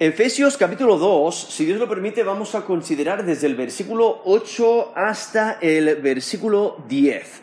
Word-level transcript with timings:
Efesios 0.00 0.56
capítulo 0.56 0.96
2, 0.96 1.48
si 1.50 1.66
Dios 1.66 1.78
lo 1.78 1.86
permite, 1.86 2.22
vamos 2.22 2.54
a 2.54 2.64
considerar 2.64 3.22
desde 3.22 3.46
el 3.46 3.54
versículo 3.54 4.22
8 4.24 4.92
hasta 4.96 5.58
el 5.60 5.96
versículo 5.96 6.82
10. 6.88 7.42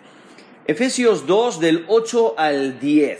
Efesios 0.66 1.28
2 1.28 1.60
del 1.60 1.86
8 1.88 2.34
al 2.36 2.80
10. 2.80 3.20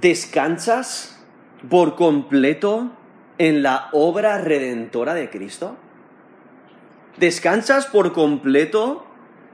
¿Descansas 0.00 1.22
por 1.68 1.94
completo 1.94 2.92
en 3.36 3.62
la 3.62 3.90
obra 3.92 4.38
redentora 4.38 5.12
de 5.12 5.28
Cristo? 5.28 5.76
¿Descansas 7.18 7.84
por 7.84 8.14
completo 8.14 9.04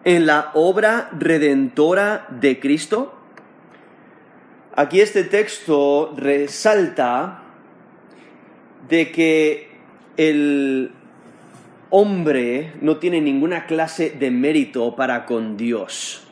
en 0.04 0.26
la 0.26 0.52
obra 0.54 1.10
redentora 1.18 2.28
de 2.30 2.60
Cristo? 2.60 3.12
Aquí 4.76 5.00
este 5.00 5.24
texto 5.24 6.14
resalta 6.16 7.41
de 8.92 9.10
que 9.10 9.68
el 10.18 10.90
hombre 11.88 12.74
no 12.82 12.98
tiene 12.98 13.22
ninguna 13.22 13.64
clase 13.64 14.10
de 14.10 14.30
mérito 14.30 14.94
para 14.96 15.24
con 15.24 15.56
Dios. 15.56 16.24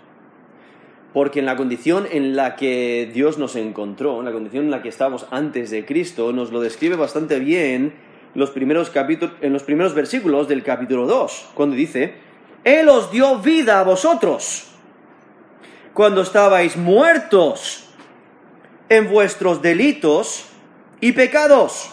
Porque 1.15 1.39
en 1.39 1.47
la 1.47 1.57
condición 1.57 2.07
en 2.13 2.37
la 2.37 2.57
que 2.57 3.11
Dios 3.15 3.39
nos 3.39 3.57
encontró, 3.57 4.19
en 4.19 4.27
la 4.27 4.33
condición 4.33 4.67
en 4.67 4.71
la 4.71 4.83
que 4.83 4.91
estábamos 4.91 5.27
antes 5.31 5.71
de 5.71 5.87
Cristo, 5.87 6.35
nos 6.35 6.53
lo 6.53 6.61
describe 6.61 6.97
bastante 6.97 7.39
bien 7.39 7.95
los 8.35 8.51
primeros 8.51 8.93
en 9.41 9.53
los 9.55 9.63
primeros 9.63 9.95
versículos 9.95 10.47
del 10.47 10.63
capítulo 10.63 11.07
2, 11.07 11.53
cuando 11.55 11.77
dice, 11.77 12.13
Él 12.65 12.91
os 12.91 13.11
dio 13.11 13.39
vida 13.39 13.81
a 13.81 13.85
vosotros 13.85 14.67
cuando 15.95 16.21
estabais 16.21 16.77
muertos 16.77 17.89
en 18.91 19.11
vuestros 19.11 19.63
delitos 19.63 20.45
y 21.01 21.13
pecados 21.13 21.93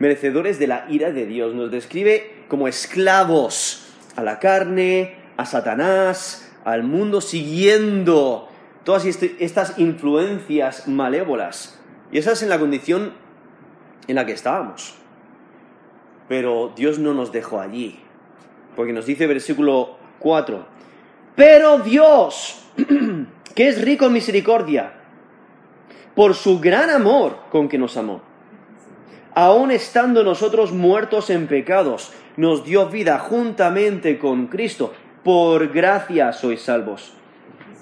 merecedores 0.00 0.58
de 0.58 0.66
la 0.66 0.86
ira 0.88 1.12
de 1.12 1.26
Dios. 1.26 1.54
Nos 1.54 1.70
describe 1.70 2.44
como 2.48 2.66
esclavos 2.66 3.86
a 4.16 4.22
la 4.24 4.40
carne, 4.40 5.14
a 5.36 5.46
Satanás, 5.46 6.50
al 6.64 6.82
mundo, 6.82 7.20
siguiendo 7.20 8.48
todas 8.82 9.04
estas 9.04 9.78
influencias 9.78 10.88
malévolas. 10.88 11.78
Y 12.10 12.18
esa 12.18 12.32
es 12.32 12.42
en 12.42 12.48
la 12.48 12.58
condición 12.58 13.12
en 14.08 14.16
la 14.16 14.26
que 14.26 14.32
estábamos. 14.32 14.96
Pero 16.28 16.72
Dios 16.74 16.98
no 16.98 17.14
nos 17.14 17.30
dejó 17.30 17.60
allí. 17.60 18.00
Porque 18.74 18.92
nos 18.92 19.06
dice 19.06 19.26
versículo 19.26 19.96
4, 20.20 20.66
pero 21.34 21.80
Dios, 21.80 22.64
que 23.54 23.68
es 23.68 23.82
rico 23.82 24.06
en 24.06 24.12
misericordia, 24.14 24.94
por 26.14 26.34
su 26.34 26.60
gran 26.60 26.88
amor 26.88 27.38
con 27.50 27.68
que 27.68 27.78
nos 27.78 27.96
amó 27.96 28.29
aun 29.40 29.70
estando 29.70 30.22
nosotros 30.22 30.70
muertos 30.70 31.30
en 31.30 31.46
pecados, 31.46 32.12
nos 32.36 32.62
dio 32.62 32.90
vida 32.90 33.18
juntamente 33.18 34.18
con 34.18 34.48
Cristo. 34.48 34.92
Por 35.24 35.68
gracia 35.68 36.34
sois 36.34 36.60
salvos. 36.60 37.14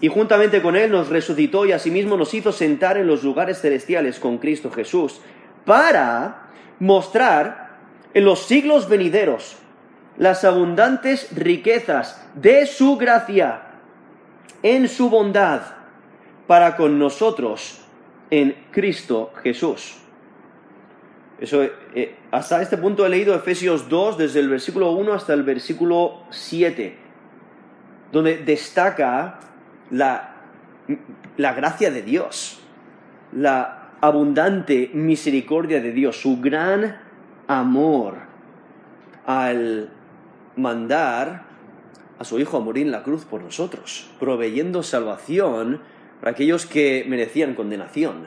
Y 0.00 0.06
juntamente 0.06 0.62
con 0.62 0.76
Él 0.76 0.92
nos 0.92 1.08
resucitó 1.08 1.66
y 1.66 1.72
asimismo 1.72 2.16
nos 2.16 2.32
hizo 2.32 2.52
sentar 2.52 2.96
en 2.96 3.08
los 3.08 3.24
lugares 3.24 3.60
celestiales 3.60 4.20
con 4.20 4.38
Cristo 4.38 4.70
Jesús, 4.70 5.20
para 5.64 6.46
mostrar 6.78 7.78
en 8.14 8.24
los 8.24 8.46
siglos 8.46 8.88
venideros 8.88 9.56
las 10.16 10.44
abundantes 10.44 11.28
riquezas 11.34 12.24
de 12.36 12.66
su 12.66 12.96
gracia 12.96 13.62
en 14.62 14.88
su 14.88 15.10
bondad 15.10 15.62
para 16.46 16.76
con 16.76 17.00
nosotros 17.00 17.80
en 18.30 18.56
Cristo 18.70 19.32
Jesús. 19.42 19.96
Eso, 21.38 21.62
eh, 21.62 22.16
hasta 22.32 22.60
este 22.60 22.76
punto 22.76 23.06
he 23.06 23.08
leído 23.08 23.34
Efesios 23.34 23.88
2 23.88 24.18
desde 24.18 24.40
el 24.40 24.48
versículo 24.48 24.90
1 24.92 25.12
hasta 25.12 25.34
el 25.34 25.44
versículo 25.44 26.24
7, 26.30 26.96
donde 28.10 28.38
destaca 28.38 29.38
la, 29.90 30.34
la 31.36 31.52
gracia 31.52 31.90
de 31.90 32.02
Dios, 32.02 32.60
la 33.32 33.90
abundante 34.00 34.90
misericordia 34.92 35.80
de 35.80 35.92
Dios, 35.92 36.20
su 36.20 36.40
gran 36.40 37.00
amor 37.46 38.14
al 39.24 39.90
mandar 40.56 41.44
a 42.18 42.24
su 42.24 42.40
Hijo 42.40 42.56
a 42.56 42.60
morir 42.60 42.86
en 42.86 42.92
la 42.92 43.02
cruz 43.02 43.24
por 43.24 43.42
nosotros, 43.42 44.10
proveyendo 44.18 44.82
salvación 44.82 45.80
para 46.20 46.32
aquellos 46.32 46.66
que 46.66 47.04
merecían 47.08 47.54
condenación. 47.54 48.26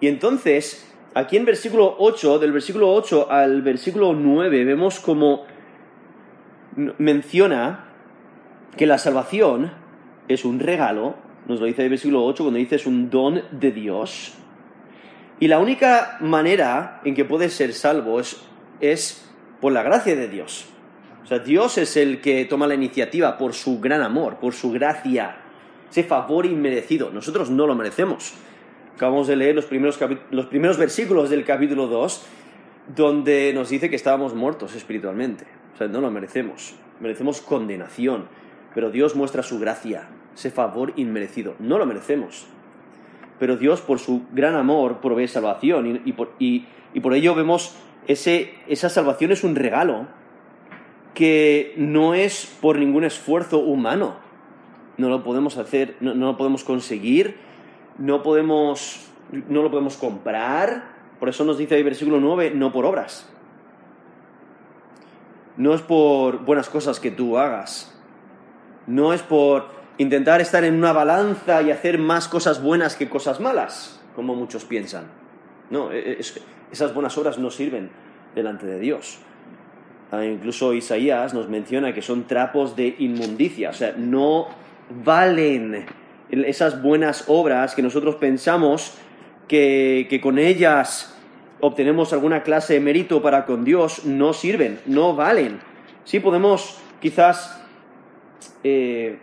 Y 0.00 0.08
entonces, 0.08 0.89
aquí 1.14 1.36
en 1.36 1.44
versículo 1.44 1.96
8, 1.98 2.38
del 2.38 2.52
versículo 2.52 2.92
8 2.92 3.30
al 3.30 3.62
versículo 3.62 4.12
9, 4.12 4.64
vemos 4.64 5.00
como 5.00 5.44
menciona 6.76 7.86
que 8.76 8.86
la 8.86 8.98
salvación 8.98 9.72
es 10.28 10.44
un 10.44 10.60
regalo, 10.60 11.16
nos 11.46 11.60
lo 11.60 11.66
dice 11.66 11.82
el 11.82 11.90
versículo 11.90 12.24
8 12.24 12.44
cuando 12.44 12.58
dice 12.58 12.76
es 12.76 12.86
un 12.86 13.10
don 13.10 13.42
de 13.50 13.72
Dios, 13.72 14.34
y 15.40 15.48
la 15.48 15.58
única 15.58 16.18
manera 16.20 17.00
en 17.04 17.14
que 17.14 17.24
puedes 17.24 17.54
ser 17.54 17.72
salvo 17.72 18.20
es, 18.20 18.42
es 18.80 19.26
por 19.60 19.72
la 19.72 19.82
gracia 19.82 20.14
de 20.14 20.28
Dios. 20.28 20.66
O 21.24 21.26
sea, 21.26 21.38
Dios 21.38 21.78
es 21.78 21.96
el 21.96 22.20
que 22.20 22.44
toma 22.44 22.66
la 22.66 22.74
iniciativa 22.74 23.38
por 23.38 23.54
su 23.54 23.80
gran 23.80 24.02
amor, 24.02 24.36
por 24.36 24.52
su 24.52 24.70
gracia, 24.70 25.36
ese 25.90 26.04
favor 26.04 26.44
inmerecido. 26.44 27.10
Nosotros 27.10 27.50
no 27.50 27.66
lo 27.66 27.74
merecemos. 27.74 28.34
Acabamos 29.00 29.28
de 29.28 29.36
leer 29.36 29.54
los 29.54 29.64
primeros, 29.64 29.98
los 30.30 30.44
primeros 30.44 30.76
versículos 30.76 31.30
del 31.30 31.46
capítulo 31.46 31.86
2, 31.86 32.22
donde 32.94 33.50
nos 33.54 33.70
dice 33.70 33.88
que 33.88 33.96
estábamos 33.96 34.34
muertos 34.34 34.74
espiritualmente. 34.74 35.46
O 35.72 35.78
sea, 35.78 35.88
no 35.88 36.02
lo 36.02 36.10
merecemos. 36.10 36.74
Merecemos 37.00 37.40
condenación. 37.40 38.26
Pero 38.74 38.90
Dios 38.90 39.16
muestra 39.16 39.42
su 39.42 39.58
gracia, 39.58 40.10
ese 40.34 40.50
favor 40.50 40.92
inmerecido. 40.96 41.54
No 41.60 41.78
lo 41.78 41.86
merecemos. 41.86 42.46
Pero 43.38 43.56
Dios, 43.56 43.80
por 43.80 44.00
su 44.00 44.26
gran 44.32 44.54
amor, 44.54 45.00
provee 45.00 45.28
salvación. 45.28 46.02
Y, 46.04 46.12
por, 46.12 46.34
y, 46.38 46.66
por, 47.00 47.14
ello 47.14 47.34
vemos 47.34 47.76
ese, 48.06 48.52
esa 48.68 48.90
salvación 48.90 49.32
es 49.32 49.44
un 49.44 49.56
regalo 49.56 50.08
que 51.14 51.72
no 51.78 52.12
es 52.12 52.54
por 52.60 52.78
ningún 52.78 53.04
esfuerzo 53.04 53.60
humano. 53.60 54.16
No 54.98 55.08
lo 55.08 55.24
podemos 55.24 55.56
hacer, 55.56 55.96
no, 56.00 56.12
no 56.12 56.26
lo 56.26 56.36
podemos 56.36 56.64
conseguir 56.64 57.48
no 58.00 58.22
podemos, 58.22 59.06
no 59.30 59.62
lo 59.62 59.70
podemos 59.70 59.96
comprar. 59.96 60.98
Por 61.20 61.28
eso 61.28 61.44
nos 61.44 61.58
dice 61.58 61.76
el 61.76 61.84
versículo 61.84 62.18
9, 62.18 62.52
no 62.54 62.72
por 62.72 62.86
obras. 62.86 63.28
No 65.56 65.74
es 65.74 65.82
por 65.82 66.44
buenas 66.44 66.68
cosas 66.68 66.98
que 66.98 67.10
tú 67.10 67.38
hagas. 67.38 67.94
No 68.86 69.12
es 69.12 69.22
por 69.22 69.68
intentar 69.98 70.40
estar 70.40 70.64
en 70.64 70.74
una 70.74 70.92
balanza 70.92 71.60
y 71.60 71.70
hacer 71.70 71.98
más 71.98 72.26
cosas 72.26 72.62
buenas 72.62 72.96
que 72.96 73.10
cosas 73.10 73.38
malas, 73.38 74.00
como 74.16 74.34
muchos 74.34 74.64
piensan. 74.64 75.04
No, 75.68 75.92
e, 75.92 76.12
e, 76.12 76.20
esas 76.72 76.94
buenas 76.94 77.16
obras 77.18 77.38
no 77.38 77.50
sirven 77.50 77.90
delante 78.34 78.64
de 78.64 78.80
Dios. 78.80 79.18
Ah, 80.10 80.24
incluso 80.24 80.72
Isaías 80.72 81.34
nos 81.34 81.50
menciona 81.50 81.92
que 81.92 82.00
son 82.00 82.26
trapos 82.26 82.74
de 82.74 82.96
inmundicia, 82.98 83.70
o 83.70 83.74
sea, 83.74 83.94
no 83.96 84.48
valen 85.04 85.86
esas 86.30 86.82
buenas 86.82 87.24
obras 87.28 87.74
que 87.74 87.82
nosotros 87.82 88.16
pensamos 88.16 88.94
que, 89.48 90.20
con 90.22 90.38
ellas 90.38 91.16
obtenemos 91.60 92.12
alguna 92.12 92.42
clase 92.42 92.74
de 92.74 92.80
mérito 92.80 93.20
para 93.20 93.44
con 93.44 93.64
Dios, 93.64 94.04
no 94.04 94.32
sirven, 94.32 94.80
no 94.86 95.14
valen. 95.14 95.60
Sí 96.04 96.20
podemos 96.20 96.78
quizás 97.00 97.60
eh, 98.64 99.18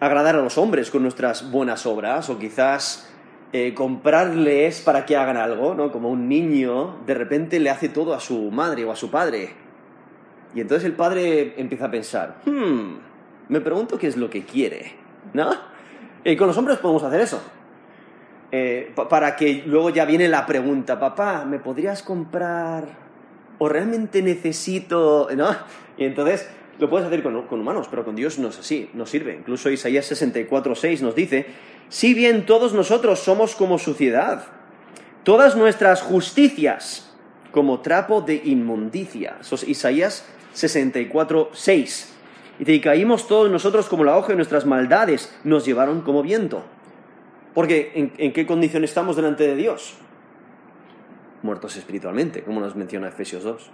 agradar 0.00 0.36
a 0.36 0.42
los 0.42 0.58
hombres 0.58 0.90
con 0.90 1.02
nuestras 1.02 1.50
buenas 1.50 1.86
obras 1.86 2.28
o 2.30 2.38
quizás 2.38 3.12
eh, 3.52 3.74
comprarles 3.74 4.80
para 4.80 5.06
que 5.06 5.16
hagan 5.16 5.36
algo, 5.36 5.74
¿no? 5.74 5.92
Como 5.92 6.10
un 6.10 6.28
niño 6.28 6.96
de 7.06 7.14
repente 7.14 7.60
le 7.60 7.70
hace 7.70 7.88
todo 7.88 8.14
a 8.14 8.20
su 8.20 8.50
madre 8.50 8.84
o 8.84 8.90
a 8.90 8.96
su 8.96 9.10
padre. 9.10 9.50
Y 10.54 10.60
entonces 10.60 10.86
el 10.86 10.94
padre 10.94 11.54
empieza 11.58 11.86
a 11.86 11.90
pensar, 11.90 12.38
hmm, 12.46 12.96
me 13.48 13.60
pregunto 13.60 13.98
qué 13.98 14.06
es 14.06 14.16
lo 14.16 14.30
que 14.30 14.44
quiere. 14.44 15.05
¿No? 15.32 15.50
Y 16.24 16.36
con 16.36 16.48
los 16.48 16.56
hombres 16.56 16.78
podemos 16.78 17.02
hacer 17.02 17.20
eso. 17.20 17.40
eh, 18.52 18.92
para 19.10 19.36
que 19.36 19.64
luego 19.66 19.90
ya 19.90 20.04
viene 20.04 20.28
la 20.28 20.46
pregunta, 20.46 20.98
papá, 20.98 21.44
¿me 21.44 21.58
podrías 21.58 22.02
comprar? 22.02 22.84
¿O 23.58 23.68
realmente 23.68 24.22
necesito? 24.22 25.28
¿No? 25.36 25.48
Y 25.96 26.04
entonces 26.04 26.48
lo 26.78 26.88
puedes 26.88 27.06
hacer 27.06 27.22
con, 27.22 27.42
con, 27.42 27.60
humanos, 27.60 27.88
pero 27.90 28.04
con 28.04 28.14
Dios 28.14 28.38
no 28.38 28.48
es 28.48 28.58
así, 28.58 28.90
no 28.94 29.06
sirve. 29.06 29.34
Incluso 29.34 29.70
Isaías 29.70 30.10
64.6 30.10 31.00
nos 31.00 31.14
dice, 31.14 31.46
si 31.88 32.14
bien 32.14 32.46
todos 32.46 32.72
nosotros 32.72 33.18
somos 33.20 33.54
como 33.54 33.78
suciedad, 33.78 34.44
todas 35.24 35.56
nuestras 35.56 36.02
justicias 36.02 37.10
como 37.50 37.80
trapo 37.80 38.20
de 38.20 38.42
inmundicia. 38.44 39.38
Eso 39.40 39.54
es 39.54 39.66
Isaías 39.66 40.24
64.6. 40.54 42.15
Y 42.58 42.64
te 42.64 42.80
caímos 42.80 43.26
todos 43.28 43.50
nosotros 43.50 43.88
como 43.88 44.04
la 44.04 44.16
hoja 44.16 44.32
y 44.32 44.36
nuestras 44.36 44.66
maldades 44.66 45.36
nos 45.44 45.64
llevaron 45.64 46.00
como 46.00 46.22
viento. 46.22 46.62
Porque 47.54 48.12
¿en, 48.16 48.32
qué 48.32 48.46
condición 48.46 48.84
estamos 48.84 49.16
delante 49.16 49.46
de 49.46 49.56
Dios? 49.56 49.94
Muertos 51.42 51.76
espiritualmente, 51.76 52.42
como 52.42 52.60
nos 52.60 52.76
menciona 52.76 53.08
Efesios 53.08 53.44
2. 53.44 53.70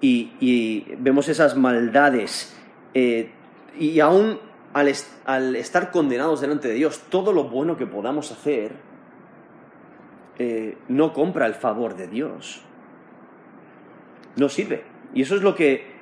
Y, 0.00 0.84
vemos 0.98 1.28
esas 1.28 1.56
maldades. 1.56 2.54
Eh, 2.94 3.30
y 3.78 4.00
aún 4.00 4.38
al, 4.72 4.92
al, 5.24 5.56
estar 5.56 5.90
condenados 5.90 6.40
delante 6.40 6.68
de 6.68 6.74
Dios, 6.74 7.02
todo 7.10 7.32
lo 7.32 7.44
bueno 7.44 7.76
que 7.76 7.86
podamos 7.86 8.32
hacer 8.32 8.72
eh, 10.38 10.78
no 10.86 11.12
compra 11.12 11.46
el 11.46 11.54
favor 11.54 11.96
de 11.96 12.06
Dios. 12.06 12.62
No 14.36 14.48
sirve. 14.48 14.84
Y 15.14 15.22
eso 15.22 15.34
es 15.34 15.42
lo 15.42 15.54
que 15.54 15.97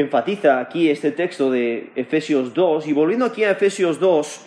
enfatiza 0.00 0.60
aquí 0.60 0.90
este 0.90 1.12
texto 1.12 1.50
de 1.50 1.92
Efesios 1.96 2.54
2. 2.54 2.86
Y 2.86 2.92
volviendo 2.92 3.24
aquí 3.24 3.44
a 3.44 3.52
Efesios 3.52 3.98
2, 4.00 4.40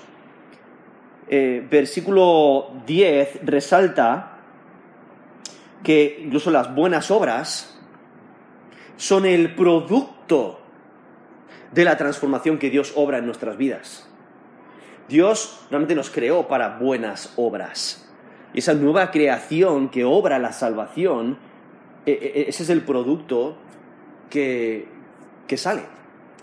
eh, 1.29 1.65
versículo 1.69 2.71
10 2.85 3.39
resalta 3.43 4.37
que 5.83 6.21
incluso 6.23 6.51
las 6.51 6.73
buenas 6.73 7.11
obras 7.11 7.79
son 8.97 9.25
el 9.25 9.53
producto 9.55 10.59
de 11.71 11.83
la 11.83 11.97
transformación 11.97 12.57
que 12.57 12.69
Dios 12.69 12.93
obra 12.95 13.17
en 13.17 13.25
nuestras 13.25 13.57
vidas. 13.57 14.09
Dios 15.07 15.65
realmente 15.69 15.95
nos 15.95 16.09
creó 16.09 16.47
para 16.47 16.77
buenas 16.77 17.33
obras. 17.35 18.09
Y 18.53 18.59
esa 18.59 18.73
nueva 18.73 19.11
creación 19.11 19.89
que 19.89 20.05
obra 20.05 20.39
la 20.39 20.53
salvación, 20.53 21.37
e, 22.05 22.11
e, 22.11 22.49
ese 22.49 22.63
es 22.63 22.69
el 22.69 22.81
producto 22.83 23.57
que, 24.29 24.87
que 25.47 25.57
sale. 25.57 25.83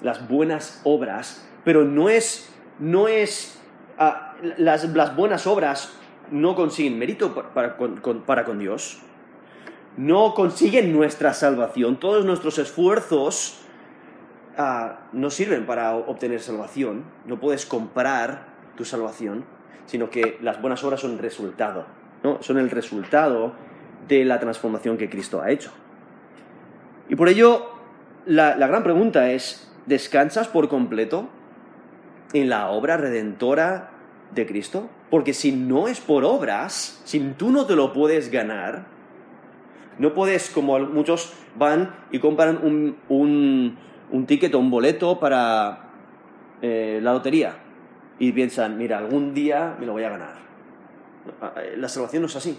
Las 0.03 0.29
buenas 0.29 0.81
obras, 0.85 1.47
pero 1.65 1.85
no 1.85 2.09
es, 2.09 2.53
no 2.79 3.09
es 3.09 3.61
ah, 3.99 4.35
las, 4.57 4.85
las, 4.85 5.17
buenas 5.17 5.47
obras 5.47 5.93
no 6.31 6.55
consiguen 6.55 6.99
mérito 6.99 7.35
para, 7.35 7.77
con 7.77 8.59
Dios, 8.59 9.01
no 9.97 10.35
consiguen 10.35 10.93
nuestra 10.93 11.35
salvación, 11.35 11.99
todos 11.99 12.25
nuestros 12.25 12.59
esfuerzos 12.59 13.61
ah, 14.57 15.01
no 15.13 15.31
sirven 15.31 15.67
para 15.67 15.95
obtener 15.95 16.41
salvación, 16.41 17.05
no 17.27 17.39
puedes 17.41 17.67
comprar 17.67 18.47
tu 18.77 18.85
salvación, 18.85 19.45
sino 19.87 20.09
que 20.09 20.39
las 20.41 20.61
buenas 20.61 20.83
obras 20.85 21.01
son 21.01 21.19
resultado, 21.19 21.85
¿no? 22.23 22.43
son 22.43 22.59
el 22.59 22.71
resultado 22.71 23.53
de 24.09 24.25
la 24.25 24.39
transformación 24.41 24.97
que 24.97 25.11
Cristo 25.11 25.43
ha 25.43 25.51
hecho. 25.51 25.73
Y 27.09 27.17
por 27.17 27.29
ello, 27.29 27.80
la, 28.31 28.55
la 28.57 28.67
gran 28.69 28.85
pregunta 28.85 29.31
es, 29.33 29.69
¿descansas 29.87 30.47
por 30.47 30.69
completo 30.69 31.29
en 32.33 32.49
la 32.49 32.71
obra 32.71 32.97
redentora 32.97 33.91
de 34.33 34.47
Cristo? 34.47 34.89
Porque 35.11 35.35
si 35.35 35.51
no 35.51 35.89
es 35.89 36.01
por 36.01 36.25
obras, 36.25 37.03
si 37.05 37.19
tú 37.37 37.51
no 37.51 37.67
te 37.67 37.75
lo 37.75 37.93
puedes 37.93 38.31
ganar, 38.31 38.87
no 39.99 40.15
puedes, 40.15 40.49
como 40.51 40.79
muchos 40.79 41.33
van 41.57 41.95
y 42.13 42.21
compran 42.21 42.61
un, 42.63 42.97
un, 43.09 43.77
un 44.13 44.27
ticket 44.27 44.55
o 44.55 44.61
un 44.61 44.71
boleto 44.71 45.19
para 45.19 45.91
eh, 46.63 47.01
la 47.03 47.13
lotería 47.13 47.57
y 48.21 48.31
piensan, 48.31 48.79
mira, 48.79 48.99
algún 48.99 49.35
día 49.35 49.77
me 49.81 49.87
lo 49.87 49.93
voy 49.93 50.05
a 50.05 50.11
ganar. 50.11 50.35
La 51.77 51.89
salvación 51.89 52.23
no 52.23 52.27
es 52.27 52.37
así, 52.37 52.57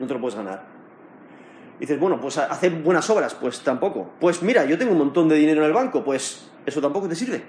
no 0.00 0.06
te 0.06 0.14
lo 0.14 0.20
puedes 0.20 0.36
ganar. 0.36 0.71
Dices, 1.80 1.98
bueno, 1.98 2.20
pues 2.20 2.38
hacer 2.38 2.70
buenas 2.82 3.08
obras, 3.10 3.34
pues 3.34 3.60
tampoco. 3.60 4.10
Pues 4.20 4.42
mira, 4.42 4.64
yo 4.64 4.78
tengo 4.78 4.92
un 4.92 4.98
montón 4.98 5.28
de 5.28 5.36
dinero 5.36 5.62
en 5.62 5.66
el 5.66 5.72
banco, 5.72 6.04
pues 6.04 6.48
eso 6.64 6.80
tampoco 6.80 7.08
te 7.08 7.14
sirve. 7.14 7.42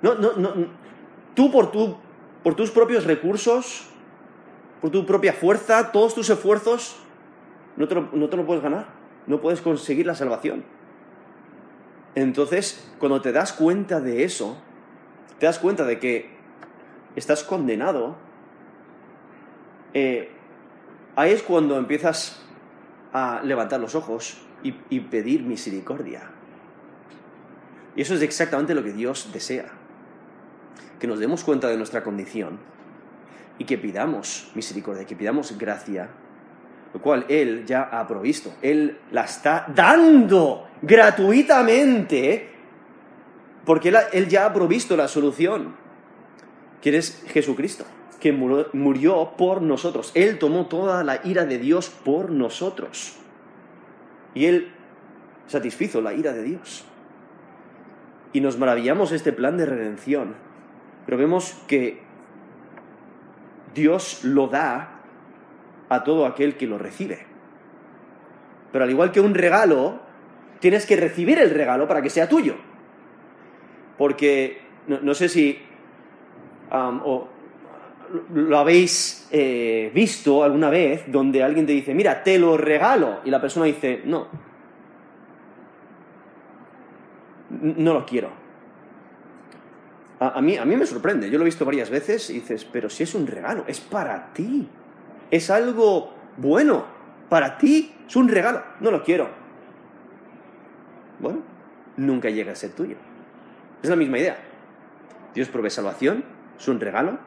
No, 0.00 0.14
no, 0.14 0.32
no. 0.34 0.52
Tú 1.34 1.50
por, 1.50 1.70
tu, 1.70 1.96
por 2.42 2.54
tus 2.54 2.70
propios 2.70 3.04
recursos, 3.04 3.88
por 4.80 4.90
tu 4.90 5.04
propia 5.04 5.32
fuerza, 5.32 5.92
todos 5.92 6.14
tus 6.14 6.30
esfuerzos, 6.30 6.96
no 7.76 7.86
te, 7.86 7.94
lo, 7.94 8.08
no 8.12 8.28
te 8.28 8.36
lo 8.36 8.46
puedes 8.46 8.62
ganar. 8.62 8.86
No 9.26 9.40
puedes 9.40 9.60
conseguir 9.60 10.06
la 10.06 10.14
salvación. 10.14 10.64
Entonces, 12.14 12.92
cuando 12.98 13.20
te 13.20 13.32
das 13.32 13.52
cuenta 13.52 14.00
de 14.00 14.24
eso, 14.24 14.56
te 15.38 15.46
das 15.46 15.58
cuenta 15.58 15.84
de 15.84 15.98
que 15.98 16.30
estás 17.16 17.44
condenado, 17.44 18.16
eh, 19.94 20.30
ahí 21.16 21.32
es 21.32 21.42
cuando 21.42 21.76
empiezas 21.78 22.41
a 23.12 23.40
levantar 23.42 23.80
los 23.80 23.94
ojos 23.94 24.38
y, 24.62 25.00
pedir 25.00 25.42
misericordia. 25.42 26.22
Y 27.94 28.02
eso 28.02 28.14
es 28.14 28.22
exactamente 28.22 28.74
lo 28.74 28.82
que 28.82 28.92
Dios 28.92 29.30
desea. 29.32 29.66
Que 30.98 31.06
nos 31.06 31.18
demos 31.18 31.44
cuenta 31.44 31.68
de 31.68 31.76
nuestra 31.76 32.02
condición 32.02 32.58
y 33.58 33.64
que 33.64 33.76
pidamos 33.76 34.50
misericordia, 34.54 35.04
que 35.04 35.16
pidamos 35.16 35.58
gracia, 35.58 36.08
lo 36.94 37.02
cual 37.02 37.26
Él 37.28 37.64
ya 37.66 37.82
ha 37.82 38.06
provisto. 38.06 38.54
Él 38.62 38.98
la 39.10 39.24
está 39.24 39.66
dando 39.74 40.68
gratuitamente 40.80 42.50
porque 43.64 43.92
Él, 44.12 44.28
ya 44.28 44.46
ha 44.46 44.52
provisto 44.52 44.96
la 44.96 45.08
solución. 45.08 45.74
Que 46.80 46.96
es 46.96 47.22
Jesucristo, 47.28 47.84
que 48.22 48.30
murió 48.32 49.32
por 49.36 49.62
nosotros. 49.62 50.12
Él 50.14 50.38
tomó 50.38 50.66
toda 50.66 51.02
la 51.02 51.20
ira 51.24 51.44
de 51.44 51.58
Dios 51.58 51.90
por 51.90 52.30
nosotros. 52.30 53.18
Y 54.32 54.46
Él 54.46 54.70
satisfizo 55.48 56.00
la 56.00 56.14
ira 56.14 56.32
de 56.32 56.44
Dios. 56.44 56.84
Y 58.32 58.40
nos 58.40 58.58
maravillamos 58.58 59.10
este 59.10 59.32
plan 59.32 59.56
de 59.56 59.66
redención. 59.66 60.36
Pero 61.04 61.18
vemos 61.18 61.60
que 61.66 62.00
Dios 63.74 64.22
lo 64.22 64.46
da 64.46 65.00
a 65.88 66.04
todo 66.04 66.24
aquel 66.24 66.56
que 66.56 66.68
lo 66.68 66.78
recibe. 66.78 67.26
Pero 68.70 68.84
al 68.84 68.90
igual 68.90 69.10
que 69.10 69.20
un 69.20 69.34
regalo, 69.34 69.98
tienes 70.60 70.86
que 70.86 70.94
recibir 70.94 71.40
el 71.40 71.50
regalo 71.50 71.88
para 71.88 72.02
que 72.02 72.08
sea 72.08 72.28
tuyo. 72.28 72.54
Porque 73.98 74.60
no, 74.86 75.12
sé 75.14 75.28
si 75.28 75.58
lo 78.34 78.58
habéis 78.58 79.28
eh, 79.30 79.90
visto 79.94 80.44
alguna 80.44 80.70
vez 80.70 81.04
donde 81.06 81.42
alguien 81.42 81.66
te 81.66 81.72
dice, 81.72 81.94
mira, 81.94 82.22
te 82.22 82.38
lo 82.38 82.56
regalo, 82.56 83.20
y 83.24 83.30
la 83.30 83.40
persona 83.40 83.66
dice, 83.66 84.02
no, 84.04 84.28
no 87.50 87.94
lo 87.94 88.04
quiero. 88.04 88.30
A, 90.20 90.40
mí, 90.40 90.56
a 90.56 90.64
mí 90.64 90.76
me 90.76 90.86
sorprende, 90.86 91.30
yo 91.30 91.38
lo 91.38 91.44
he 91.44 91.46
visto 91.46 91.64
varias 91.64 91.90
veces 91.90 92.30
y 92.30 92.34
dices, 92.34 92.64
pero 92.64 92.88
si 92.88 93.02
es 93.02 93.14
un 93.14 93.26
regalo, 93.26 93.64
es 93.66 93.80
para 93.80 94.32
ti, 94.32 94.68
es 95.30 95.50
algo 95.50 96.12
bueno, 96.36 96.84
para 97.28 97.58
ti, 97.58 97.94
es 98.06 98.14
un 98.14 98.28
regalo, 98.28 98.62
no 98.80 98.90
lo 98.90 99.02
quiero. 99.02 99.28
Bueno, 101.18 101.40
nunca 101.96 102.30
llega 102.30 102.52
a 102.52 102.56
ser 102.56 102.70
tuyo. 102.70 102.96
Es 103.82 103.90
la 103.90 103.96
misma 103.96 104.18
idea. 104.18 104.36
Dios 105.34 105.48
provee 105.48 105.70
salvación, 105.70 106.24
es 106.56 106.68
un 106.68 106.78
regalo, 106.78 107.18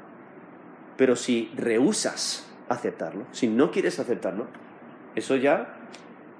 pero 0.97 1.15
si 1.15 1.51
rehusas 1.55 2.47
aceptarlo, 2.69 3.25
si 3.31 3.47
no 3.47 3.71
quieres 3.71 3.99
aceptarlo, 3.99 4.47
eso 5.15 5.35
ya, 5.35 5.77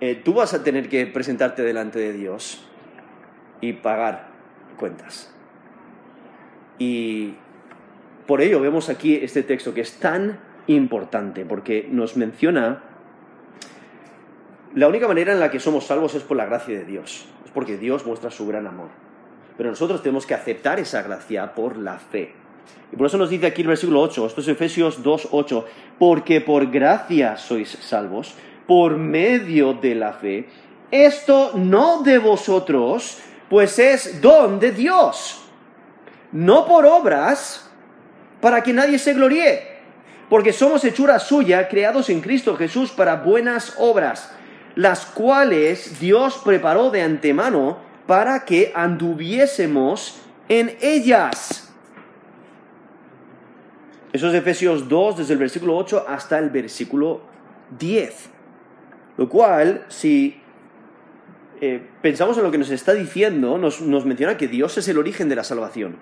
eh, 0.02 0.16
tú 0.16 0.34
vas 0.34 0.54
a 0.54 0.64
tener 0.64 0.90
que 0.90 1.06
presentarte 1.08 1.64
delante 1.64 2.00
de 2.00 2.14
Dios 2.14 2.68
y 3.62 3.74
pagar 3.74 4.28
cuentas. 4.78 5.34
Y 6.78 7.36
por 8.28 8.42
ello 8.42 8.60
vemos 8.60 8.90
aquí 8.90 9.16
este 9.16 9.44
texto 9.44 9.74
que 9.74 9.82
es 9.82 10.00
tan 10.00 10.40
importante, 10.68 11.46
porque 11.46 11.88
nos 11.90 12.18
menciona 12.18 12.84
la 14.76 14.90
única 14.90 15.08
manera 15.08 15.32
en 15.32 15.40
la 15.40 15.52
que 15.52 15.62
somos 15.62 15.86
salvos 15.86 16.16
es 16.16 16.24
por 16.24 16.36
la 16.36 16.46
gracia 16.46 16.78
de 16.78 16.84
Dios, 16.84 17.28
es 17.46 17.52
porque 17.52 17.78
Dios 17.78 18.06
muestra 18.06 18.30
su 18.30 18.46
gran 18.46 18.68
amor. 18.68 18.90
Pero 19.58 19.70
nosotros 19.70 20.04
tenemos 20.04 20.26
que 20.26 20.34
aceptar 20.34 20.80
esa 20.80 21.02
gracia 21.02 21.56
por 21.56 21.78
la 21.78 21.98
fe. 21.98 22.34
Y 22.92 22.96
por 22.96 23.08
eso 23.08 23.18
nos 23.18 23.30
dice 23.30 23.48
aquí 23.48 23.62
el 23.62 23.68
versículo 23.68 24.02
8, 24.02 24.28
esto 24.28 24.42
es 24.42 24.48
Efesios 24.48 25.02
2, 25.04 25.30
8, 25.32 25.66
porque 26.00 26.42
por 26.42 26.70
gracia 26.70 27.38
sois 27.38 27.70
salvos, 27.82 28.36
por 28.68 28.98
medio 28.98 29.74
de 29.74 29.96
la 29.96 30.14
fe. 30.14 30.48
Esto 30.92 31.52
no 31.56 32.04
de 32.04 32.20
vosotros, 32.20 33.20
pues 33.50 33.80
es 33.80 34.22
don 34.22 34.60
de 34.60 34.72
Dios, 34.72 35.42
no 36.32 36.66
por 36.66 36.86
obras, 36.86 37.70
para 38.42 38.62
que 38.62 38.74
nadie 38.74 39.00
se 39.00 39.14
gloríe, 39.14 39.80
porque 40.30 40.54
somos 40.54 40.84
hechura 40.84 41.20
suya, 41.20 41.68
creados 41.68 42.10
en 42.10 42.22
Cristo 42.22 42.56
Jesús 42.56 42.92
para 42.92 43.18
buenas 43.18 43.74
obras, 43.78 44.32
las 44.76 45.06
cuales 45.06 46.00
Dios 46.00 46.40
preparó 46.44 46.92
de 46.92 47.02
antemano 47.02 47.78
para 48.06 48.46
que 48.46 48.72
anduviésemos 48.76 50.22
en 50.48 50.78
ellas. 50.82 51.65
Eso 54.16 54.30
es 54.30 54.34
Efesios 54.34 54.88
2, 54.88 55.18
desde 55.18 55.34
el 55.34 55.40
versículo 55.40 55.76
8 55.76 56.06
hasta 56.08 56.40
el 56.40 56.50
versículo 56.50 57.20
10. 57.78 58.30
Lo 59.18 59.28
cual, 59.28 59.84
si 59.90 60.42
eh, 61.60 61.86
pensamos 62.02 62.38
en 62.38 62.44
lo 62.44 62.50
que 62.52 62.58
nos 62.58 62.70
está 62.70 62.94
diciendo, 62.94 63.58
nos, 63.58 63.82
nos 63.82 64.06
menciona 64.06 64.38
que 64.38 64.48
Dios 64.48 64.78
es 64.78 64.88
el 64.88 65.00
origen 65.00 65.28
de 65.28 65.36
la 65.36 65.44
salvación. 65.44 65.98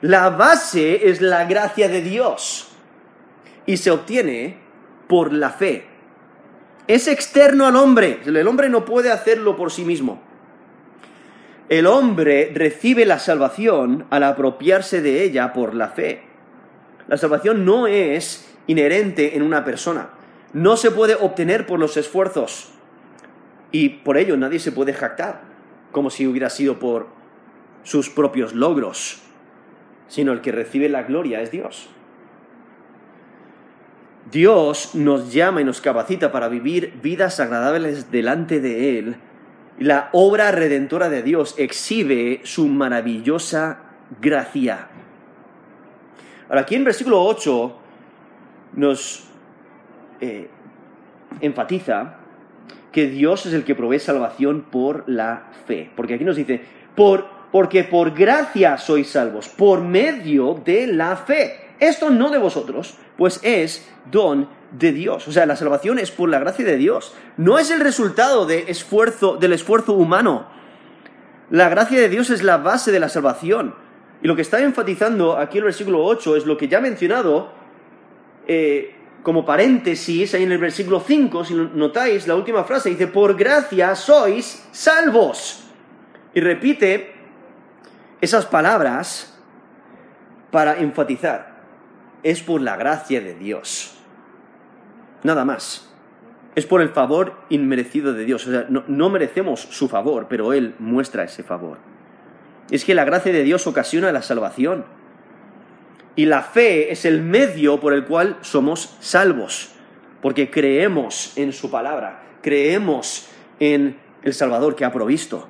La 0.00 0.30
base 0.30 1.10
es 1.10 1.20
la 1.20 1.44
gracia 1.44 1.86
de 1.90 2.00
Dios 2.00 2.68
y 3.66 3.76
se 3.76 3.90
obtiene 3.90 4.56
por 5.06 5.34
la 5.34 5.50
fe. 5.50 5.84
Es 6.86 7.08
externo 7.08 7.66
al 7.66 7.76
hombre. 7.76 8.20
El 8.24 8.48
hombre 8.48 8.70
no 8.70 8.86
puede 8.86 9.12
hacerlo 9.12 9.54
por 9.54 9.70
sí 9.70 9.84
mismo. 9.84 10.22
El 11.68 11.84
hombre 11.84 12.52
recibe 12.54 13.04
la 13.04 13.18
salvación 13.18 14.06
al 14.08 14.22
apropiarse 14.22 15.02
de 15.02 15.24
ella 15.24 15.52
por 15.52 15.74
la 15.74 15.88
fe. 15.88 16.31
La 17.08 17.16
salvación 17.16 17.64
no 17.64 17.86
es 17.86 18.48
inherente 18.66 19.36
en 19.36 19.42
una 19.42 19.64
persona. 19.64 20.10
No 20.52 20.76
se 20.76 20.90
puede 20.90 21.14
obtener 21.14 21.66
por 21.66 21.78
los 21.78 21.96
esfuerzos. 21.96 22.72
Y 23.70 23.88
por 23.88 24.18
ello 24.18 24.36
nadie 24.36 24.58
se 24.58 24.72
puede 24.72 24.92
jactar, 24.92 25.42
como 25.92 26.10
si 26.10 26.26
hubiera 26.26 26.50
sido 26.50 26.78
por 26.78 27.08
sus 27.82 28.10
propios 28.10 28.54
logros, 28.54 29.22
sino 30.08 30.32
el 30.32 30.40
que 30.40 30.52
recibe 30.52 30.88
la 30.88 31.02
gloria 31.02 31.40
es 31.40 31.50
Dios. 31.50 31.88
Dios 34.30 34.94
nos 34.94 35.32
llama 35.32 35.60
y 35.60 35.64
nos 35.64 35.80
capacita 35.80 36.30
para 36.30 36.48
vivir 36.48 36.94
vidas 37.02 37.40
agradables 37.40 38.10
delante 38.10 38.60
de 38.60 38.98
Él. 38.98 39.16
La 39.78 40.10
obra 40.12 40.52
redentora 40.52 41.08
de 41.08 41.22
Dios 41.22 41.54
exhibe 41.58 42.40
su 42.44 42.68
maravillosa 42.68 43.80
gracia. 44.20 44.88
Ahora, 46.52 46.64
aquí 46.64 46.74
en 46.74 46.84
versículo 46.84 47.24
8 47.24 47.76
nos 48.74 49.24
eh, 50.20 50.50
enfatiza 51.40 52.16
que 52.92 53.06
Dios 53.06 53.46
es 53.46 53.54
el 53.54 53.64
que 53.64 53.74
provee 53.74 53.98
salvación 53.98 54.66
por 54.70 55.08
la 55.08 55.44
fe. 55.66 55.90
Porque 55.96 56.12
aquí 56.12 56.24
nos 56.24 56.36
dice, 56.36 56.60
por, 56.94 57.26
porque 57.50 57.84
por 57.84 58.12
gracia 58.12 58.76
sois 58.76 59.08
salvos, 59.08 59.48
por 59.48 59.80
medio 59.80 60.60
de 60.62 60.88
la 60.88 61.16
fe. 61.16 61.70
Esto 61.80 62.10
no 62.10 62.28
de 62.28 62.36
vosotros, 62.36 62.98
pues 63.16 63.40
es 63.42 63.88
don 64.10 64.46
de 64.72 64.92
Dios. 64.92 65.26
O 65.28 65.32
sea, 65.32 65.46
la 65.46 65.56
salvación 65.56 65.98
es 65.98 66.10
por 66.10 66.28
la 66.28 66.38
gracia 66.38 66.66
de 66.66 66.76
Dios. 66.76 67.14
No 67.38 67.58
es 67.58 67.70
el 67.70 67.80
resultado 67.80 68.44
de 68.44 68.66
esfuerzo, 68.68 69.38
del 69.38 69.54
esfuerzo 69.54 69.94
humano. 69.94 70.48
La 71.48 71.70
gracia 71.70 71.98
de 71.98 72.10
Dios 72.10 72.28
es 72.28 72.42
la 72.42 72.58
base 72.58 72.92
de 72.92 73.00
la 73.00 73.08
salvación. 73.08 73.74
Y 74.22 74.28
lo 74.28 74.36
que 74.36 74.42
está 74.42 74.60
enfatizando 74.60 75.36
aquí 75.36 75.58
el 75.58 75.64
versículo 75.64 76.04
8 76.04 76.36
es 76.36 76.46
lo 76.46 76.56
que 76.56 76.68
ya 76.68 76.78
he 76.78 76.82
mencionado 76.82 77.50
eh, 78.46 78.94
como 79.22 79.44
paréntesis 79.44 80.34
ahí 80.34 80.44
en 80.44 80.52
el 80.52 80.58
versículo 80.58 81.00
5, 81.00 81.44
si 81.44 81.54
notáis 81.54 82.26
la 82.26 82.34
última 82.34 82.64
frase, 82.64 82.90
dice, 82.90 83.06
por 83.06 83.36
gracia 83.36 83.94
sois 83.94 84.68
salvos. 84.72 85.64
Y 86.34 86.40
repite 86.40 87.12
esas 88.20 88.46
palabras 88.46 89.38
para 90.50 90.78
enfatizar 90.78 91.52
es 92.22 92.42
por 92.42 92.60
la 92.60 92.76
gracia 92.76 93.20
de 93.20 93.34
Dios. 93.34 93.96
Nada 95.22 95.44
más. 95.44 95.88
Es 96.54 96.66
por 96.66 96.82
el 96.82 96.90
favor 96.90 97.34
inmerecido 97.48 98.12
de 98.12 98.24
Dios. 98.24 98.46
O 98.46 98.50
sea, 98.50 98.66
no, 98.68 99.10
merecemos 99.10 99.60
su 99.60 99.88
favor, 99.88 100.26
pero 100.28 100.52
Él 100.52 100.74
muestra 100.78 101.24
ese 101.24 101.42
favor. 101.42 101.78
Es 102.70 102.84
que 102.84 102.94
la 102.94 103.04
gracia 103.04 103.32
de 103.32 103.42
Dios 103.42 103.66
ocasiona 103.66 104.12
la 104.12 104.22
salvación. 104.22 104.84
Y 106.14 106.26
la 106.26 106.42
fe 106.42 106.92
es 106.92 107.04
el 107.04 107.22
medio 107.22 107.80
por 107.80 107.92
el 107.92 108.04
cual 108.04 108.38
somos 108.42 108.96
salvos. 109.00 109.72
Porque 110.20 110.50
creemos 110.50 111.32
en 111.36 111.52
su 111.52 111.70
palabra. 111.70 112.22
Creemos 112.42 113.28
en 113.60 113.98
el 114.22 114.34
Salvador 114.34 114.76
que 114.76 114.84
ha 114.84 114.92
provisto. 114.92 115.48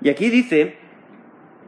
Y 0.00 0.08
aquí 0.08 0.30
dice 0.30 0.78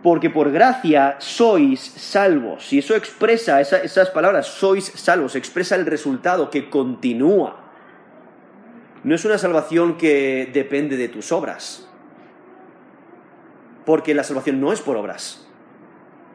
porque 0.02 0.30
por 0.30 0.52
gracia 0.52 1.16
sois 1.18 1.80
salvos. 1.80 2.72
Y 2.72 2.78
eso 2.78 2.94
expresa, 2.94 3.60
esas 3.60 4.10
palabras, 4.10 4.46
sois 4.46 4.84
salvos, 4.94 5.34
expresa 5.34 5.74
el 5.74 5.84
resultado 5.84 6.48
que 6.48 6.70
continúa. 6.70 7.56
No 9.02 9.14
es 9.16 9.24
una 9.24 9.38
salvación 9.38 9.96
que 9.96 10.48
depende 10.52 10.96
de 10.96 11.08
tus 11.08 11.32
obras, 11.32 11.88
porque 13.86 14.14
la 14.14 14.22
salvación 14.22 14.60
no 14.60 14.72
es 14.72 14.82
por 14.82 14.98
obras. 14.98 15.46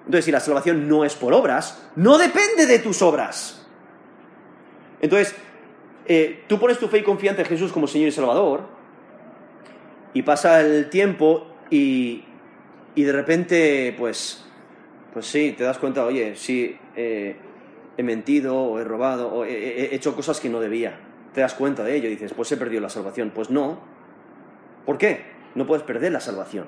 Entonces, 0.06 0.26
si 0.26 0.32
la 0.32 0.40
salvación 0.40 0.88
no 0.88 1.06
es 1.06 1.14
por 1.16 1.34
obras, 1.34 1.88
no 1.96 2.18
depende 2.18 2.66
de 2.66 2.80
tus 2.80 3.04
obras. 3.04 3.68
Entonces, 5.00 5.36
eh, 6.08 6.44
tú 6.48 6.60
pones 6.60 6.80
tu 6.80 6.88
fe 6.88 6.98
y 6.98 7.04
confianza 7.04 7.42
en 7.44 7.48
Jesús 7.48 7.72
como 7.72 7.86
Señor 7.86 8.08
y 8.08 8.12
Salvador, 8.12 8.64
y 10.14 10.24
pasa 10.24 10.62
el 10.62 10.90
tiempo 10.90 11.46
y 11.70 12.24
y 12.96 13.04
de 13.04 13.12
repente, 13.12 13.96
pues, 13.98 14.44
pues 15.14 15.26
sí, 15.26 15.54
te 15.58 15.64
das 15.64 15.78
cuenta, 15.78 16.06
oye, 16.06 16.36
sí, 16.36 16.78
eh, 16.96 17.36
he 17.98 18.04
mentido 18.04 18.58
o 18.58 18.80
he 18.80 18.84
robado 18.84 19.34
o 19.34 19.46
he, 19.46 19.96
hecho 19.96 20.16
cosas 20.16 20.40
que 20.40 20.50
no 20.50 20.60
debía. 20.60 21.00
Te 21.34 21.42
das 21.42 21.54
cuenta 21.54 21.84
de 21.84 21.96
ello 21.96 22.08
y 22.08 22.12
dices, 22.12 22.34
pues 22.34 22.52
he 22.52 22.58
perdido 22.58 22.82
la 22.82 22.90
salvación. 22.90 23.32
Pues 23.34 23.50
no. 23.50 23.80
¿Por 24.86 24.98
qué? 24.98 25.22
No 25.56 25.66
puedes 25.66 25.84
perder 25.84 26.12
la 26.12 26.20
salvación. 26.20 26.66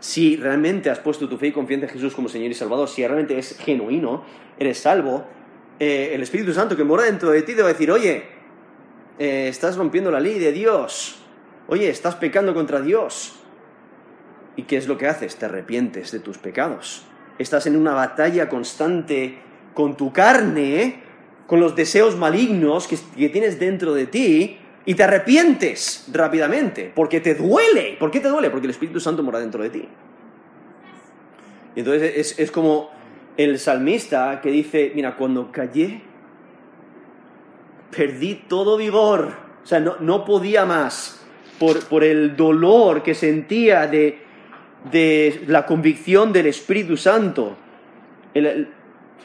Si 0.00 0.36
realmente 0.36 0.90
has 0.90 0.98
puesto 0.98 1.28
tu 1.28 1.36
fe 1.36 1.48
y 1.48 1.52
confianza 1.52 1.86
en 1.86 1.92
Jesús 1.92 2.14
como 2.14 2.28
Señor 2.28 2.50
y 2.50 2.54
Salvador, 2.54 2.88
si 2.88 3.06
realmente 3.06 3.38
es 3.38 3.56
genuino, 3.58 4.24
eres 4.58 4.78
salvo, 4.78 5.24
eh, 5.78 6.10
el 6.14 6.22
Espíritu 6.22 6.52
Santo 6.52 6.76
que 6.76 6.84
mora 6.84 7.04
dentro 7.04 7.30
de 7.30 7.42
ti 7.42 7.54
te 7.54 7.62
va 7.62 7.68
a 7.68 7.72
decir, 7.72 7.90
oye, 7.90 8.24
eh, 9.18 9.48
estás 9.48 9.76
rompiendo 9.76 10.10
la 10.10 10.20
ley 10.20 10.38
de 10.38 10.52
Dios, 10.52 11.22
oye, 11.68 11.88
estás 11.88 12.16
pecando 12.16 12.54
contra 12.54 12.80
Dios, 12.80 13.42
¿Y 14.56 14.64
qué 14.64 14.76
es 14.76 14.86
lo 14.86 14.98
que 14.98 15.08
haces? 15.08 15.36
Te 15.36 15.46
arrepientes 15.46 16.12
de 16.12 16.18
tus 16.18 16.38
pecados. 16.38 17.04
Estás 17.38 17.66
en 17.66 17.76
una 17.76 17.94
batalla 17.94 18.48
constante 18.48 19.38
con 19.74 19.96
tu 19.96 20.12
carne, 20.12 21.02
con 21.46 21.60
los 21.60 21.74
deseos 21.74 22.16
malignos 22.16 22.86
que, 22.86 23.28
tienes 23.28 23.58
dentro 23.58 23.94
de 23.94 24.06
ti, 24.06 24.58
y 24.84 24.94
te 24.94 25.02
arrepientes 25.02 26.08
rápidamente, 26.12 26.90
porque 26.94 27.20
te 27.20 27.34
duele. 27.34 27.96
¿Por 27.98 28.10
qué 28.10 28.20
te 28.20 28.28
duele? 28.28 28.50
Porque 28.50 28.66
el 28.66 28.72
Espíritu 28.72 29.00
Santo 29.00 29.22
mora 29.22 29.38
dentro 29.38 29.62
de 29.62 29.70
ti. 29.70 29.88
Y 31.74 31.80
entonces 31.80 32.12
es, 32.16 32.38
es 32.38 32.50
como 32.50 32.90
el 33.36 33.58
salmista 33.58 34.40
que 34.42 34.50
dice, 34.50 34.92
mira, 34.94 35.16
cuando 35.16 35.50
callé, 35.52 36.02
perdí 37.96 38.42
todo 38.48 38.76
vigor. 38.76 39.32
O 39.62 39.66
sea, 39.66 39.80
no, 39.80 39.96
no 40.00 40.24
podía 40.24 40.66
más 40.66 41.24
por, 41.58 41.84
por 41.86 42.02
el 42.02 42.36
dolor 42.36 43.02
que 43.02 43.14
sentía 43.14 43.86
de, 43.86 44.18
de 44.90 45.42
la 45.46 45.64
convicción 45.66 46.32
del 46.32 46.46
Espíritu 46.46 46.96
Santo. 46.96 47.56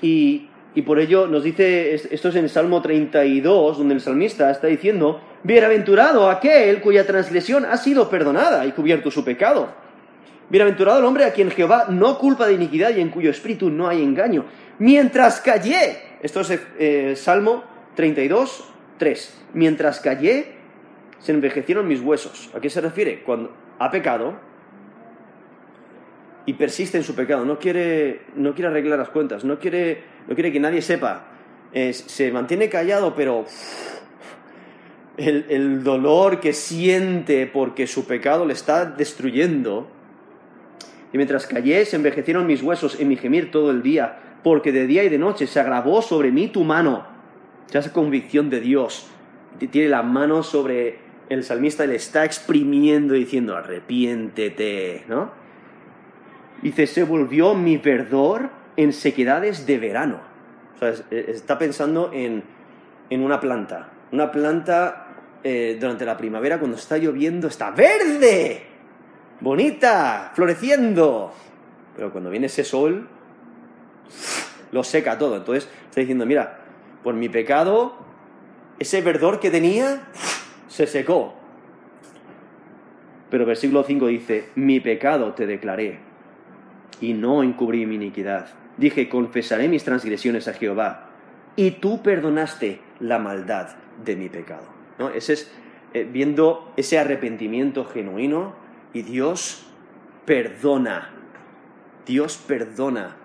y, 0.02 0.50
por 0.86 1.00
ello 1.00 1.26
nos 1.26 1.44
dice, 1.44 1.96
esto 1.96 2.30
es 2.30 2.36
en 2.36 2.44
el 2.44 2.50
Salmo 2.52 2.82
32, 2.82 3.80
donde 3.80 3.96
el 3.96 4.02
salmista 4.02 4.52
está 4.52 4.68
diciendo, 4.68 5.20
bienaventurado 5.48 6.30
aquel 6.30 6.82
cuya 6.82 7.08
transgresión 7.08 7.64
ha 7.64 7.78
sido 7.78 8.10
perdonada 8.10 8.66
y 8.66 8.74
cubierto 8.74 9.10
su 9.10 9.24
pecado. 9.24 9.70
Bienaventurado 10.50 11.00
el 11.00 11.06
hombre 11.06 11.24
a 11.24 11.32
quien 11.32 11.50
Jehová 11.52 11.86
no 11.90 12.20
culpa 12.20 12.48
de 12.48 12.54
iniquidad 12.54 12.94
y 12.94 13.00
en 13.00 13.10
cuyo 13.10 13.32
espíritu 13.32 13.70
no 13.70 13.88
hay 13.88 14.04
engaño. 14.04 14.46
Mientras 14.78 15.40
callé, 15.40 16.00
esto 16.22 16.42
es 16.42 16.60
eh, 16.78 17.14
Salmo 17.16 17.64
32, 17.96 18.74
3, 18.98 19.42
mientras 19.54 20.02
callé, 20.02 20.58
se 21.20 21.32
envejecieron 21.32 21.88
mis 21.88 22.02
huesos. 22.02 22.50
¿A 22.54 22.60
qué 22.60 22.70
se 22.70 22.82
refiere? 22.82 23.24
Cuando 23.24 23.56
ha 23.80 23.90
pecado, 23.90 24.36
y 26.46 26.54
persiste 26.54 26.98
en 26.98 27.04
su 27.04 27.16
pecado, 27.16 27.46
no 27.46 27.58
quiere, 27.58 28.22
no 28.36 28.54
quiere 28.54 28.70
arreglar 28.70 29.00
las 29.00 29.10
cuentas, 29.10 29.46
no 29.46 29.60
quiere, 29.60 30.04
no 30.28 30.34
quiere 30.34 30.52
que 30.52 30.60
nadie 30.60 30.82
sepa, 30.82 31.26
se 31.74 32.32
mantiene 32.32 32.70
callado, 32.70 33.16
pero 33.16 33.46
el, 35.18 35.46
el, 35.50 35.84
dolor 35.84 36.40
que 36.40 36.54
siente 36.54 37.48
porque 37.48 37.88
su 37.88 38.06
pecado 38.06 38.46
le 38.46 38.54
está 38.54 38.86
destruyendo. 38.86 39.88
Y 41.12 41.18
mientras 41.18 41.48
callé, 41.48 41.86
se 41.86 41.96
envejecieron 41.96 42.48
mis 42.48 42.62
huesos 42.62 43.00
en 43.00 43.08
mi 43.08 43.18
gemir 43.18 43.52
todo 43.52 43.72
el 43.72 43.82
día, 43.82 44.20
porque 44.44 44.72
de 44.72 44.88
día 44.88 45.04
y 45.04 45.10
de 45.10 45.18
noche 45.18 45.48
se 45.48 45.60
agravó 45.60 46.02
sobre 46.02 46.32
mí 46.32 46.48
tu 46.48 46.64
mano. 46.64 47.06
Ya 47.72 47.80
esa 47.80 47.92
convicción 47.92 48.50
de 48.50 48.62
Dios. 48.62 49.08
Tiene 49.72 49.90
la 49.90 50.04
mano 50.04 50.44
sobre 50.44 51.00
el 51.30 51.44
salmista 51.44 51.86
y 51.86 51.88
le 51.88 51.96
está 51.96 52.26
exprimiendo 52.26 53.14
diciendo, 53.14 53.56
arrepiéntete, 53.56 55.06
¿no? 55.08 55.32
Dice, 56.62 56.88
se 56.88 57.04
volvió 57.04 57.54
mi 57.54 57.78
verdor 57.78 58.50
en 58.76 58.94
sequedades 58.94 59.66
de 59.68 59.78
verano. 59.78 60.20
O 60.76 60.80
sea, 60.80 60.94
está 61.12 61.58
pensando 61.58 62.12
en, 62.14 62.44
una 63.10 63.40
planta. 63.40 63.90
Una 64.12 64.32
planta 64.32 65.07
eh, 65.50 65.78
durante 65.80 66.04
la 66.04 66.18
primavera, 66.18 66.60
cuando 66.60 66.76
está 66.76 66.98
lloviendo, 66.98 67.48
está 67.48 67.72
verde, 67.72 68.64
bonita, 69.40 70.34
floreciendo. 70.36 71.32
Pero 71.96 72.12
cuando 72.12 72.30
viene 72.30 72.48
ese 72.48 72.66
sol, 72.66 73.08
lo 74.74 74.84
seca 74.84 75.18
todo. 75.18 75.38
Entonces 75.38 75.70
está 75.86 76.02
diciendo, 76.02 76.26
mira, 76.26 76.66
por 77.02 77.14
mi 77.14 77.30
pecado, 77.30 77.96
ese 78.78 79.02
verdor 79.02 79.40
que 79.40 79.50
tenía 79.50 80.10
se 80.68 80.86
secó. 80.86 81.34
Pero 83.30 83.46
versículo 83.46 83.84
5 83.84 84.08
dice, 84.08 84.50
mi 84.56 84.82
pecado 84.82 85.34
te 85.34 85.48
declaré 85.48 86.00
y 87.00 87.14
no 87.14 87.42
encubrí 87.42 87.86
mi 87.86 87.96
iniquidad. 87.96 88.48
Dije, 88.76 89.08
confesaré 89.08 89.70
mis 89.70 89.86
transgresiones 89.86 90.50
a 90.50 90.54
Jehová 90.54 91.08
y 91.56 91.72
tú 91.72 92.04
perdonaste 92.04 92.82
la 93.00 93.18
maldad 93.18 93.78
de 94.04 94.18
mi 94.18 94.28
pecado. 94.28 94.77
¿No? 95.00 95.10
Ese 95.10 95.34
es 95.34 95.52
eh, 95.94 96.08
viendo 96.10 96.74
ese 96.76 97.00
arrepentimiento 97.00 97.86
genuino 97.86 98.56
y 98.94 99.04
Dios 99.04 99.66
perdona. 100.26 101.14
Dios 102.06 102.38
perdona 102.38 103.16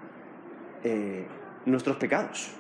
eh, 0.85 1.27
nuestros 1.67 1.97
pecados. 1.97 2.53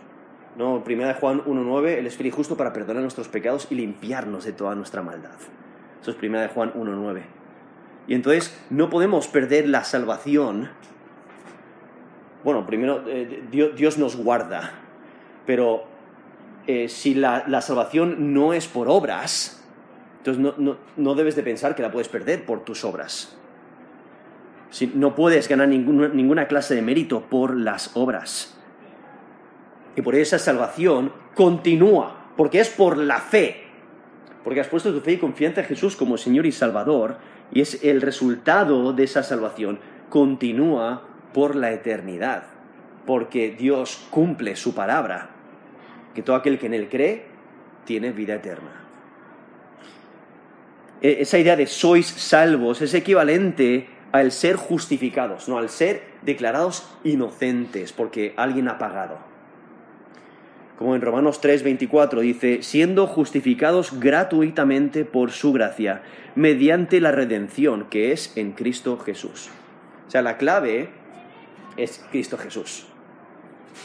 ¿no? 0.56 0.84
Primera 0.84 1.08
de 1.08 1.14
Juan 1.14 1.42
1.9, 1.44 1.98
Él 1.98 2.06
es 2.06 2.18
justo 2.34 2.56
para 2.56 2.72
perdonar 2.72 3.02
nuestros 3.02 3.28
pecados 3.28 3.68
y 3.70 3.74
limpiarnos 3.74 4.44
de 4.44 4.52
toda 4.52 4.74
nuestra 4.74 5.02
maldad. 5.02 5.38
Eso 6.00 6.10
es 6.10 6.16
Primera 6.16 6.42
de 6.42 6.48
Juan 6.48 6.72
1.9. 6.74 7.22
Y 8.08 8.14
entonces 8.14 8.58
no 8.70 8.90
podemos 8.90 9.28
perder 9.28 9.68
la 9.68 9.84
salvación. 9.84 10.68
Bueno, 12.44 12.66
primero 12.66 13.04
eh, 13.06 13.44
Dios, 13.50 13.98
nos 13.98 14.16
guarda, 14.16 14.72
pero 15.46 15.84
eh, 16.66 16.88
si 16.88 17.14
la, 17.14 17.60
salvación 17.60 18.34
no 18.34 18.52
es 18.52 18.68
por 18.68 18.88
obras, 18.88 19.62
entonces 20.18 20.42
no, 20.96 21.14
debes 21.14 21.36
de 21.36 21.42
pensar 21.42 21.74
que 21.74 21.82
la 21.82 21.90
puedes 21.90 22.08
perder 22.08 22.44
por 22.44 22.64
tus 22.64 22.84
obras. 22.84 23.36
Si, 24.70 24.86
no 24.94 25.14
puedes 25.14 25.48
ganar 25.48 25.68
ninguna, 25.68 26.08
ninguna 26.08 26.46
clase 26.46 26.74
de 26.74 26.82
mérito 26.82 27.22
por 27.22 27.56
las 27.56 27.96
obras. 27.96 28.56
Y 29.96 30.02
por 30.02 30.14
esa 30.14 30.38
salvación 30.38 31.12
continúa, 31.34 32.30
porque 32.36 32.60
es 32.60 32.70
por 32.70 32.96
la 32.96 33.18
fe. 33.18 33.64
Porque 34.44 34.60
has 34.60 34.68
puesto 34.68 34.92
tu 34.92 35.00
fe 35.00 35.12
y 35.12 35.18
confianza 35.18 35.60
en 35.60 35.66
Jesús 35.66 35.96
como 35.96 36.16
Señor 36.16 36.46
y 36.46 36.52
Salvador, 36.52 37.18
y 37.52 37.60
es 37.60 37.84
el 37.84 38.00
resultado 38.00 38.92
de 38.92 39.04
esa 39.04 39.22
salvación. 39.22 39.78
Continúa 40.08 41.02
por 41.32 41.56
la 41.56 41.72
eternidad, 41.72 42.44
porque 43.06 43.50
Dios 43.50 44.06
cumple 44.10 44.56
su 44.56 44.74
palabra, 44.74 45.30
que 46.14 46.22
todo 46.22 46.36
aquel 46.36 46.58
que 46.58 46.66
en 46.66 46.74
Él 46.74 46.88
cree 46.88 47.24
tiene 47.84 48.12
vida 48.12 48.34
eterna. 48.34 48.70
E, 51.00 51.22
esa 51.22 51.38
idea 51.38 51.56
de 51.56 51.66
sois 51.66 52.06
salvos 52.06 52.82
es 52.82 52.94
equivalente 52.94 53.88
al 54.12 54.30
ser 54.30 54.56
justificados, 54.56 55.48
no 55.48 55.58
al 55.58 55.68
ser 55.68 56.02
declarados 56.22 56.88
inocentes 57.02 57.92
porque 57.92 58.34
alguien 58.36 58.68
ha 58.68 58.78
pagado 58.78 59.32
como 60.82 60.96
en 60.96 61.00
Romanos 61.00 61.40
3:24 61.40 62.20
dice, 62.20 62.62
siendo 62.62 63.06
justificados 63.06 64.00
gratuitamente 64.00 65.04
por 65.04 65.30
su 65.30 65.52
gracia, 65.52 66.02
mediante 66.34 67.00
la 67.00 67.12
redención 67.12 67.86
que 67.88 68.10
es 68.10 68.36
en 68.36 68.50
Cristo 68.52 68.98
Jesús. 68.98 69.48
O 70.08 70.10
sea, 70.10 70.22
la 70.22 70.36
clave 70.36 70.90
es 71.76 72.04
Cristo 72.10 72.36
Jesús. 72.36 72.86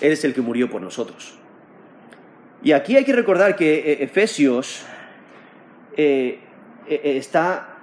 Él 0.02 0.12
es 0.12 0.26
el 0.26 0.34
que 0.34 0.42
murió 0.42 0.70
por 0.70 0.82
nosotros. 0.82 1.38
Y 2.64 2.72
aquí 2.72 2.96
hay 2.96 3.06
que 3.06 3.14
recordar 3.14 3.56
que 3.56 3.80
eh, 3.80 4.04
Efesios 4.04 4.84
eh, 5.96 6.40
eh, 6.88 7.18
está... 7.18 7.74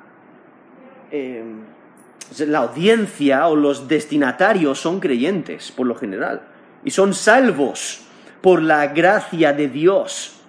la 2.39 2.59
audiencia 2.59 3.47
o 3.47 3.55
los 3.55 3.87
destinatarios 3.87 4.81
son 4.81 4.99
creyentes, 4.99 5.71
por 5.71 5.87
lo 5.87 5.95
general, 5.95 6.43
y 6.85 6.91
son 6.91 7.15
salvos 7.15 8.05
por 8.41 8.61
la 8.61 8.89
gracia 8.89 9.53
de 9.53 9.69
Dios. 9.69 10.41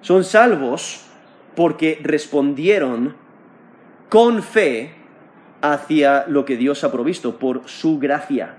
Son 0.00 0.24
salvos 0.24 1.04
porque 1.54 1.98
respondieron 2.02 3.16
con 4.08 4.42
fe 4.42 4.94
hacia 5.60 6.26
lo 6.28 6.44
que 6.44 6.56
Dios 6.56 6.84
ha 6.84 6.92
provisto, 6.92 7.38
por 7.38 7.68
su 7.68 7.98
gracia. 7.98 8.54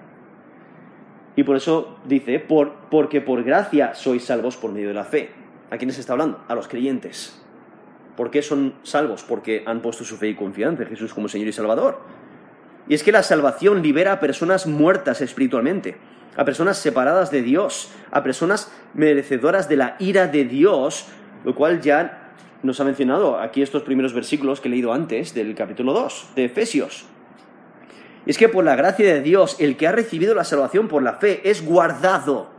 Y 1.38 1.44
por 1.44 1.56
eso 1.56 1.98
dice, 2.04 2.40
por, 2.40 2.74
porque 2.92 3.22
por 3.22 3.44
gracia 3.44 3.96
sois 3.96 4.26
salvos 4.26 4.58
por 4.58 4.74
medio 4.74 4.90
de 4.90 4.94
la 4.94 5.06
fe. 5.06 5.30
¿A 5.72 5.78
quiénes 5.78 5.98
está 5.98 6.12
hablando? 6.12 6.44
A 6.50 6.56
los 6.56 6.68
creyentes. 6.68 7.42
¿Por 8.18 8.30
qué 8.30 8.42
son 8.42 8.74
salvos? 8.84 9.24
Porque 9.24 9.64
han 9.66 9.82
puesto 9.82 10.04
su 10.04 10.18
fe 10.18 10.28
y 10.28 10.36
confianza 10.36 10.84
en 10.84 10.90
Jesús 10.90 11.14
como 11.14 11.30
Señor 11.30 11.48
y 11.48 11.54
Salvador. 11.54 12.02
Y 12.90 12.96
es 12.96 13.04
que 13.04 13.14
la 13.14 13.24
salvación 13.24 13.82
libera 13.82 14.12
a 14.12 14.20
personas 14.20 14.68
muertas 14.68 15.22
espiritualmente 15.22 15.96
a 16.38 16.46
personas 16.46 16.78
separadas 16.78 17.32
de 17.32 17.42
Dios, 17.42 17.90
a 18.12 18.24
personas 18.24 18.72
merecedoras 18.94 19.68
de 19.68 19.76
la 19.76 19.96
ira 20.00 20.28
de 20.28 20.46
Dios, 20.46 21.08
lo 21.44 21.56
cual 21.56 21.82
ya 21.82 22.32
nos 22.64 22.80
ha 22.80 22.84
mencionado 22.84 23.40
aquí 23.40 23.62
estos 23.62 23.82
primeros 23.82 24.14
versículos 24.14 24.62
que 24.62 24.68
he 24.68 24.72
leído 24.72 24.94
antes 24.94 25.34
del 25.34 25.54
capítulo 25.56 25.94
2 25.94 26.30
de 26.36 26.46
Efesios. 26.46 27.06
Es 28.28 28.38
que 28.38 28.50
por 28.50 28.66
la 28.66 28.76
gracia 28.76 29.14
de 29.14 29.22
Dios, 29.22 29.56
el 29.60 29.78
que 29.78 29.88
ha 29.88 29.94
recibido 29.94 30.36
la 30.36 30.44
salvación 30.44 30.90
por 30.90 31.02
la 31.02 31.14
fe 31.14 31.50
es 31.50 31.66
guardado 31.66 32.50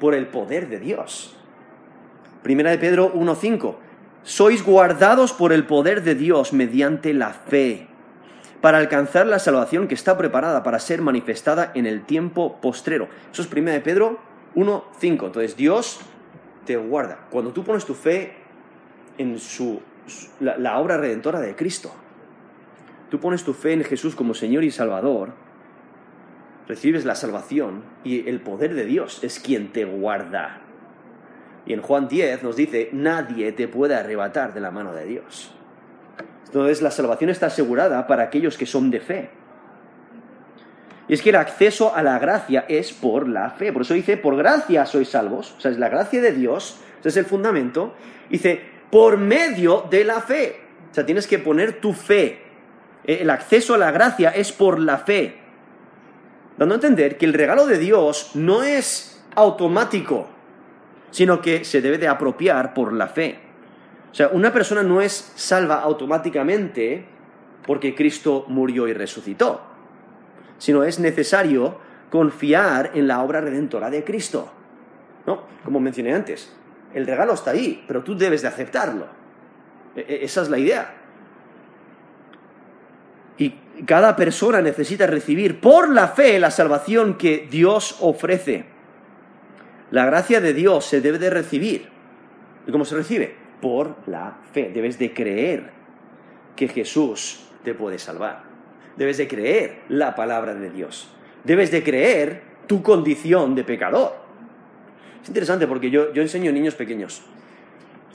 por 0.00 0.14
el 0.14 0.26
poder 0.26 0.68
de 0.68 0.80
Dios. 0.80 1.36
Primera 2.42 2.70
de 2.70 2.78
Pedro 2.78 3.14
1.5. 3.14 3.76
Sois 4.24 4.64
guardados 4.64 5.32
por 5.32 5.52
el 5.52 5.64
poder 5.64 6.02
de 6.02 6.16
Dios 6.16 6.52
mediante 6.52 7.14
la 7.14 7.30
fe 7.30 7.86
para 8.60 8.78
alcanzar 8.78 9.28
la 9.28 9.38
salvación 9.38 9.86
que 9.86 9.94
está 9.94 10.18
preparada 10.18 10.64
para 10.64 10.80
ser 10.80 11.00
manifestada 11.02 11.70
en 11.74 11.86
el 11.86 12.04
tiempo 12.04 12.60
postrero. 12.60 13.08
Eso 13.32 13.42
es 13.42 13.52
1 13.52 13.70
de 13.70 13.80
Pedro 13.80 14.18
1.5. 14.56 15.26
Entonces 15.26 15.56
Dios 15.56 16.00
te 16.64 16.76
guarda. 16.76 17.26
Cuando 17.30 17.52
tú 17.52 17.62
pones 17.62 17.84
tu 17.84 17.94
fe 17.94 18.32
en 19.18 19.38
su, 19.38 19.80
la, 20.40 20.58
la 20.58 20.80
obra 20.80 20.96
redentora 20.96 21.38
de 21.38 21.54
Cristo, 21.54 21.92
tú 23.10 23.20
pones 23.20 23.44
tu 23.44 23.52
fe 23.52 23.72
en 23.72 23.84
Jesús 23.84 24.14
como 24.14 24.34
Señor 24.34 24.64
y 24.64 24.70
Salvador, 24.70 25.32
recibes 26.68 27.04
la 27.04 27.14
salvación 27.14 27.84
y 28.04 28.28
el 28.28 28.40
poder 28.40 28.74
de 28.74 28.84
Dios 28.84 29.22
es 29.22 29.38
quien 29.38 29.72
te 29.72 29.84
guarda. 29.84 30.62
Y 31.64 31.72
en 31.72 31.82
Juan 31.82 32.08
10 32.08 32.42
nos 32.42 32.56
dice, 32.56 32.90
nadie 32.92 33.52
te 33.52 33.68
puede 33.68 33.94
arrebatar 33.94 34.54
de 34.54 34.60
la 34.60 34.70
mano 34.70 34.92
de 34.92 35.04
Dios. 35.04 35.52
Entonces 36.46 36.80
la 36.80 36.90
salvación 36.90 37.30
está 37.30 37.46
asegurada 37.46 38.06
para 38.06 38.24
aquellos 38.24 38.56
que 38.56 38.66
son 38.66 38.90
de 38.90 39.00
fe. 39.00 39.30
Y 41.08 41.14
es 41.14 41.22
que 41.22 41.30
el 41.30 41.36
acceso 41.36 41.94
a 41.94 42.02
la 42.02 42.18
gracia 42.18 42.64
es 42.68 42.92
por 42.92 43.28
la 43.28 43.50
fe. 43.50 43.72
Por 43.72 43.82
eso 43.82 43.94
dice, 43.94 44.16
por 44.16 44.36
gracia 44.36 44.86
sois 44.86 45.08
salvos. 45.08 45.54
O 45.56 45.60
sea, 45.60 45.70
es 45.70 45.78
la 45.78 45.88
gracia 45.88 46.20
de 46.20 46.32
Dios. 46.32 46.80
Ese 47.00 47.08
es 47.08 47.16
el 47.18 47.24
fundamento. 47.26 47.94
Dice, 48.28 48.60
por 48.90 49.16
medio 49.16 49.86
de 49.88 50.04
la 50.04 50.20
fe. 50.20 50.56
O 50.90 50.94
sea, 50.94 51.06
tienes 51.06 51.26
que 51.26 51.38
poner 51.38 51.80
tu 51.80 51.92
fe. 51.92 52.42
Eh, 53.06 53.18
el 53.22 53.30
acceso 53.30 53.74
a 53.74 53.78
la 53.78 53.90
gracia 53.90 54.30
es 54.30 54.52
por 54.52 54.78
la 54.78 54.98
fe. 54.98 55.38
Dando 56.58 56.74
a 56.74 56.76
entender 56.76 57.16
que 57.16 57.26
el 57.26 57.34
regalo 57.34 57.66
de 57.66 57.78
Dios 57.78 58.32
no 58.34 58.62
es 58.62 59.24
automático, 59.34 60.26
sino 61.10 61.40
que 61.40 61.64
se 61.64 61.80
debe 61.80 61.98
de 61.98 62.08
apropiar 62.08 62.74
por 62.74 62.92
la 62.92 63.08
fe. 63.08 63.38
O 64.10 64.14
sea, 64.14 64.28
una 64.28 64.52
persona 64.52 64.82
no 64.82 65.00
es 65.00 65.32
salva 65.36 65.80
automáticamente 65.80 67.06
porque 67.66 67.94
Cristo 67.94 68.46
murió 68.48 68.88
y 68.88 68.94
resucitó, 68.94 69.60
sino 70.58 70.84
es 70.84 70.98
necesario 70.98 71.78
confiar 72.10 72.92
en 72.94 73.08
la 73.08 73.22
obra 73.22 73.40
redentora 73.40 73.90
de 73.90 74.04
Cristo. 74.04 74.50
¿No? 75.26 75.42
Como 75.64 75.80
mencioné 75.80 76.14
antes, 76.14 76.54
el 76.94 77.06
regalo 77.06 77.34
está 77.34 77.50
ahí, 77.50 77.84
pero 77.86 78.02
tú 78.02 78.16
debes 78.16 78.42
de 78.42 78.48
aceptarlo. 78.48 79.06
E, 79.96 80.00
e, 80.00 80.24
esa 80.24 80.42
es 80.42 80.48
la 80.48 80.58
idea. 80.58 80.94
Y 83.38 83.54
cada 83.84 84.16
persona 84.16 84.60
necesita 84.62 85.06
recibir 85.06 85.60
por 85.60 85.90
la 85.90 86.08
fe 86.08 86.38
la 86.38 86.50
salvación 86.50 87.18
que 87.18 87.46
Dios 87.50 87.96
ofrece. 88.00 88.64
La 89.90 90.06
gracia 90.06 90.40
de 90.40 90.54
Dios 90.54 90.84
se 90.84 91.00
debe 91.00 91.18
de 91.18 91.30
recibir. 91.30 91.88
¿Y 92.66 92.72
cómo 92.72 92.84
se 92.84 92.96
recibe? 92.96 93.46
por 93.60 93.96
la 94.06 94.38
fe. 94.52 94.70
Debes 94.72 94.98
de 94.98 95.12
creer 95.12 95.70
que 96.54 96.68
Jesús 96.68 97.48
te 97.64 97.74
puede 97.74 97.98
salvar. 97.98 98.44
Debes 98.96 99.18
de 99.18 99.28
creer 99.28 99.80
la 99.88 100.14
palabra 100.14 100.54
de 100.54 100.70
Dios. 100.70 101.08
Debes 101.44 101.70
de 101.70 101.82
creer 101.82 102.42
tu 102.66 102.82
condición 102.82 103.54
de 103.54 103.64
pecador. 103.64 104.14
Es 105.22 105.28
interesante 105.28 105.66
porque 105.66 105.90
yo, 105.90 106.12
yo 106.12 106.22
enseño 106.22 106.52
niños 106.52 106.74
pequeños. 106.74 107.22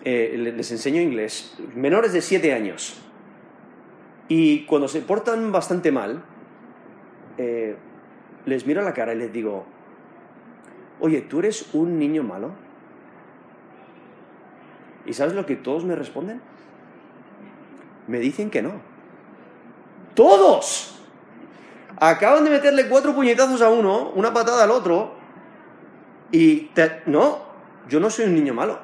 Eh, 0.03 0.53
les 0.55 0.71
enseño 0.71 0.99
inglés, 1.01 1.55
menores 1.75 2.13
de 2.13 2.21
7 2.21 2.53
años. 2.53 2.99
Y 4.27 4.65
cuando 4.65 4.88
se 4.88 5.01
portan 5.01 5.51
bastante 5.51 5.91
mal, 5.91 6.23
eh, 7.38 7.75
les 8.45 8.65
miro 8.65 8.81
a 8.81 8.84
la 8.84 8.93
cara 8.93 9.13
y 9.13 9.17
les 9.17 9.31
digo, 9.34 9.65
oye, 10.99 11.21
¿tú 11.21 11.39
eres 11.39 11.73
un 11.73 11.99
niño 11.99 12.23
malo? 12.23 12.51
¿Y 15.05 15.13
sabes 15.13 15.34
lo 15.34 15.45
que 15.45 15.55
todos 15.55 15.84
me 15.84 15.95
responden? 15.95 16.41
Me 18.07 18.19
dicen 18.19 18.49
que 18.49 18.62
no. 18.62 18.73
¡Todos! 20.13 20.99
Acaban 21.99 22.43
de 22.43 22.49
meterle 22.49 22.88
cuatro 22.88 23.13
puñetazos 23.13 23.62
a 23.62 23.69
uno, 23.69 24.10
una 24.15 24.34
patada 24.34 24.63
al 24.63 24.71
otro, 24.71 25.13
y 26.31 26.71
no, 27.05 27.39
yo 27.88 27.99
no 27.99 28.10
soy 28.10 28.25
un 28.25 28.36
niño 28.36 28.53
malo. 28.53 28.79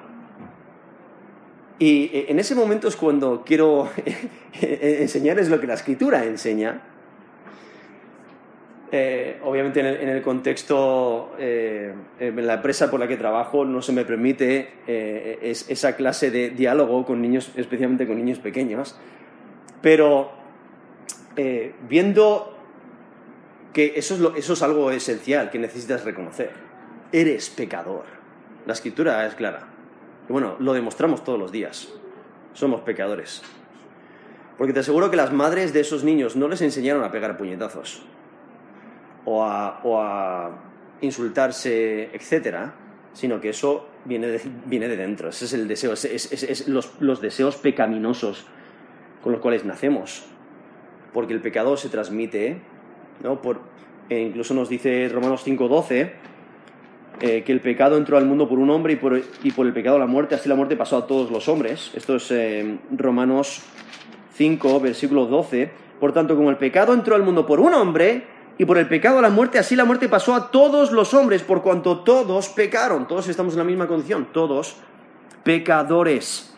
Y 1.79 2.05
eh, 2.05 2.25
en 2.29 2.39
ese 2.39 2.55
momento 2.55 2.87
es 2.87 2.95
cuando 2.95 3.43
quiero 3.45 3.89
enseñarles 4.61 5.49
lo 5.49 5.59
que 5.59 5.67
la 5.67 5.75
escritura 5.75 6.23
enseña. 6.25 6.81
Eh, 8.89 9.39
obviamente 9.43 9.81
en 9.81 10.07
el, 10.07 10.21
contexto, 10.21 11.35
eh, 11.37 11.93
en 12.21 12.47
la 12.47 12.53
empresa 12.53 12.89
por 12.89 13.01
la 13.01 13.07
que 13.07 13.17
trabajo 13.17 13.65
no 13.65 13.81
se 13.81 13.91
me 13.91 14.05
permite 14.05 14.69
esa 15.41 15.97
clase 15.97 16.31
de 16.31 16.51
diálogo 16.51 17.05
con 17.05 17.21
niños, 17.21 17.51
especialmente 17.57 18.07
con 18.07 18.15
niños 18.15 18.39
pequeños, 18.39 18.97
pero 19.81 20.31
viendo 21.89 22.57
que 23.73 23.93
eso 23.97 24.15
es, 24.15 24.37
eso 24.37 24.53
es 24.53 24.61
algo 24.61 24.89
esencial 24.89 25.49
que 25.49 25.59
necesitas 25.59 26.05
reconocer. 26.05 26.51
Eres 27.11 27.49
pecador. 27.49 28.05
La 28.65 28.71
escritura 28.71 29.27
es 29.27 29.35
clara. 29.35 29.76
Y 30.29 30.31
bueno, 30.31 30.55
lo 30.59 30.73
demostramos 30.73 31.23
todos 31.23 31.39
los 31.39 31.51
días. 31.51 31.89
Somos 32.53 32.81
pecadores. 32.81 33.41
Porque 34.57 34.73
te 34.73 34.79
aseguro 34.79 35.11
que 35.11 35.17
las 35.17 35.31
madres 35.31 35.71
de 35.73 35.81
esos 35.81 36.03
niños 36.03 36.35
no 36.35 36.47
les 36.47 36.61
enseñaron 36.61 37.03
a 37.03 37.11
pegar 37.11 37.37
puñetazos 37.37 38.01
o 39.25 39.43
a, 39.43 40.63
insultarse, 41.01 42.09
etc., 42.13 42.71
sino 43.13 43.39
que 43.39 43.49
eso 43.49 43.87
viene 44.05 44.27
de, 44.27 44.41
viene 44.65 44.87
de 44.87 44.97
dentro. 44.97 45.29
Ese 45.29 45.45
es 45.45 45.53
el 45.53 45.67
deseo, 45.67 45.93
es, 45.93 46.67
los, 46.67 47.21
deseos 47.21 47.57
pecaminosos 47.57 48.47
con 49.21 49.33
los 49.33 49.41
cuales 49.41 49.65
nacemos. 49.65 50.25
Porque 51.13 51.33
el 51.33 51.41
pecado 51.41 51.77
se 51.77 51.89
transmite, 51.89 52.61
¿no? 53.21 53.41
Por, 53.41 53.59
e 54.09 54.19
incluso 54.21 54.53
nos 54.53 54.69
dice 54.69 55.09
Romanos 55.09 55.45
5.12, 55.45 56.11
eh, 57.19 57.43
que 57.43 57.51
el 57.51 57.61
pecado 57.61 57.97
entró 57.97 58.17
al 58.17 58.25
mundo 58.25 58.47
por 58.47 58.59
un 58.59 58.69
hombre 58.69 58.93
y 58.93 58.95
por, 58.95 59.21
y 59.43 59.51
por, 59.51 59.65
el 59.65 59.73
pecado 59.73 59.97
la 59.97 60.05
muerte, 60.05 60.35
así 60.35 60.47
la 60.47 60.55
muerte 60.55 60.75
pasó 60.75 60.97
a 60.97 61.07
todos 61.07 61.31
los 61.31 61.47
hombres. 61.47 61.91
Esto 61.95 62.15
es 62.17 62.29
eh, 62.31 62.77
Romanos 62.91 63.63
5, 64.35 64.79
versículo 64.79 65.25
12. 65.25 65.71
Por 65.99 66.13
tanto, 66.13 66.35
como 66.35 66.49
el 66.49 66.57
pecado 66.57 66.93
entró 66.93 67.15
al 67.15 67.23
mundo 67.23 67.45
por 67.45 67.59
un 67.59 67.73
hombre 67.73 68.27
y 68.57 68.65
por 68.65 68.77
el 68.77 68.87
pecado 68.87 69.21
la 69.21 69.29
muerte, 69.29 69.57
así 69.57 69.75
la 69.75 69.85
muerte 69.85 70.09
pasó 70.09 70.35
a 70.35 70.51
todos 70.51 70.91
los 70.91 71.13
hombres, 71.13 71.41
por 71.41 71.61
cuanto 71.63 71.99
todos 71.99 72.49
pecaron. 72.49 73.07
Todos 73.07 73.27
estamos 73.27 73.53
en 73.53 73.59
la 73.59 73.65
misma 73.65 73.87
condición, 73.87 74.27
todos 74.31 74.77
pecadores. 75.43 76.53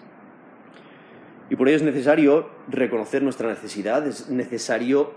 Y 1.50 1.56
por 1.56 1.67
ello 1.67 1.78
es 1.78 1.84
necesario 1.84 2.50
reconocer 2.67 3.24
nuestra 3.24 3.48
necesidad, 3.48 4.06
es 4.06 4.30
necesario 4.30 5.13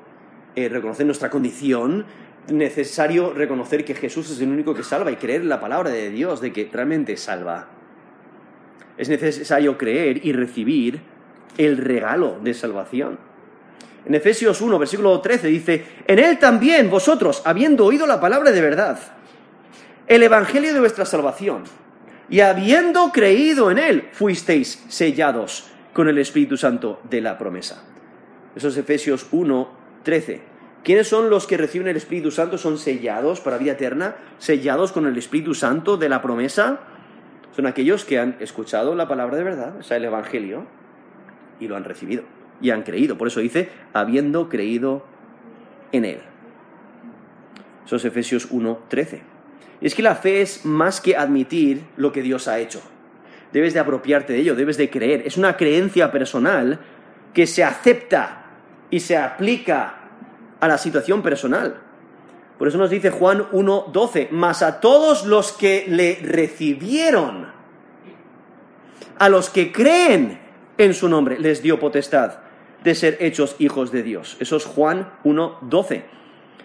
eh, 0.55 0.69
reconocer 0.69 1.07
nuestra 1.07 1.31
condición, 1.31 2.07
necesario 2.49 3.33
reconocer 3.33 3.85
que 3.85 3.95
Jesús 3.95 4.31
es 4.31 4.41
el 4.41 4.49
único 4.49 4.75
que 4.75 4.83
salva 4.83 5.11
y 5.11 5.17
creer 5.17 5.43
en 5.43 5.49
la 5.49 5.61
palabra 5.61 5.91
de 5.91 6.11
Dios, 6.11 6.41
de 6.41 6.53
que 6.53 6.69
realmente 6.73 7.17
salva. 7.17 7.69
Es 8.97 9.09
necesario 9.09 9.79
creer 9.79 10.25
y 10.25 10.33
recibir 10.33 11.01
el 11.57 11.77
regalo 11.77 12.39
de 12.43 12.55
salvación. 12.55 13.19
En 14.05 14.15
Efesios 14.15 14.61
1, 14.61 14.79
versículo 14.79 15.21
13 15.21 15.47
dice, 15.47 15.85
en 16.07 16.19
él 16.19 16.39
también 16.39 16.91
vosotros, 16.91 17.43
habiendo 17.45 17.87
oído 17.87 18.07
la 18.07 18.21
palabra 18.21 18.51
de 18.51 18.61
verdad, 18.61 18.99
el 20.09 20.23
evangelio 20.23 20.75
de 20.75 20.81
vuestra 20.81 21.05
salvación, 21.05 21.63
y 22.29 22.41
habiendo 22.41 23.13
creído 23.13 23.71
en 23.71 23.79
él, 23.79 24.09
fuisteis 24.13 24.83
sellados 24.89 25.71
con 25.93 26.09
el 26.09 26.19
Espíritu 26.19 26.57
Santo 26.57 27.01
de 27.09 27.21
la 27.21 27.39
promesa. 27.39 27.85
Eso 28.57 28.69
es 28.69 28.77
Efesios 28.77 29.27
1, 29.31 29.71
13. 30.03 30.52
¿Quiénes 30.85 31.07
son 31.07 31.31
los 31.31 31.47
que 31.47 31.57
reciben 31.57 31.87
el 31.87 31.97
Espíritu 31.97 32.31
Santo? 32.31 32.59
Son 32.59 32.77
sellados 32.77 33.41
para 33.41 33.59
vida 33.59 33.73
eterna, 33.73 34.17
sellados 34.39 34.91
con 34.91 35.07
el 35.07 35.17
Espíritu 35.17 35.55
Santo 35.55 35.97
de 35.97 36.09
la 36.09 36.21
promesa. 36.23 36.81
Son 37.55 37.67
aquellos 37.67 38.05
que 38.05 38.19
han 38.19 38.37
escuchado 38.41 38.95
la 38.97 39.07
palabra 39.07 39.37
de 39.37 39.45
verdad, 39.45 39.77
o 39.77 39.83
sea, 39.83 39.99
el 39.99 40.05
Evangelio, 40.05 40.67
y 41.61 41.69
lo 41.69 41.77
han 41.77 41.85
recibido, 41.85 42.25
y 42.61 42.71
han 42.71 42.83
creído. 42.83 43.17
Por 43.17 43.29
eso 43.29 43.41
dice, 43.41 43.69
habiendo 43.93 44.49
creído 44.49 45.05
en 45.93 46.05
Él. 46.05 46.19
Eso 47.87 47.97
es 47.97 48.05
Efesios 48.05 48.51
1.13. 48.51 49.21
Y 49.81 49.87
es 49.87 49.95
que 49.95 50.03
la 50.03 50.17
fe 50.17 50.43
es 50.43 50.65
más 50.65 51.01
que 51.01 51.17
admitir 51.17 51.85
lo 51.97 52.11
que 52.11 52.23
Dios 52.23 52.49
ha 52.49 52.59
hecho. 52.59 52.81
Debes 53.53 53.75
de 53.75 53.81
apropiarte 53.81 54.33
de 54.33 54.41
ello, 54.41 54.57
debes 54.57 54.79
de 54.79 54.91
creer. 54.91 55.23
Es 55.27 55.37
una 55.37 55.57
creencia 55.57 56.11
personal 56.11 56.81
que 57.35 57.47
se 57.47 57.63
acepta 57.63 58.47
y 58.91 59.01
se 59.01 59.17
aplica 59.17 60.02
a 60.63 60.69
la 60.69 60.79
situación 60.79 61.23
personal. 61.23 61.75
Por 62.57 62.69
eso 62.69 62.79
nos 62.79 62.89
dice 62.89 63.11
Juan 63.11 63.51
1.12, 63.51 64.29
mas 64.31 64.63
a 64.63 64.79
todos 64.79 65.27
los 65.27 65.51
que 65.51 65.87
le 65.89 66.21
recibieron, 66.23 67.49
a 69.19 69.29
los 69.29 69.51
que 69.51 69.73
creen 69.73 70.39
en 70.79 70.95
su 70.95 71.09
nombre, 71.09 71.41
les 71.41 71.63
dio 71.63 71.81
potestad 71.81 72.39
de 72.85 72.95
ser 72.95 73.17
hechos 73.19 73.57
hijos 73.59 73.91
de 73.91 74.05
Dios. 74.05 74.37
Eso 74.39 74.57
es 74.57 74.65
Juan 74.65 75.11
1.12. 75.25 76.05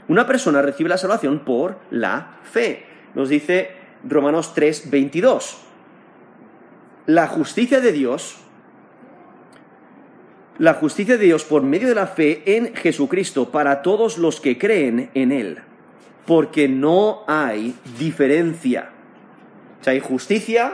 Una 0.09 0.27
persona 0.27 0.61
recibe 0.61 0.89
la 0.89 0.99
salvación 0.99 1.39
por 1.39 1.79
la 1.89 2.37
fe. 2.43 2.85
Nos 3.15 3.29
dice 3.29 3.71
Romanos 4.07 4.53
3.22. 4.55 5.55
La 7.07 7.25
justicia 7.25 7.81
de 7.81 7.91
Dios 7.93 8.37
la 10.59 10.73
justicia 10.73 11.17
de 11.17 11.25
Dios 11.25 11.43
por 11.43 11.61
medio 11.61 11.87
de 11.87 11.95
la 11.95 12.07
fe 12.07 12.41
en 12.45 12.73
Jesucristo 12.73 13.51
para 13.51 13.81
todos 13.81 14.17
los 14.17 14.41
que 14.41 14.57
creen 14.57 15.09
en 15.13 15.31
Él, 15.31 15.59
porque 16.25 16.67
no 16.67 17.23
hay 17.27 17.75
diferencia. 17.99 18.89
O 19.79 19.83
sea, 19.83 19.93
hay 19.93 19.99
justicia, 19.99 20.73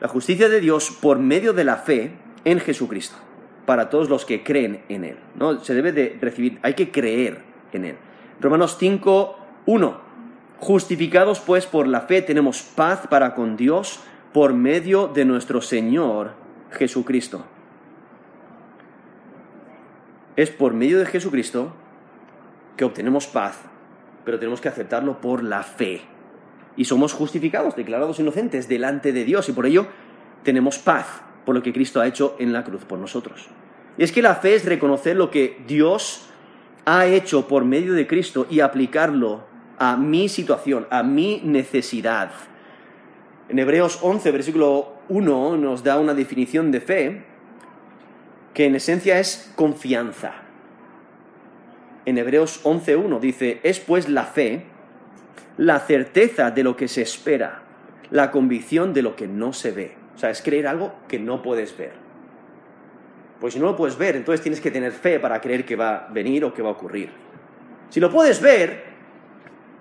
la 0.00 0.08
justicia 0.08 0.48
de 0.48 0.60
Dios 0.60 0.96
por 1.00 1.18
medio 1.18 1.52
de 1.52 1.64
la 1.64 1.76
fe 1.76 2.12
en 2.44 2.60
Jesucristo, 2.60 3.16
para 3.66 3.90
todos 3.90 4.08
los 4.08 4.24
que 4.24 4.44
creen 4.44 4.82
en 4.88 5.04
Él. 5.04 5.16
¿no? 5.34 5.58
Se 5.64 5.74
debe 5.74 5.90
de 5.90 6.16
recibir, 6.20 6.60
hay 6.62 6.74
que 6.74 6.92
creer 6.92 7.42
en 7.72 7.86
Él. 7.86 7.96
Romanos 8.40 8.76
5, 8.78 9.38
1. 9.66 10.04
Justificados 10.60 11.40
pues 11.40 11.66
por 11.66 11.88
la 11.88 12.02
fe 12.02 12.22
tenemos 12.22 12.62
paz 12.62 13.08
para 13.08 13.34
con 13.34 13.56
Dios 13.56 14.00
por 14.32 14.52
medio 14.54 15.08
de 15.08 15.24
nuestro 15.24 15.60
Señor 15.60 16.32
Jesucristo 16.70 17.44
es 20.36 20.50
por 20.50 20.74
medio 20.74 20.98
de 20.98 21.06
Jesucristo 21.06 21.72
que 22.76 22.84
obtenemos 22.84 23.26
paz, 23.26 23.60
pero 24.24 24.38
tenemos 24.38 24.60
que 24.60 24.68
aceptarlo 24.68 25.20
por 25.20 25.42
la 25.42 25.62
fe. 25.62 26.02
Y 26.76 26.86
somos 26.86 27.12
justificados, 27.12 27.76
declarados 27.76 28.18
inocentes 28.18 28.68
delante 28.68 29.12
de 29.12 29.24
Dios, 29.24 29.48
y 29.48 29.52
por 29.52 29.66
ello 29.66 29.86
tenemos 30.42 30.78
paz 30.78 31.22
por 31.44 31.54
lo 31.54 31.62
que 31.62 31.72
Cristo 31.72 32.00
ha 32.00 32.06
hecho 32.06 32.36
en 32.38 32.52
la 32.52 32.64
cruz 32.64 32.84
por 32.84 32.98
nosotros. 32.98 33.48
Y 33.96 34.02
es 34.02 34.12
que 34.12 34.22
la 34.22 34.34
fe 34.34 34.56
es 34.56 34.64
reconocer 34.64 35.16
lo 35.16 35.30
que 35.30 35.62
Dios 35.66 36.28
ha 36.84 37.06
hecho 37.06 37.46
por 37.46 37.64
medio 37.64 37.92
de 37.94 38.06
Cristo 38.06 38.46
y 38.50 38.60
aplicarlo 38.60 39.44
a 39.78 39.96
mi 39.96 40.28
situación, 40.28 40.86
a 40.90 41.02
mi 41.02 41.40
necesidad. 41.44 42.30
En 43.48 43.58
Hebreos 43.58 43.98
11, 44.02 44.30
versículo 44.32 44.94
1, 45.08 45.56
nos 45.58 45.84
da 45.84 45.98
una 45.98 46.14
definición 46.14 46.72
de 46.72 46.80
fe 46.80 47.24
que 48.54 48.66
en 48.66 48.76
esencia 48.76 49.18
es 49.18 49.52
confianza. 49.56 50.32
En 52.06 52.16
Hebreos 52.16 52.64
11.1 52.64 53.18
dice, 53.18 53.60
es 53.64 53.80
pues 53.80 54.08
la 54.08 54.24
fe, 54.24 54.62
la 55.56 55.80
certeza 55.80 56.52
de 56.52 56.62
lo 56.62 56.76
que 56.76 56.86
se 56.86 57.02
espera, 57.02 57.62
la 58.10 58.30
convicción 58.30 58.94
de 58.94 59.02
lo 59.02 59.16
que 59.16 59.26
no 59.26 59.52
se 59.52 59.72
ve. 59.72 59.96
O 60.14 60.18
sea, 60.18 60.30
es 60.30 60.40
creer 60.40 60.68
algo 60.68 60.94
que 61.08 61.18
no 61.18 61.42
puedes 61.42 61.76
ver. 61.76 61.92
Pues 63.40 63.54
si 63.54 63.60
no 63.60 63.66
lo 63.66 63.76
puedes 63.76 63.98
ver, 63.98 64.14
entonces 64.14 64.40
tienes 64.40 64.60
que 64.60 64.70
tener 64.70 64.92
fe 64.92 65.18
para 65.18 65.40
creer 65.40 65.64
que 65.64 65.74
va 65.74 65.96
a 65.96 66.12
venir 66.12 66.44
o 66.44 66.54
que 66.54 66.62
va 66.62 66.68
a 66.68 66.72
ocurrir. 66.72 67.10
Si 67.90 67.98
lo 67.98 68.10
puedes 68.10 68.40
ver, 68.40 68.84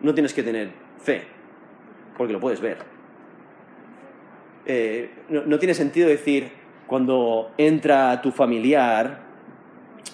no 0.01 0.13
tienes 0.13 0.33
que 0.33 0.41
tener 0.41 0.71
fe, 1.01 1.23
porque 2.17 2.33
lo 2.33 2.39
puedes 2.39 2.59
ver. 2.59 2.77
Eh, 4.65 5.11
no 5.29 5.59
tiene 5.59 5.73
sentido 5.73 6.09
decir, 6.09 6.62
cuando 6.87 7.51
entra 7.57 8.21
tu 8.21 8.31
familiar, 8.31 9.21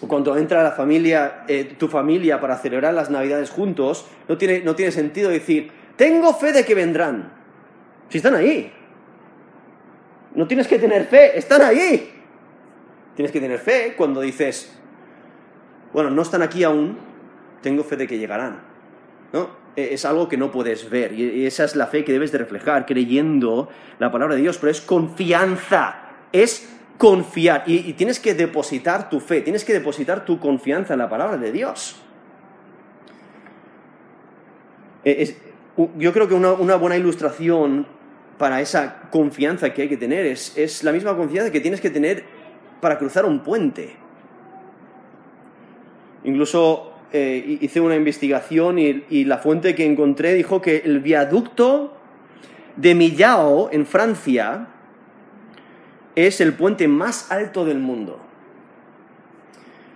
o 0.01 0.07
cuando 0.07 0.37
entra 0.37 0.63
la 0.63 0.71
familia, 0.71 1.43
eh, 1.47 1.75
tu 1.77 1.87
familia 1.87 2.39
para 2.39 2.57
celebrar 2.57 2.93
las 2.93 3.09
Navidades 3.09 3.49
juntos, 3.49 4.07
no 4.27 4.37
tiene, 4.37 4.61
no 4.61 4.75
tiene 4.75 4.91
sentido 4.91 5.29
decir, 5.29 5.71
tengo 5.95 6.33
fe 6.33 6.53
de 6.53 6.63
que 6.63 6.75
vendrán. 6.75 7.33
Si 8.07 8.17
están 8.17 8.35
ahí. 8.35 8.71
No 10.35 10.47
tienes 10.47 10.67
que 10.67 10.79
tener 10.79 11.05
fe, 11.05 11.37
están 11.37 11.61
ahí. 11.61 12.13
Tienes 13.15 13.31
que 13.31 13.41
tener 13.41 13.59
fe 13.59 13.95
cuando 13.97 14.21
dices, 14.21 14.79
bueno, 15.91 16.09
no 16.09 16.21
están 16.21 16.41
aquí 16.41 16.63
aún, 16.63 16.97
tengo 17.61 17.83
fe 17.83 17.97
de 17.97 18.07
que 18.07 18.17
llegarán. 18.17 18.61
¿No? 19.33 19.59
eh, 19.79 19.89
es 19.93 20.05
algo 20.05 20.27
que 20.27 20.37
no 20.37 20.51
puedes 20.51 20.89
ver. 20.89 21.13
Y 21.13 21.45
esa 21.45 21.63
es 21.63 21.75
la 21.75 21.87
fe 21.87 22.03
que 22.03 22.11
debes 22.11 22.31
de 22.31 22.37
reflejar, 22.37 22.85
creyendo 22.85 23.69
la 23.97 24.11
palabra 24.11 24.35
de 24.35 24.41
Dios. 24.41 24.57
Pero 24.57 24.71
es 24.71 24.81
confianza, 24.81 26.08
es 26.31 26.69
confiar. 26.97 27.63
Y, 27.65 27.93
tienes 27.93 28.19
que 28.19 28.33
depositar 28.33 29.09
tu 29.09 29.19
fe, 29.19 29.41
tienes 29.41 29.63
que 29.63 29.73
depositar 29.73 30.25
tu 30.25 30.39
confianza 30.39 30.93
en 30.93 30.99
la 30.99 31.09
palabra 31.09 31.37
de 31.37 31.51
Dios. 31.51 32.01
Eh, 35.05 35.35
yo 35.97 36.11
creo 36.11 36.27
que 36.27 36.33
una, 36.33 36.75
buena 36.75 36.97
ilustración 36.97 37.87
para 38.37 38.61
esa 38.61 39.09
confianza 39.11 39.73
que 39.73 39.83
hay 39.83 39.89
que 39.89 39.97
tener 39.97 40.25
es, 40.25 40.57
es 40.57 40.83
la 40.83 40.91
misma 40.91 41.15
confianza 41.15 41.51
que 41.51 41.61
tienes 41.61 41.81
que 41.81 41.89
tener 41.89 42.23
para 42.81 42.97
cruzar 42.97 43.25
un 43.25 43.39
puente. 43.39 43.95
Incluso 46.23 46.93
eh, 47.11 47.57
hice 47.61 47.81
una 47.81 47.95
investigación 47.95 48.77
y, 48.77 49.25
la 49.25 49.39
fuente 49.39 49.73
que 49.73 49.85
encontré 49.85 50.33
dijo 50.33 50.61
que 50.61 50.83
el 50.85 50.99
viaducto 50.99 51.97
de 52.75 52.93
Millau, 52.93 53.69
en 53.71 53.85
Francia, 53.85 54.67
es 56.15 56.41
el 56.41 56.53
puente 56.53 56.87
más 56.87 57.31
alto 57.31 57.65
del 57.65 57.79
mundo. 57.79 58.19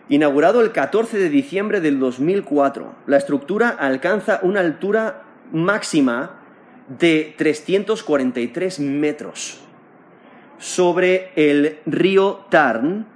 Inaugurado 0.10 0.62
el 0.62 0.72
14 0.72 1.18
de 1.18 1.30
diciembre 1.30 1.82
del 1.82 2.00
2004, 2.00 2.94
la 3.08 3.18
estructura 3.18 3.70
alcanza 3.70 4.40
una 4.44 4.60
altura 4.60 5.24
máxima 5.52 6.40
de 6.88 7.34
343 7.38 8.80
metros 8.82 9.62
sobre 10.58 11.32
el 11.36 11.80
río 11.86 12.46
Tarn 12.50 13.08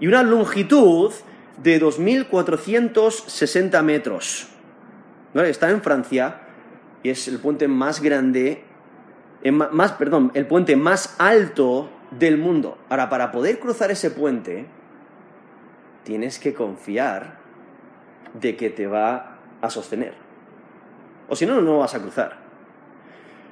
y 0.00 0.06
una 0.06 0.22
longitud 0.22 1.12
de 1.62 1.80
2.460 1.80 3.82
metros. 3.82 4.48
Está 5.34 5.70
en 5.70 5.82
Francia 5.82 6.40
y 7.02 7.10
es 7.10 7.28
el 7.28 7.38
puente 7.38 7.68
más 7.68 8.00
grande, 8.00 8.64
eh, 9.42 9.52
más, 9.52 9.92
perdón, 9.92 10.32
el 10.34 10.46
puente 10.46 10.76
más 10.76 11.14
alto 11.18 11.90
del 12.10 12.38
mundo. 12.38 12.78
Ahora, 12.88 13.08
para 13.08 13.30
poder 13.30 13.58
cruzar 13.58 13.90
ese 13.90 14.10
puente, 14.10 14.66
tienes 16.04 16.38
que 16.38 16.54
confiar 16.54 17.38
de 18.34 18.56
que 18.56 18.70
te 18.70 18.86
va 18.86 19.38
a 19.60 19.70
sostener. 19.70 20.14
O 21.28 21.36
si 21.36 21.46
no, 21.46 21.60
no 21.60 21.78
vas 21.78 21.94
a 21.94 22.00
cruzar. 22.00 22.38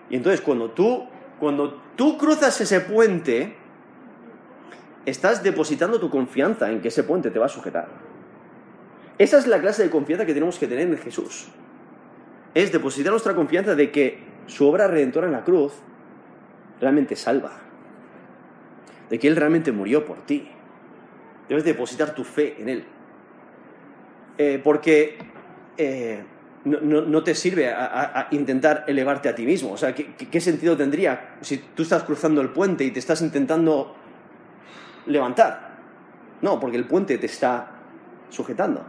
Y 0.09 0.17
entonces 0.17 0.41
cuando 0.41 0.71
tú, 0.71 1.07
cuando 1.39 1.83
tú 1.97 2.17
cruzas 2.17 2.61
ese 2.61 2.81
puente, 2.81 3.57
estás 5.05 5.43
depositando 5.43 6.01
tu 6.01 6.11
confianza 6.11 6.71
en 6.71 6.81
que 6.81 6.89
ese 6.89 7.03
puente 7.03 7.31
te 7.31 7.39
va 7.39 7.47
a 7.47 7.51
sujetar. 7.51 7.89
Esa 9.19 9.39
es 9.39 9.47
la 9.47 9.61
clase 9.61 9.83
de 9.83 9.91
confianza 9.91 10.27
que 10.27 10.35
tenemos 10.35 10.59
que 10.59 10.67
tener 10.67 10.89
en 10.89 10.99
Jesús. 10.99 11.49
Es 12.55 12.73
depositar 12.73 13.13
nuestra 13.13 13.35
confianza 13.35 13.75
de 13.75 13.91
que 13.91 14.19
su 14.47 14.67
obra 14.67 14.89
redentora 14.89 15.27
en 15.27 15.33
la 15.33 15.45
cruz 15.45 15.73
realmente 16.81 17.17
salva. 17.17 17.66
De 19.11 19.19
que 19.19 19.29
Él 19.29 19.37
realmente 19.37 19.73
murió 19.73 20.05
por 20.05 20.25
ti. 20.27 20.49
Debes 21.49 21.65
depositar 21.65 22.15
tu 22.15 22.25
fe 22.25 22.57
en 22.59 22.69
Él. 22.69 22.85
Eh, 24.39 24.61
porque 24.63 25.19
eh, 25.77 26.23
no, 26.65 27.23
te 27.23 27.35
sirve 27.35 27.73
a, 27.73 28.29
intentar 28.33 28.85
elevarte 28.87 29.29
a 29.29 29.35
ti 29.35 29.47
mismo. 29.47 29.73
O 29.73 29.77
sea, 29.77 29.95
¿qué 29.95 30.41
sentido 30.41 30.77
tendría 30.77 31.37
si 31.41 31.59
tú 31.59 31.83
estás 31.83 32.03
cruzando 32.03 32.41
el 32.41 32.51
puente 32.51 32.85
y 32.85 32.91
te 32.91 32.99
estás 32.99 33.23
intentando 33.23 33.95
levantar. 35.07 35.77
No, 36.43 36.61
porque 36.61 36.77
el 36.77 36.85
puente 36.85 37.19
te 37.19 37.27
está 37.27 37.71
sujetando. 38.31 38.85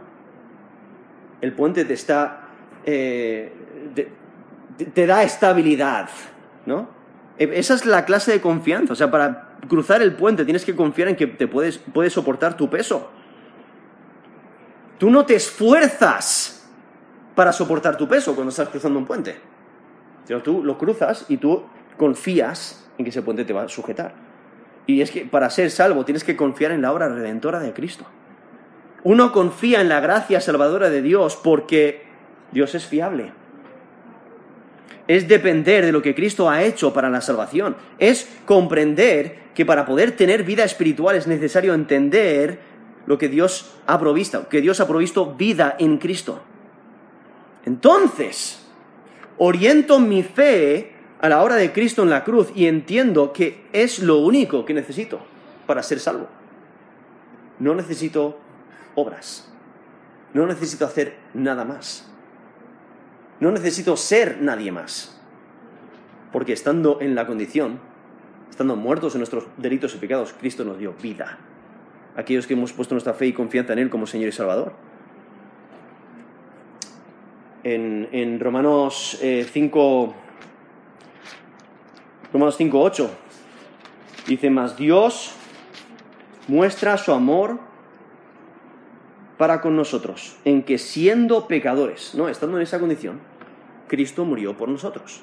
El 1.40 1.52
puente 1.52 1.84
te 1.84 1.94
está... 1.94 2.48
Eh, 2.84 3.52
te, 4.94 5.06
da 5.06 5.22
estabilidad, 5.22 6.08
¿no? 6.66 6.88
E, 7.38 7.50
esa 7.58 7.74
es 7.74 7.86
la 7.86 8.04
clase 8.04 8.32
de 8.32 8.40
confianza. 8.40 8.92
O 8.92 8.96
sea, 8.96 9.10
para 9.10 9.56
cruzar 9.68 10.02
el 10.02 10.14
puente 10.14 10.44
tienes 10.44 10.64
que 10.64 10.74
confiar 10.74 11.08
en 11.08 11.16
que 11.16 11.26
te 11.26 11.46
puedes, 11.46 11.78
puedes 11.78 12.12
soportar 12.12 12.56
tu 12.56 12.68
peso. 12.68 13.10
Tú 14.98 15.10
no 15.10 15.24
te 15.24 15.36
esfuerzas 15.36 16.68
para 17.34 17.52
soportar 17.52 17.96
tu 17.96 18.08
peso 18.08 18.34
cuando 18.34 18.50
estás 18.50 18.68
cruzando 18.68 18.98
un 18.98 19.06
puente. 19.06 19.36
Sino 20.24 20.42
tú 20.42 20.62
lo 20.64 20.76
cruzas 20.76 21.24
y 21.28 21.36
tú 21.36 21.64
confías 21.96 22.84
en 22.98 23.04
que 23.04 23.10
ese 23.10 23.22
puente 23.22 23.44
te 23.44 23.52
va 23.52 23.62
a 23.62 23.68
sujetar. 23.68 24.12
Y 24.86 25.02
es 25.02 25.10
que 25.10 25.24
para 25.24 25.48
ser 25.50 25.70
salvo 25.70 26.04
tienes 26.04 26.24
que 26.24 26.36
confiar 26.36 26.72
en 26.72 26.82
la 26.82 26.92
obra 26.92 27.08
redentora 27.08 27.60
de 27.60 27.72
Cristo. 27.72 28.04
Uno 29.04 29.32
confía 29.32 29.80
en 29.80 29.88
la 29.88 30.00
gracia 30.00 30.40
salvadora 30.40 30.90
de 30.90 31.02
Dios 31.02 31.36
porque 31.36 32.06
Dios 32.50 32.74
es 32.74 32.86
fiable. 32.86 33.32
Es 35.06 35.28
depender 35.28 35.84
de 35.84 35.92
lo 35.92 36.02
que 36.02 36.14
Cristo 36.14 36.50
ha 36.50 36.62
hecho 36.62 36.92
para 36.92 37.10
la 37.10 37.20
salvación. 37.20 37.76
Es 37.98 38.28
comprender 38.44 39.48
que 39.54 39.66
para 39.66 39.86
poder 39.86 40.12
tener 40.12 40.44
vida 40.44 40.64
espiritual 40.64 41.16
es 41.16 41.26
necesario 41.26 41.74
entender 41.74 42.58
lo 43.06 43.18
que 43.18 43.28
Dios 43.28 43.74
ha 43.86 43.98
provisto, 43.98 44.48
que 44.48 44.60
Dios 44.60 44.80
ha 44.80 44.86
provisto 44.86 45.34
vida 45.34 45.76
en 45.78 45.98
Cristo. 45.98 46.42
Entonces, 47.64 48.66
oriento 49.38 49.98
mi 49.98 50.22
fe 50.22 50.92
a 51.20 51.28
la 51.28 51.42
hora 51.42 51.56
de 51.56 51.72
Cristo 51.72 52.02
en 52.02 52.10
la 52.10 52.24
cruz 52.24 52.50
y 52.54 52.66
entiendo 52.66 53.32
que 53.32 53.66
es 53.72 53.98
lo 53.98 54.18
único 54.18 54.64
que 54.64 54.74
necesito 54.74 55.20
para 55.66 55.82
ser 55.82 56.00
salvo. 56.00 56.28
No 57.58 57.74
necesito 57.74 58.38
obras. 58.94 59.50
No 60.34 60.46
necesito 60.46 60.84
hacer 60.84 61.16
nada 61.34 61.64
más. 61.64 62.07
No 63.40 63.50
necesito 63.50 63.96
ser 63.96 64.38
nadie 64.40 64.72
más. 64.72 65.18
Porque 66.32 66.52
estando 66.52 67.00
en 67.00 67.14
la 67.14 67.26
condición, 67.26 67.80
estando 68.50 68.76
muertos 68.76 69.14
en 69.14 69.20
nuestros 69.20 69.46
delitos 69.56 69.94
y 69.94 69.98
pecados, 69.98 70.34
Cristo 70.38 70.64
nos 70.64 70.78
dio 70.78 70.94
vida. 70.94 71.38
Aquellos 72.16 72.46
que 72.46 72.54
hemos 72.54 72.72
puesto 72.72 72.94
nuestra 72.94 73.14
fe 73.14 73.26
y 73.26 73.32
confianza 73.32 73.72
en 73.72 73.78
Él 73.78 73.90
como 73.90 74.06
Señor 74.06 74.28
y 74.28 74.32
Salvador. 74.32 74.72
En, 77.64 78.40
Romanos 78.40 79.18
5, 79.20 79.20
eh, 79.22 80.12
Romanos 82.32 82.58
5.8 82.58 83.08
dice, 84.26 84.48
más 84.48 84.76
Dios 84.76 85.34
muestra 86.46 86.96
su 86.96 87.12
amor 87.12 87.58
para 89.36 89.60
con 89.60 89.76
nosotros, 89.76 90.36
en 90.44 90.62
que 90.62 90.78
siendo 90.78 91.46
pecadores, 91.46 92.14
no, 92.14 92.28
estando 92.28 92.56
en 92.56 92.64
esa 92.64 92.80
condición, 92.80 93.20
Cristo 93.88 94.24
murió 94.24 94.56
por 94.56 94.68
nosotros. 94.68 95.20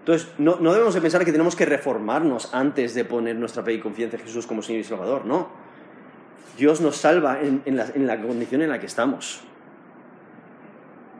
Entonces, 0.00 0.28
no, 0.38 0.56
debemos 0.56 0.94
de 0.94 1.00
pensar 1.00 1.24
que 1.24 1.32
tenemos 1.32 1.54
que 1.54 1.64
reformarnos 1.64 2.52
antes 2.52 2.94
de 2.94 3.04
poner 3.04 3.36
nuestra 3.36 3.62
fe 3.62 3.74
y 3.74 3.80
confianza 3.80 4.16
en 4.16 4.24
Jesús 4.24 4.46
como 4.46 4.62
Señor 4.62 4.80
y 4.80 4.84
Salvador, 4.84 5.24
no. 5.24 5.48
Dios 6.58 6.80
nos 6.80 6.96
salva 6.96 7.40
en, 7.40 7.62
la, 7.76 7.86
en 7.94 8.06
la 8.06 8.20
condición 8.20 8.62
en 8.62 8.70
la 8.70 8.78
que 8.78 8.86
estamos. 8.86 9.42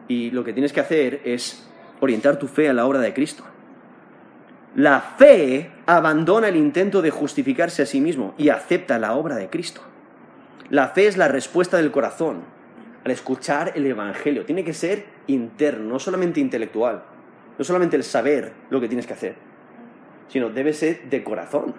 Y 0.08 0.30
lo 0.30 0.44
que 0.44 0.52
tienes 0.52 0.72
que 0.72 0.80
hacer 0.80 1.22
es 1.24 1.66
orientar 2.00 2.38
tu 2.38 2.48
fe 2.48 2.68
a 2.68 2.72
la 2.72 2.86
obra 2.86 2.98
de 2.98 3.14
Cristo. 3.14 3.44
La 4.74 5.00
fe 5.00 5.70
abandona 5.86 6.48
el 6.48 6.56
intento 6.56 7.02
de 7.02 7.10
justificarse 7.10 7.82
a 7.82 7.86
sí 7.86 8.00
mismo 8.00 8.34
y 8.36 8.48
acepta 8.48 8.98
la 8.98 9.14
obra 9.14 9.36
de 9.36 9.48
Cristo. 9.48 9.80
La 10.70 10.88
fe 10.88 11.06
es 11.06 11.16
la 11.16 11.28
respuesta 11.28 11.76
del 11.76 11.92
corazón 11.92 12.42
al 13.04 13.10
escuchar 13.10 13.72
el 13.74 13.86
Evangelio. 13.86 14.44
Tiene 14.44 14.64
que 14.64 14.72
ser 14.72 15.04
interno, 15.26 15.88
no 15.88 15.98
solamente 15.98 16.40
intelectual, 16.40 17.02
no 17.58 17.64
solamente 17.64 17.96
el 17.96 18.04
saber 18.04 18.52
lo 18.70 18.80
que 18.80 18.88
tienes 18.88 19.06
que 19.06 19.12
hacer, 19.12 19.34
sino 20.28 20.50
debe 20.50 20.72
ser 20.72 21.08
de 21.10 21.22
corazón. 21.22 21.74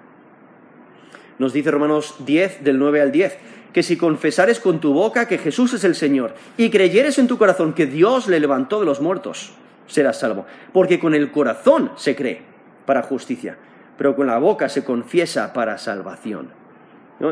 Nos 1.40 1.54
dice 1.54 1.72
Romanos 1.72 2.16
10, 2.26 2.64
del 2.64 2.78
9 2.78 3.02
al 3.02 3.12
10, 3.12 3.38
que 3.74 3.84
si 3.84 3.98
confesares 3.98 4.60
con 4.60 4.80
tu 4.80 4.94
boca 4.94 5.28
que 5.28 5.40
Jesús 5.40 5.74
es 5.74 5.84
el 5.84 5.96
Señor 5.96 6.36
y 6.58 6.70
creyeres 6.70 7.18
en 7.18 7.28
tu 7.28 7.38
corazón 7.38 7.74
que 7.74 7.88
Dios 7.88 8.28
le 8.28 8.40
levantó 8.40 8.80
de 8.80 8.86
los 8.86 9.02
muertos, 9.02 9.54
serás 9.88 10.20
salvo. 10.20 10.46
Porque 10.72 11.00
con 11.00 11.16
el 11.16 11.32
corazón 11.32 11.92
se 11.96 12.16
cree 12.16 12.42
para 12.86 13.02
justicia, 13.02 13.58
pero 13.98 14.16
con 14.16 14.28
la 14.28 14.38
boca 14.38 14.70
se 14.70 14.84
confiesa 14.84 15.54
para 15.54 15.78
salvación. 15.78 16.50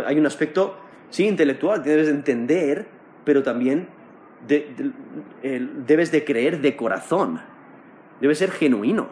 Hay 0.05 0.17
un 0.17 0.25
aspecto, 0.25 0.77
sí, 1.09 1.27
intelectual, 1.27 1.83
que 1.83 1.91
debes 1.91 2.07
de 2.07 2.13
entender, 2.13 2.87
pero 3.23 3.43
también 3.43 3.87
debes 4.47 6.11
de 6.11 6.25
creer 6.25 6.61
de 6.61 6.75
corazón, 6.75 7.41
debe 8.19 8.35
ser 8.35 8.51
genuino. 8.51 9.09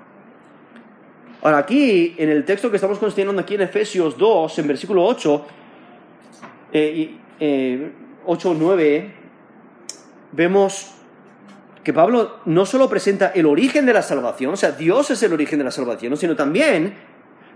Ahora 1.41 1.59
aquí, 1.59 2.15
en 2.17 2.29
el 2.29 2.43
texto 2.43 2.69
que 2.69 2.75
estamos 2.75 2.99
considerando 2.99 3.41
aquí 3.41 3.55
en 3.55 3.61
Efesios 3.61 4.17
2, 4.17 4.59
en 4.59 4.67
versículo 4.67 5.05
8, 5.05 5.45
eh, 6.73 7.15
eh, 7.39 7.91
8 8.25 8.55
9, 8.59 9.13
vemos 10.33 10.95
que 11.83 11.93
Pablo 11.93 12.39
no 12.45 12.65
solo 12.65 12.89
presenta 12.89 13.27
el 13.29 13.45
origen 13.45 13.85
de 13.85 13.93
la 13.93 14.01
salvación, 14.01 14.53
o 14.53 14.57
sea, 14.57 14.71
Dios 14.71 15.11
es 15.11 15.23
el 15.23 15.31
origen 15.31 15.59
de 15.59 15.65
la 15.65 15.71
salvación, 15.71 16.17
sino 16.17 16.35
también 16.35 16.93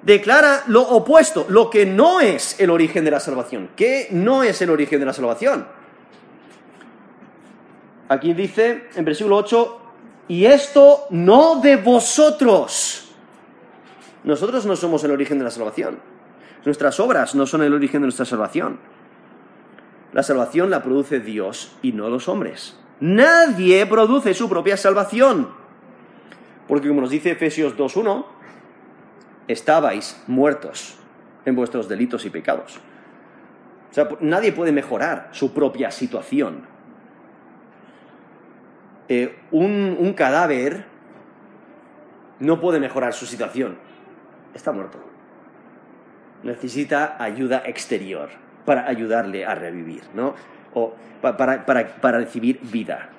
declara 0.01 0.63
lo 0.67 0.81
opuesto, 0.81 1.45
lo 1.49 1.69
que 1.69 1.85
no 1.85 2.21
es 2.21 2.59
el 2.59 2.69
origen 2.69 3.03
de 3.03 3.11
la 3.11 3.19
salvación. 3.19 3.69
¿Qué 3.75 4.07
no 4.11 4.43
es 4.43 4.61
el 4.61 4.69
origen 4.69 4.99
de 4.99 5.05
la 5.05 5.13
salvación? 5.13 5.67
Aquí 8.09 8.33
dice, 8.33 8.89
en 8.95 9.05
versículo 9.05 9.37
8, 9.37 9.79
Y 10.27 10.45
esto 10.45 11.05
no 11.09 11.61
de 11.61 11.77
vosotros. 11.77 13.13
Nosotros 14.23 14.65
no 14.65 14.75
somos 14.75 15.03
el 15.03 15.11
origen 15.11 15.37
de 15.37 15.45
la 15.45 15.51
salvación. 15.51 15.99
Nuestras 16.65 16.99
obras 16.99 17.35
no 17.35 17.45
son 17.45 17.63
el 17.63 17.73
origen 17.73 18.01
de 18.01 18.07
nuestra 18.07 18.25
salvación. 18.25 18.79
La 20.13 20.23
salvación 20.23 20.69
la 20.69 20.83
produce 20.83 21.19
Dios 21.19 21.75
y 21.81 21.91
no 21.91 22.09
los 22.09 22.29
hombres. 22.29 22.77
Nadie 22.99 23.85
produce 23.85 24.33
su 24.33 24.47
propia 24.47 24.77
salvación. 24.77 25.49
Porque 26.67 26.87
como 26.87 27.01
nos 27.01 27.09
dice 27.09 27.31
Efesios 27.31 27.75
2.1, 27.75 28.25
estabais 29.47 30.21
muertos 30.27 30.97
en 31.45 31.55
vuestros 31.55 31.89
delitos 31.89 32.25
y 32.25 32.29
pecados. 32.29 32.79
O 33.91 33.93
sea, 33.93 34.07
nadie 34.21 34.53
puede 34.53 34.71
mejorar 34.71 35.29
su 35.33 35.53
propia 35.53 35.91
situación. 35.91 36.72
Eh, 39.09 39.35
un, 39.51 40.13
cadáver 40.15 40.85
no 42.39 42.59
puede 42.59 42.79
mejorar 42.79 43.13
su 43.13 43.25
situación. 43.25 43.77
Está 44.53 44.71
muerto. 44.71 44.99
Necesita 46.43 47.15
ayuda 47.19 47.63
exterior 47.65 48.29
para 48.65 48.87
ayudarle 48.87 49.45
a 49.45 49.55
revivir, 49.55 50.03
¿no? 50.13 50.35
O 50.73 50.93
para, 51.21 51.65
para, 51.65 51.95
para 51.95 52.17
recibir 52.19 52.59
vida. 52.61 53.09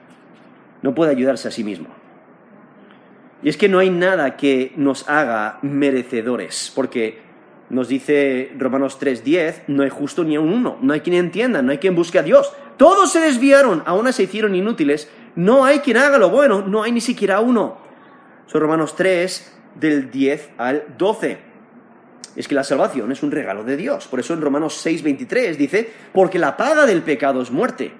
No 0.82 0.94
puede 0.94 1.10
ayudarse 1.12 1.48
a 1.48 1.50
sí 1.50 1.64
mismo. 1.64 1.88
Y 3.42 3.48
es 3.48 3.56
que 3.56 3.68
no 3.68 3.78
hay 3.78 3.90
nada 3.90 4.36
que 4.36 4.72
nos 4.76 5.08
haga 5.08 5.58
merecedores, 5.62 6.72
porque 6.74 7.24
nos 7.70 7.88
dice 7.88 8.52
Romanos 8.58 8.98
3:10, 9.00 9.64
no 9.68 9.82
hay 9.82 9.90
justo 9.90 10.24
ni 10.24 10.36
a 10.36 10.40
uno, 10.40 10.78
no 10.80 10.92
hay 10.92 11.00
quien 11.00 11.16
entienda, 11.16 11.60
no 11.62 11.70
hay 11.70 11.78
quien 11.78 11.94
busque 11.94 12.18
a 12.18 12.22
Dios. 12.22 12.52
Todos 12.76 13.12
se 13.12 13.20
desviaron, 13.20 13.82
aún 13.86 14.10
se 14.12 14.22
hicieron 14.24 14.54
inútiles, 14.54 15.10
no 15.36 15.64
hay 15.64 15.80
quien 15.80 15.96
haga 15.96 16.18
lo 16.18 16.30
bueno, 16.30 16.62
no 16.62 16.82
hay 16.82 16.92
ni 16.92 17.00
siquiera 17.00 17.40
uno. 17.40 17.78
Son 18.46 18.60
Romanos 18.60 18.94
3, 18.96 19.54
del 19.74 20.10
10 20.10 20.50
al 20.58 20.84
12. 20.96 21.38
Es 22.36 22.48
que 22.48 22.54
la 22.54 22.64
salvación 22.64 23.12
es 23.12 23.22
un 23.22 23.30
regalo 23.30 23.64
de 23.64 23.76
Dios. 23.76 24.06
Por 24.06 24.20
eso 24.20 24.34
en 24.34 24.40
Romanos 24.40 24.84
6:23 24.84 25.56
dice, 25.56 25.90
porque 26.12 26.38
la 26.38 26.56
paga 26.56 26.86
del 26.86 27.02
pecado 27.02 27.42
es 27.42 27.50
muerte, 27.50 27.92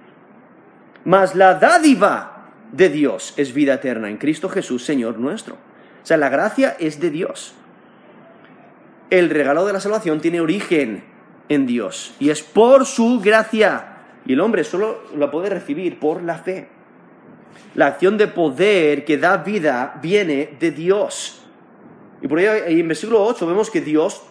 mas 1.05 1.35
la 1.35 1.55
dádiva 1.55 2.51
de 2.73 2.88
Dios 2.88 3.35
es 3.37 3.55
vida 3.55 3.75
eterna 3.75 4.09
en 4.09 4.16
Cristo 4.16 4.49
Jesús, 4.49 4.85
Señor 4.85 5.18
nuestro. 5.18 5.55
O 5.55 6.07
sea, 6.07 6.16
la 6.16 6.29
gracia 6.29 6.77
es 6.79 7.01
de 7.01 7.11
Dios. 7.11 7.55
El 9.11 9.31
regalo 9.31 9.64
de 9.64 9.73
la 9.73 9.81
salvación 9.81 10.20
tiene 10.20 10.40
origen 10.40 11.05
en 11.49 11.66
Dios 11.66 12.14
y 12.18 12.31
es 12.31 12.42
por 12.42 12.87
su 12.87 13.20
gracia. 13.20 13.90
Y 14.27 14.33
el 14.33 14.40
hombre 14.40 14.64
solo 14.64 15.03
la 15.16 15.31
puede 15.31 15.51
recibir 15.51 16.01
por 16.01 16.23
la 16.23 16.38
fe. 16.38 16.68
La 17.75 17.87
acción 17.87 18.17
de 18.19 18.29
poder 18.29 19.05
que 19.05 19.19
da 19.19 19.38
vida 19.38 19.99
viene 20.03 20.57
de 20.59 20.71
Dios. 20.71 21.43
Y 22.23 22.29
por 22.29 22.38
ello 22.38 22.55
en 22.55 22.88
versículo 22.88 23.25
8 23.25 23.47
vemos 23.47 23.71
que 23.71 23.81
Dios 23.81 24.23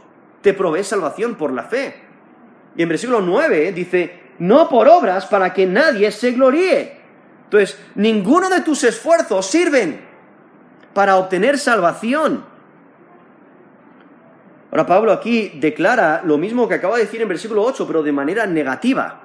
te 0.41 0.53
provee 0.53 0.83
salvación 0.83 1.35
por 1.35 1.51
la 1.51 1.63
fe. 1.63 1.95
Y 2.75 2.83
en 2.83 2.89
versículo 2.89 3.21
9 3.21 3.71
dice, 3.71 4.19
no 4.39 4.69
por 4.69 4.87
obras 4.87 5.25
para 5.25 5.53
que 5.53 5.65
nadie 5.65 6.11
se 6.11 6.31
gloríe. 6.31 6.97
Entonces, 7.45 7.79
ninguno 7.95 8.49
de 8.49 8.61
tus 8.61 8.83
esfuerzos 8.83 9.45
sirven 9.45 10.01
para 10.93 11.17
obtener 11.17 11.57
salvación. 11.57 12.45
Ahora 14.71 14.87
Pablo 14.87 15.11
aquí 15.11 15.51
declara 15.59 16.23
lo 16.25 16.39
mismo 16.39 16.67
que 16.67 16.75
acaba 16.75 16.97
de 16.97 17.03
decir 17.03 17.21
en 17.21 17.27
versículo 17.27 17.63
8, 17.63 17.85
pero 17.85 18.01
de 18.01 18.11
manera 18.11 18.47
negativa. 18.47 19.21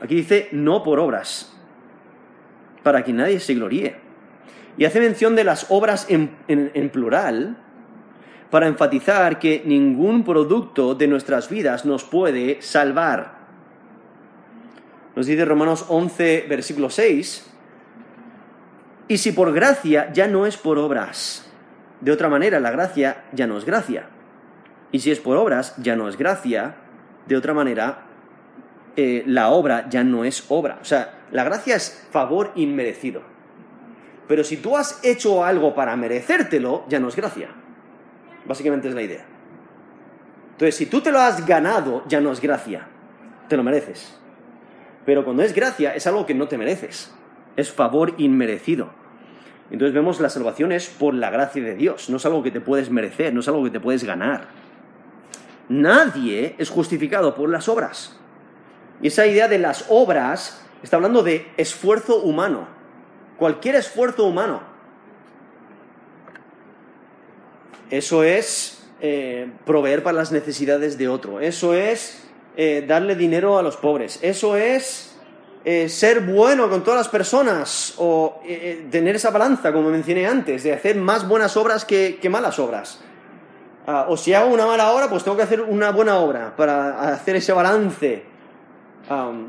Aquí 0.00 0.14
dice, 0.14 0.48
no 0.52 0.84
por 0.84 1.00
obras, 1.00 1.53
para 2.84 3.02
que 3.02 3.12
nadie 3.12 3.40
se 3.40 3.54
gloríe. 3.54 3.96
Y 4.76 4.84
hace 4.84 5.00
mención 5.00 5.34
de 5.34 5.42
las 5.42 5.66
obras 5.70 6.06
en, 6.08 6.28
plural 6.90 7.56
para 8.50 8.68
enfatizar 8.68 9.40
que 9.40 9.62
ningún 9.64 10.24
producto 10.24 10.94
de 10.94 11.08
nuestras 11.08 11.48
vidas 11.48 11.84
nos 11.84 12.04
puede 12.04 12.62
salvar. 12.62 13.34
Nos 15.16 15.26
dice 15.26 15.44
Romanos 15.44 15.86
11, 15.88 16.46
versículo 16.48 16.90
6, 16.90 17.50
y 19.08 19.18
si 19.18 19.32
por 19.32 19.52
gracia 19.52 20.12
ya 20.12 20.28
no 20.28 20.46
es 20.46 20.56
por 20.56 20.78
obras. 20.78 21.50
De 22.00 22.12
otra 22.12 22.28
manera, 22.28 22.60
la 22.60 22.70
gracia 22.70 23.24
ya 23.32 23.46
no 23.46 23.56
es 23.58 23.64
gracia. 23.64 24.08
Y 24.92 25.00
si 25.00 25.10
es 25.10 25.20
por 25.20 25.36
obras, 25.36 25.74
ya 25.78 25.96
no 25.96 26.08
es 26.08 26.16
gracia. 26.16 26.76
De 27.26 27.36
otra 27.36 27.54
manera, 27.54 28.02
eh, 28.96 29.24
la 29.26 29.50
obra 29.50 29.88
ya 29.88 30.04
no 30.04 30.24
es 30.24 30.44
obra. 30.48 30.78
O 30.80 30.84
sea, 30.84 31.23
la 31.30 31.44
gracia 31.44 31.76
es 31.76 32.06
favor 32.10 32.52
inmerecido. 32.54 33.22
Pero 34.28 34.44
si 34.44 34.56
tú 34.56 34.76
has 34.76 35.04
hecho 35.04 35.44
algo 35.44 35.74
para 35.74 35.96
merecértelo, 35.96 36.84
ya 36.88 36.98
no 36.98 37.08
es 37.08 37.16
gracia. 37.16 37.48
Básicamente 38.46 38.88
es 38.88 38.94
la 38.94 39.02
idea. 39.02 39.24
Entonces, 40.52 40.76
si 40.76 40.86
tú 40.86 41.00
te 41.00 41.10
lo 41.10 41.20
has 41.20 41.44
ganado, 41.46 42.04
ya 42.06 42.20
no 42.20 42.32
es 42.32 42.40
gracia. 42.40 42.86
Te 43.48 43.56
lo 43.56 43.62
mereces. 43.62 44.18
Pero 45.04 45.24
cuando 45.24 45.42
es 45.42 45.54
gracia, 45.54 45.94
es 45.94 46.06
algo 46.06 46.24
que 46.26 46.34
no 46.34 46.48
te 46.48 46.56
mereces. 46.56 47.12
Es 47.56 47.70
favor 47.70 48.14
inmerecido. 48.18 48.90
Entonces 49.70 49.94
vemos 49.94 50.20
la 50.20 50.28
salvación 50.28 50.72
es 50.72 50.88
por 50.88 51.14
la 51.14 51.30
gracia 51.30 51.62
de 51.62 51.74
Dios. 51.74 52.08
No 52.08 52.18
es 52.18 52.26
algo 52.26 52.42
que 52.42 52.50
te 52.50 52.60
puedes 52.60 52.90
merecer, 52.90 53.34
no 53.34 53.40
es 53.40 53.48
algo 53.48 53.64
que 53.64 53.70
te 53.70 53.80
puedes 53.80 54.04
ganar. 54.04 54.46
Nadie 55.68 56.54
es 56.58 56.70
justificado 56.70 57.34
por 57.34 57.48
las 57.48 57.68
obras. 57.68 58.18
Y 59.02 59.08
esa 59.08 59.26
idea 59.26 59.48
de 59.48 59.58
las 59.58 59.86
obras 59.88 60.63
está 60.84 60.96
hablando 60.96 61.22
de 61.22 61.50
esfuerzo 61.56 62.20
humano 62.22 62.74
cualquier 63.36 63.76
esfuerzo 63.76 64.24
humano. 64.24 64.62
Eso 67.90 68.24
es 68.24 68.82
eh, 69.00 69.50
proveer 69.64 70.02
para 70.02 70.16
las 70.16 70.32
necesidades 70.32 70.98
de 70.98 71.08
otro. 71.08 71.40
Eso 71.40 71.74
es 71.74 72.26
eh, 72.56 72.84
darle 72.86 73.14
dinero 73.14 73.58
a 73.58 73.62
los 73.62 73.76
pobres. 73.76 74.18
Eso 74.22 74.56
es 74.56 75.14
eh, 75.64 75.88
ser 75.88 76.20
bueno 76.20 76.68
con 76.70 76.82
todas 76.82 76.98
las 76.98 77.08
personas 77.08 77.94
o 77.98 78.40
tener 78.90 79.16
esa 79.16 79.30
balanza, 79.30 79.72
como 79.72 79.90
mencioné 79.90 80.26
antes, 80.26 80.62
de 80.62 80.72
hacer 80.72 80.96
más 80.96 81.28
buenas 81.28 81.56
obras 81.56 81.84
que, 81.84 82.18
malas 82.30 82.58
obras. 82.58 83.00
Ah, 83.86 84.06
o 84.08 84.16
si 84.16 84.32
hago 84.32 84.52
una 84.52 84.66
mala 84.66 84.92
obra, 84.92 85.10
pues 85.10 85.22
tengo 85.24 85.36
que 85.36 85.42
hacer 85.42 85.60
una 85.60 85.90
buena 85.90 86.16
obra 86.16 86.56
para 86.56 87.12
hacer 87.12 87.36
ese 87.36 87.52
balance, 87.52 88.24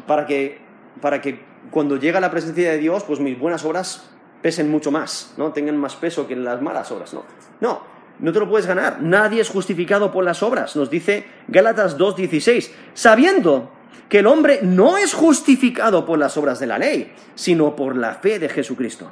para, 0.05 0.25
que, 0.25 0.64
para 1.01 1.21
que 1.21 1.43
cuando 1.71 1.97
llega 1.97 2.19
la 2.19 2.31
presencia 2.31 2.71
de 2.71 2.77
Dios, 2.77 3.03
pues 3.03 3.19
mis 3.19 3.37
buenas 3.37 3.65
obras 3.65 4.09
pesen 4.41 4.69
mucho 4.69 4.91
más, 4.91 5.33
¿no? 5.37 5.51
Tengan 5.51 5.77
más 5.77 5.95
peso 5.95 6.27
que 6.27 6.35
las 6.35 6.61
malas 6.61 6.91
obras, 6.91 7.13
¿no? 7.13 7.23
No, 7.61 7.81
no 8.19 8.31
te 8.31 8.39
lo 8.39 8.49
puedes 8.49 8.67
ganar. 8.67 9.01
Nadie 9.01 9.41
es 9.41 9.49
justificado 9.49 10.11
por 10.11 10.23
las 10.23 10.43
obras, 10.43 10.75
nos 10.75 10.89
dice 10.89 11.25
Gálatas 11.47 11.97
2.16, 11.97 12.71
sabiendo 12.93 13.71
que 14.09 14.19
el 14.19 14.27
hombre 14.27 14.59
no 14.61 14.97
es 14.97 15.13
justificado 15.13 16.05
por 16.05 16.19
las 16.19 16.37
obras 16.37 16.59
de 16.59 16.67
la 16.67 16.77
ley, 16.77 17.11
sino 17.33 17.75
por 17.75 17.95
la 17.95 18.13
fe 18.15 18.39
de 18.39 18.49
Jesucristo. 18.49 19.11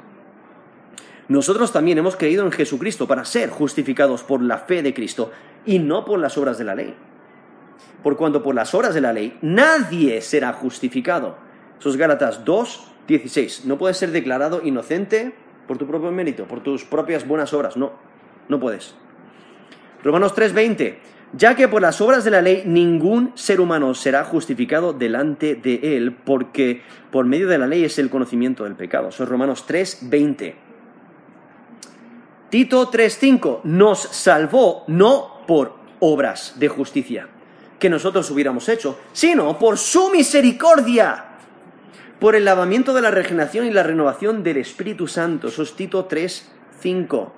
Nosotros 1.26 1.72
también 1.72 1.98
hemos 1.98 2.16
creído 2.16 2.44
en 2.44 2.52
Jesucristo 2.52 3.06
para 3.08 3.24
ser 3.24 3.50
justificados 3.50 4.22
por 4.22 4.42
la 4.42 4.58
fe 4.58 4.82
de 4.82 4.94
Cristo 4.94 5.32
y 5.64 5.78
no 5.78 6.04
por 6.04 6.18
las 6.18 6.36
obras 6.36 6.58
de 6.58 6.64
la 6.64 6.74
ley. 6.74 6.94
Por 8.02 8.16
cuanto 8.16 8.42
por 8.42 8.54
las 8.54 8.74
obras 8.74 8.94
de 8.94 9.00
la 9.00 9.12
ley 9.12 9.38
nadie 9.40 10.20
será 10.20 10.52
justificado 10.52 11.43
eso 11.78 11.88
es 11.88 11.96
Gálatas 11.96 12.44
2, 12.44 12.92
16. 13.08 13.64
No 13.66 13.78
puedes 13.78 13.96
ser 13.96 14.10
declarado 14.10 14.62
inocente 14.64 15.34
por 15.66 15.78
tu 15.78 15.86
propio 15.86 16.10
mérito, 16.10 16.46
por 16.46 16.62
tus 16.62 16.84
propias 16.84 17.26
buenas 17.26 17.52
obras. 17.52 17.76
No, 17.76 17.92
no 18.48 18.60
puedes. 18.60 18.94
Romanos 20.02 20.34
3, 20.34 20.52
20. 20.52 20.98
Ya 21.36 21.56
que 21.56 21.66
por 21.66 21.82
las 21.82 22.00
obras 22.00 22.24
de 22.24 22.30
la 22.30 22.42
ley 22.42 22.62
ningún 22.64 23.32
ser 23.34 23.60
humano 23.60 23.92
será 23.94 24.24
justificado 24.24 24.92
delante 24.92 25.56
de 25.56 25.96
él, 25.96 26.12
porque 26.12 26.82
por 27.10 27.24
medio 27.24 27.48
de 27.48 27.58
la 27.58 27.66
ley 27.66 27.84
es 27.84 27.98
el 27.98 28.08
conocimiento 28.08 28.64
del 28.64 28.76
pecado. 28.76 29.08
Eso 29.08 29.24
es 29.24 29.28
Romanos 29.28 29.66
3, 29.66 29.98
20. 30.02 30.56
Tito 32.50 32.88
3:5 32.88 33.62
nos 33.64 33.98
salvó 33.98 34.84
no 34.86 35.44
por 35.44 35.74
obras 35.98 36.54
de 36.60 36.68
justicia 36.68 37.28
que 37.80 37.90
nosotros 37.90 38.30
hubiéramos 38.30 38.68
hecho, 38.68 39.00
sino 39.12 39.58
por 39.58 39.76
su 39.76 40.10
misericordia 40.10 41.33
por 42.20 42.36
el 42.36 42.44
lavamiento 42.44 42.94
de 42.94 43.02
la 43.02 43.10
regeneración 43.10 43.66
y 43.66 43.70
la 43.70 43.82
renovación 43.82 44.42
del 44.42 44.58
Espíritu 44.58 45.06
Santo. 45.08 45.48
Eso 45.48 45.62
es 45.62 45.74
Tito 45.74 46.04
3, 46.04 46.50
5. 46.80 47.32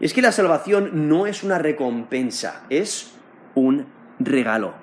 Y 0.00 0.04
es 0.04 0.14
que 0.14 0.22
la 0.22 0.32
salvación 0.32 1.08
no 1.08 1.26
es 1.26 1.42
una 1.42 1.58
recompensa, 1.58 2.64
es 2.68 3.14
un 3.54 3.86
regalo. 4.18 4.74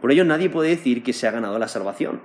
Por 0.00 0.12
ello 0.12 0.24
nadie 0.24 0.50
puede 0.50 0.70
decir 0.70 1.02
que 1.02 1.12
se 1.12 1.26
ha 1.26 1.30
ganado 1.30 1.58
la 1.58 1.68
salvación. 1.68 2.20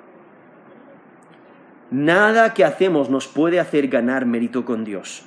Nada 1.89 2.53
que 2.53 2.63
hacemos 2.63 3.09
nos 3.09 3.27
puede 3.27 3.59
hacer 3.59 3.87
ganar 3.87 4.25
mérito 4.25 4.63
con 4.63 4.85
Dios. 4.85 5.23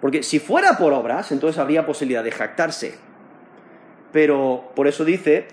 Porque 0.00 0.22
si 0.22 0.40
fuera 0.40 0.76
por 0.78 0.92
obras, 0.92 1.32
entonces 1.32 1.58
habría 1.58 1.86
posibilidad 1.86 2.24
de 2.24 2.32
jactarse. 2.32 2.98
Pero 4.12 4.72
por 4.74 4.88
eso 4.88 5.04
dice, 5.04 5.46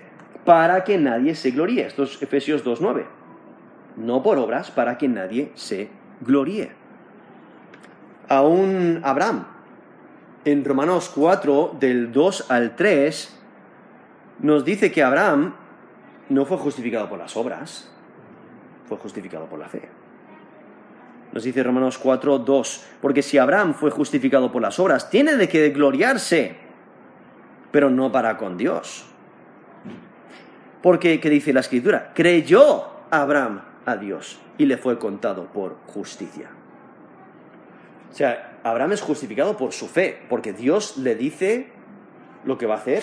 para 0.44 0.84
que 0.84 0.98
nadie 0.98 1.34
se 1.34 1.50
gloríe. 1.50 1.86
Esto 1.86 2.02
es 2.02 2.20
Efesios 2.20 2.64
2.9 2.64 3.17
no 3.98 4.22
por 4.22 4.38
obras 4.38 4.70
para 4.70 4.96
que 4.96 5.08
nadie 5.08 5.52
se 5.54 5.90
gloríe. 6.20 6.72
a 8.28 8.42
un 8.42 9.00
Abraham. 9.04 9.46
En 10.44 10.62
Romanos 10.64 11.10
4, 11.14 11.76
del 11.80 12.12
2 12.12 12.50
al 12.50 12.76
3, 12.76 13.40
nos 14.40 14.64
dice 14.64 14.92
que 14.92 15.02
Abraham 15.02 15.54
no 16.28 16.44
fue 16.44 16.58
justificado 16.58 17.08
por 17.08 17.18
las 17.18 17.36
obras, 17.36 17.90
fue 18.86 18.98
justificado 18.98 19.46
por 19.46 19.58
la 19.58 19.68
fe. 19.68 19.88
Nos 21.32 21.42
dice 21.42 21.62
Romanos 21.62 21.98
4, 21.98 22.38
2, 22.38 22.86
porque 23.00 23.22
si 23.22 23.38
Abraham 23.38 23.74
fue 23.74 23.90
justificado 23.90 24.52
por 24.52 24.62
las 24.62 24.78
obras, 24.78 25.08
tiene 25.10 25.36
de 25.36 25.48
que 25.48 25.70
gloriarse, 25.70 26.56
pero 27.70 27.90
no 27.90 28.12
para 28.12 28.36
con 28.36 28.56
Dios. 28.56 29.06
Porque, 30.82 31.18
¿qué 31.18 31.30
dice 31.30 31.52
la 31.52 31.60
escritura? 31.60 32.12
Creyó 32.14 32.88
Abraham 33.10 33.62
a 33.88 33.96
Dios 33.96 34.40
y 34.58 34.66
le 34.66 34.76
fue 34.76 34.98
contado 34.98 35.46
por 35.46 35.76
justicia. 35.86 36.50
O 38.10 38.14
sea, 38.14 38.58
Abraham 38.64 38.92
es 38.92 39.02
justificado 39.02 39.56
por 39.56 39.72
su 39.72 39.86
fe, 39.86 40.20
porque 40.28 40.52
Dios 40.52 40.96
le 40.96 41.14
dice 41.14 41.68
lo 42.44 42.58
que 42.58 42.66
va 42.66 42.74
a 42.74 42.78
hacer 42.78 43.02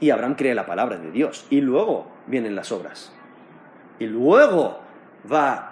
y 0.00 0.10
Abraham 0.10 0.34
cree 0.34 0.54
la 0.54 0.66
palabra 0.66 0.98
de 0.98 1.10
Dios. 1.10 1.46
Y 1.50 1.60
luego 1.60 2.06
vienen 2.26 2.54
las 2.54 2.72
obras. 2.72 3.12
Y 3.98 4.06
luego 4.06 4.80
va 5.30 5.70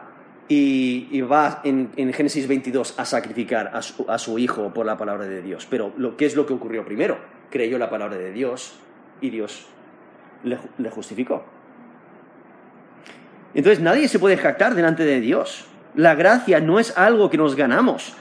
y, 0.48 1.20
va 1.22 1.60
en, 1.64 1.90
Génesis 2.12 2.46
22 2.46 2.98
a 2.98 3.04
sacrificar 3.04 3.72
a 3.74 4.18
su, 4.18 4.38
hijo 4.38 4.72
por 4.72 4.86
la 4.86 4.96
palabra 4.96 5.24
de 5.24 5.42
Dios. 5.42 5.66
Pero 5.68 5.92
lo, 5.96 6.16
¿qué 6.16 6.26
es 6.26 6.36
lo 6.36 6.46
que 6.46 6.52
ocurrió 6.52 6.84
primero? 6.84 7.18
Creyó 7.50 7.78
la 7.78 7.90
palabra 7.90 8.16
de 8.16 8.32
Dios 8.32 8.78
y 9.20 9.30
Dios 9.30 9.66
le 10.44 10.90
justificó. 10.90 11.44
Entonces 13.54 13.82
nadie 13.82 14.08
se 14.08 14.18
puede 14.18 14.36
jactar 14.36 14.74
delante 14.74 15.04
de 15.04 15.20
Dios. 15.20 15.66
La 15.94 16.14
gracia 16.14 16.60
no 16.60 16.78
es 16.78 16.96
algo 16.96 17.28
que 17.28 17.36
nos 17.36 17.54
ganamos. 17.54 18.14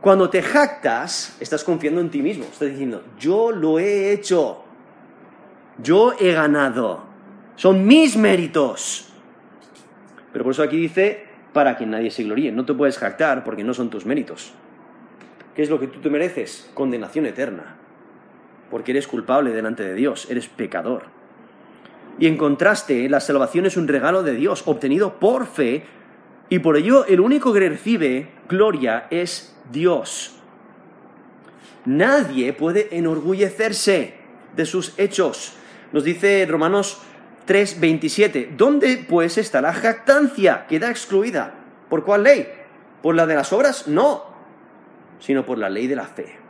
Cuando 0.00 0.30
te 0.30 0.42
jactas, 0.42 1.36
estás 1.40 1.64
confiando 1.64 2.00
en 2.00 2.10
ti 2.10 2.22
mismo. 2.22 2.44
Estás 2.44 2.70
diciendo, 2.70 3.02
yo 3.18 3.52
lo 3.52 3.78
he 3.78 4.12
hecho. 4.12 4.64
Yo 5.82 6.14
he 6.18 6.32
ganado. 6.32 7.04
Son 7.56 7.86
mis 7.86 8.16
méritos. 8.16 9.12
Pero 10.32 10.44
por 10.44 10.52
eso 10.52 10.62
aquí 10.62 10.76
dice, 10.76 11.26
para 11.52 11.76
que 11.76 11.86
nadie 11.86 12.10
se 12.10 12.24
gloríe. 12.24 12.52
No 12.52 12.64
te 12.64 12.74
puedes 12.74 12.98
jactar 12.98 13.44
porque 13.44 13.64
no 13.64 13.74
son 13.74 13.90
tus 13.90 14.06
méritos. 14.06 14.54
¿Qué 15.54 15.62
es 15.62 15.70
lo 15.70 15.78
que 15.78 15.86
tú 15.86 16.00
te 16.00 16.10
mereces? 16.10 16.70
Condenación 16.74 17.26
eterna. 17.26 17.76
Porque 18.70 18.92
eres 18.92 19.06
culpable 19.06 19.52
delante 19.52 19.82
de 19.82 19.94
Dios, 19.94 20.26
eres 20.30 20.48
pecador. 20.48 21.04
Y 22.18 22.26
en 22.26 22.36
contraste, 22.36 23.08
la 23.08 23.20
salvación 23.20 23.66
es 23.66 23.76
un 23.76 23.88
regalo 23.88 24.22
de 24.22 24.34
Dios 24.34 24.62
obtenido 24.66 25.18
por 25.18 25.46
fe 25.46 25.84
y 26.48 26.58
por 26.58 26.76
ello 26.76 27.06
el 27.06 27.20
único 27.20 27.52
que 27.52 27.68
recibe 27.68 28.28
gloria 28.48 29.06
es 29.10 29.56
Dios. 29.70 30.36
Nadie 31.84 32.52
puede 32.52 32.96
enorgullecerse 32.96 34.14
de 34.54 34.66
sus 34.66 34.92
hechos. 34.98 35.54
Nos 35.92 36.04
dice 36.04 36.46
Romanos 36.48 37.00
3:27, 37.46 38.50
¿dónde 38.56 39.04
pues 39.08 39.38
está 39.38 39.60
la 39.60 39.72
jactancia? 39.72 40.66
Queda 40.68 40.90
excluida. 40.90 41.54
¿Por 41.88 42.04
cuál 42.04 42.24
ley? 42.24 42.46
¿Por 43.02 43.14
la 43.14 43.26
de 43.26 43.34
las 43.34 43.52
obras? 43.52 43.88
No, 43.88 44.24
sino 45.18 45.44
por 45.44 45.58
la 45.58 45.68
ley 45.68 45.86
de 45.86 45.96
la 45.96 46.06
fe. 46.06 46.41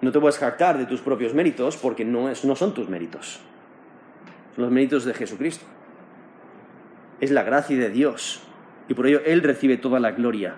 No 0.00 0.12
te 0.12 0.20
puedes 0.20 0.38
jactar 0.38 0.78
de 0.78 0.86
tus 0.86 1.00
propios 1.00 1.34
méritos 1.34 1.76
porque 1.76 2.04
no, 2.04 2.28
no 2.28 2.56
son 2.56 2.74
tus 2.74 2.88
méritos. 2.88 3.40
Son 4.54 4.64
los 4.64 4.72
méritos 4.72 5.04
de 5.04 5.14
Jesucristo. 5.14 5.64
Es 7.20 7.30
la 7.32 7.42
gracia 7.42 7.76
de 7.76 7.90
Dios 7.90 8.42
y 8.88 8.94
por 8.94 9.06
ello 9.06 9.20
Él 9.26 9.42
recibe 9.42 9.76
toda 9.76 9.98
la 9.98 10.12
gloria. 10.12 10.56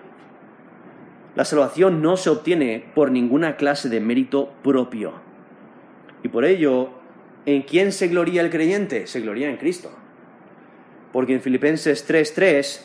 La 1.35 1.45
salvación 1.45 2.01
no 2.01 2.17
se 2.17 2.29
obtiene 2.29 2.85
por 2.93 3.09
ninguna 3.09 3.55
clase 3.55 3.89
de 3.89 3.99
mérito 3.99 4.51
propio. 4.63 5.13
Y 6.23 6.27
por 6.27 6.45
ello, 6.45 6.89
¿en 7.45 7.63
quién 7.63 7.91
se 7.91 8.09
gloría 8.09 8.41
el 8.41 8.51
creyente? 8.51 9.07
Se 9.07 9.21
gloría 9.21 9.49
en 9.49 9.57
Cristo. 9.57 9.91
Porque 11.11 11.33
en 11.33 11.41
Filipenses 11.41 12.07
3:3 12.07 12.81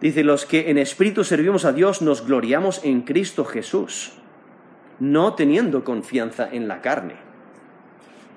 dice, 0.00 0.22
los 0.22 0.46
que 0.46 0.70
en 0.70 0.78
espíritu 0.78 1.24
servimos 1.24 1.64
a 1.64 1.72
Dios 1.72 2.00
nos 2.00 2.24
gloriamos 2.24 2.84
en 2.84 3.02
Cristo 3.02 3.44
Jesús 3.44 4.12
no 4.98 5.34
teniendo 5.34 5.84
confianza 5.84 6.48
en 6.50 6.68
la 6.68 6.80
carne. 6.80 7.14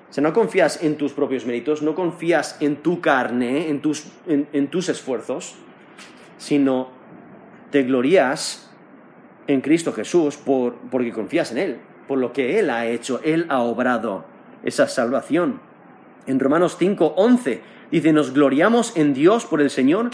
O 0.09 0.13
sea, 0.13 0.23
no 0.23 0.33
confías 0.33 0.83
en 0.83 0.97
tus 0.97 1.13
propios 1.13 1.45
méritos, 1.45 1.81
no 1.81 1.93
confías 1.93 2.57
en 2.61 2.77
tu 2.77 2.99
carne, 2.99 3.69
en 3.69 3.81
tus, 3.81 4.05
en, 4.27 4.67
tus 4.69 4.89
esfuerzos, 4.89 5.55
sino 6.37 6.89
te 7.69 7.83
glorías 7.83 8.71
en 9.45 9.61
Cristo 9.61 9.93
Jesús 9.93 10.37
por, 10.37 10.75
porque 10.89 11.11
confías 11.11 11.51
en 11.51 11.59
Él, 11.59 11.77
por 12.07 12.17
lo 12.17 12.33
que 12.33 12.57
Él 12.59 12.71
ha 12.71 12.87
hecho, 12.87 13.21
Él 13.23 13.45
ha 13.49 13.59
obrado 13.61 14.25
esa 14.63 14.87
salvación. 14.87 15.61
En 16.25 16.39
Romanos 16.39 16.75
5, 16.79 17.13
11 17.15 17.61
dice, 17.91 18.11
nos 18.11 18.33
gloriamos 18.33 18.97
en 18.97 19.13
Dios 19.13 19.45
por 19.45 19.61
el 19.61 19.69
Señor 19.69 20.09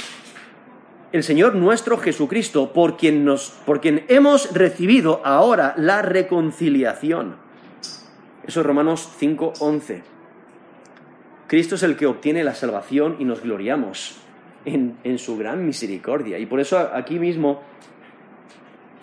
el 1.16 1.24
Señor 1.24 1.56
nuestro 1.56 1.98
Jesucristo, 1.98 2.74
por 2.74 2.98
quien, 2.98 3.24
nos, 3.24 3.52
por 3.66 3.80
quien 3.80 4.04
hemos 4.10 4.54
recibido 4.54 5.22
ahora 5.24 5.74
la 5.78 6.02
reconciliación. 6.02 7.38
Eso 8.46 8.60
es 8.60 8.66
Romanos 8.66 9.10
5:11. 9.18 10.02
Cristo 11.48 11.76
es 11.76 11.84
el 11.84 11.96
que 11.96 12.06
obtiene 12.06 12.44
la 12.44 12.54
salvación 12.54 13.16
y 13.20 13.24
nos 13.24 13.42
gloriamos 13.42 14.18
en, 14.66 15.18
su 15.18 15.38
gran 15.38 15.66
misericordia. 15.66 16.38
Y 16.38 16.48
por 16.48 16.60
eso 16.60 16.78
aquí 16.80 17.18
mismo, 17.18 17.62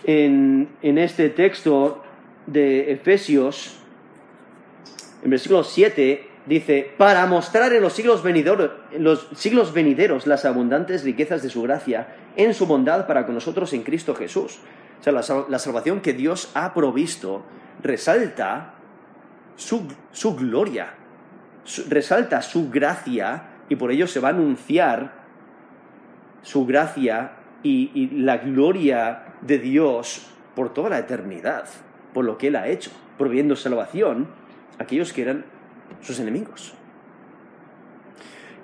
en, 0.04 0.68
en 0.82 0.98
este 0.98 1.30
texto 1.30 2.02
de 2.46 2.92
Efesios, 2.92 3.78
en 5.24 5.30
versículo 5.30 5.64
7, 5.64 6.28
dice, 6.46 6.92
para 6.96 7.24
mostrar 7.26 7.72
en 7.72 7.82
los 7.82 7.92
siglos, 7.92 8.22
venideros, 8.22 8.70
los 8.98 9.28
siglos 9.34 9.72
venideros 9.72 10.26
las 10.26 10.44
abundantes 10.44 11.04
riquezas 11.04 11.42
de 11.42 11.50
su 11.50 11.62
gracia 11.62 12.16
en 12.36 12.54
su 12.54 12.66
bondad 12.66 13.06
para 13.06 13.26
con 13.26 13.34
nosotros 13.34 13.72
en 13.72 13.82
Cristo 13.82 14.14
Jesús. 14.14 14.58
O 15.00 15.02
sea, 15.02 15.12
la, 15.12 15.58
salvación 15.58 16.00
que 16.00 16.12
Dios 16.12 16.50
ha 16.54 16.72
provisto 16.74 17.42
resalta 17.82 18.74
su, 19.56 19.86
gloria, 20.36 20.94
resalta 21.88 22.42
su 22.42 22.70
gracia 22.70 23.48
y 23.68 23.76
por 23.76 23.90
ello 23.90 24.06
se 24.06 24.20
va 24.20 24.28
a 24.28 24.32
anunciar 24.32 25.22
su 26.42 26.66
gracia 26.66 27.32
y, 27.62 27.90
y 27.94 28.20
la 28.20 28.38
gloria 28.38 29.34
de 29.40 29.58
Dios 29.58 30.26
por 30.54 30.72
toda 30.72 30.90
la 30.90 30.98
eternidad, 30.98 31.64
por 32.12 32.24
lo 32.24 32.38
que 32.38 32.48
Él 32.48 32.56
ha 32.56 32.68
hecho, 32.68 32.90
proveyendo 33.18 33.56
salvación 33.56 34.28
a 34.78 34.84
aquellos 34.84 35.12
que 35.12 35.22
eran 35.22 35.44
sus 36.02 36.20
enemigos. 36.20 36.74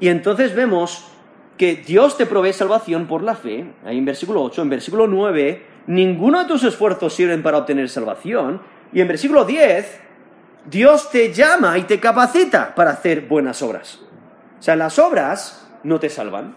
Y 0.00 0.08
entonces 0.08 0.54
vemos 0.54 1.10
que 1.56 1.76
Dios 1.76 2.16
te 2.16 2.26
provee 2.26 2.52
salvación 2.52 3.06
por 3.06 3.22
la 3.22 3.34
fe, 3.34 3.72
ahí 3.84 3.98
en 3.98 4.04
versículo 4.04 4.42
8, 4.42 4.62
en 4.62 4.70
versículo 4.70 5.06
9, 5.06 5.66
ninguno 5.88 6.38
de 6.38 6.44
tus 6.44 6.62
esfuerzos 6.64 7.14
sirven 7.14 7.42
para 7.42 7.58
obtener 7.58 7.88
salvación, 7.88 8.62
y 8.92 9.00
en 9.00 9.08
versículo 9.08 9.44
10, 9.44 10.00
Dios 10.66 11.10
te 11.10 11.32
llama 11.32 11.78
y 11.78 11.82
te 11.82 11.98
capacita 11.98 12.74
para 12.74 12.92
hacer 12.92 13.22
buenas 13.22 13.60
obras. 13.62 14.00
O 14.58 14.62
sea, 14.62 14.76
las 14.76 14.98
obras 14.98 15.68
no 15.82 15.98
te 15.98 16.08
salvan, 16.08 16.56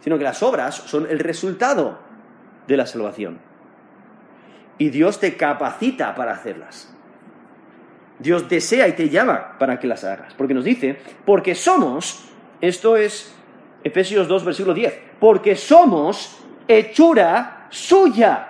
sino 0.00 0.18
que 0.18 0.24
las 0.24 0.42
obras 0.42 0.74
son 0.74 1.06
el 1.10 1.18
resultado 1.18 1.98
de 2.66 2.76
la 2.76 2.86
salvación. 2.86 3.38
Y 4.78 4.88
Dios 4.88 5.20
te 5.20 5.36
capacita 5.36 6.14
para 6.14 6.32
hacerlas. 6.32 6.94
Dios 8.20 8.48
desea 8.48 8.86
y 8.86 8.92
te 8.92 9.08
llama 9.08 9.56
para 9.58 9.80
que 9.80 9.86
las 9.86 10.04
hagas. 10.04 10.34
Porque 10.34 10.54
nos 10.54 10.64
dice, 10.64 10.98
porque 11.24 11.54
somos, 11.54 12.24
esto 12.60 12.96
es 12.96 13.34
Efesios 13.82 14.28
2, 14.28 14.44
versículo 14.44 14.74
10, 14.74 14.94
porque 15.18 15.56
somos 15.56 16.38
hechura 16.68 17.66
suya. 17.70 18.46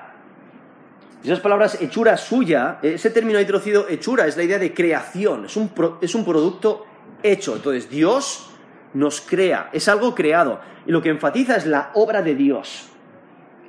Esas 1.23 1.41
palabras 1.41 1.81
hechura 1.81 2.17
suya, 2.17 2.79
ese 2.83 3.11
término 3.11 3.39
introducido 3.39 3.89
hechura, 3.89 4.27
es 4.27 4.37
la 4.37 4.43
idea 4.43 4.59
de 4.59 4.75
creación, 4.75 5.45
es 5.45 5.57
un, 5.57 5.71
es 6.01 6.15
un 6.15 6.25
producto 6.25 6.87
hecho. 7.23 7.55
Entonces 7.55 7.89
Dios 7.89 8.51
nos 8.95 9.21
crea, 9.21 9.71
es 9.73 9.89
algo 9.89 10.15
creado. 10.15 10.61
Y 10.87 10.91
lo 10.91 11.01
que 11.01 11.11
enfatiza 11.11 11.57
es 11.57 11.67
la 11.67 11.91
obra 11.95 12.23
de 12.23 12.35
Dios. 12.35 12.89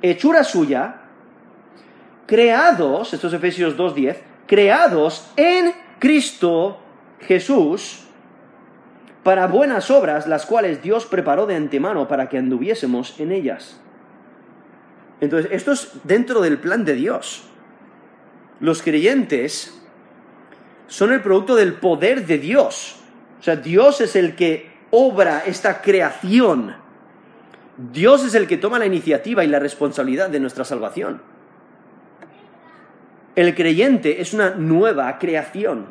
Hechura 0.00 0.42
suya, 0.42 1.02
creados, 2.26 3.12
esto 3.12 3.28
es 3.28 3.34
Efesios 3.34 3.76
2.10, 3.76 4.16
creados 4.46 5.30
en 5.36 5.72
Cristo 6.02 6.80
Jesús 7.20 8.00
para 9.22 9.46
buenas 9.46 9.88
obras, 9.88 10.26
las 10.26 10.46
cuales 10.46 10.82
Dios 10.82 11.06
preparó 11.06 11.46
de 11.46 11.54
antemano 11.54 12.08
para 12.08 12.28
que 12.28 12.38
anduviésemos 12.38 13.20
en 13.20 13.30
ellas. 13.30 13.80
Entonces, 15.20 15.52
esto 15.52 15.70
es 15.70 15.92
dentro 16.02 16.40
del 16.40 16.58
plan 16.58 16.84
de 16.84 16.94
Dios. 16.94 17.44
Los 18.58 18.82
creyentes 18.82 19.80
son 20.88 21.12
el 21.12 21.20
producto 21.20 21.54
del 21.54 21.74
poder 21.74 22.26
de 22.26 22.38
Dios. 22.38 22.96
O 23.38 23.42
sea, 23.44 23.54
Dios 23.54 24.00
es 24.00 24.16
el 24.16 24.34
que 24.34 24.72
obra 24.90 25.44
esta 25.46 25.82
creación. 25.82 26.74
Dios 27.92 28.24
es 28.24 28.34
el 28.34 28.48
que 28.48 28.56
toma 28.56 28.80
la 28.80 28.86
iniciativa 28.86 29.44
y 29.44 29.46
la 29.46 29.60
responsabilidad 29.60 30.30
de 30.30 30.40
nuestra 30.40 30.64
salvación. 30.64 31.22
El 33.34 33.54
creyente 33.54 34.20
es 34.20 34.34
una 34.34 34.50
nueva 34.50 35.18
creación. 35.18 35.86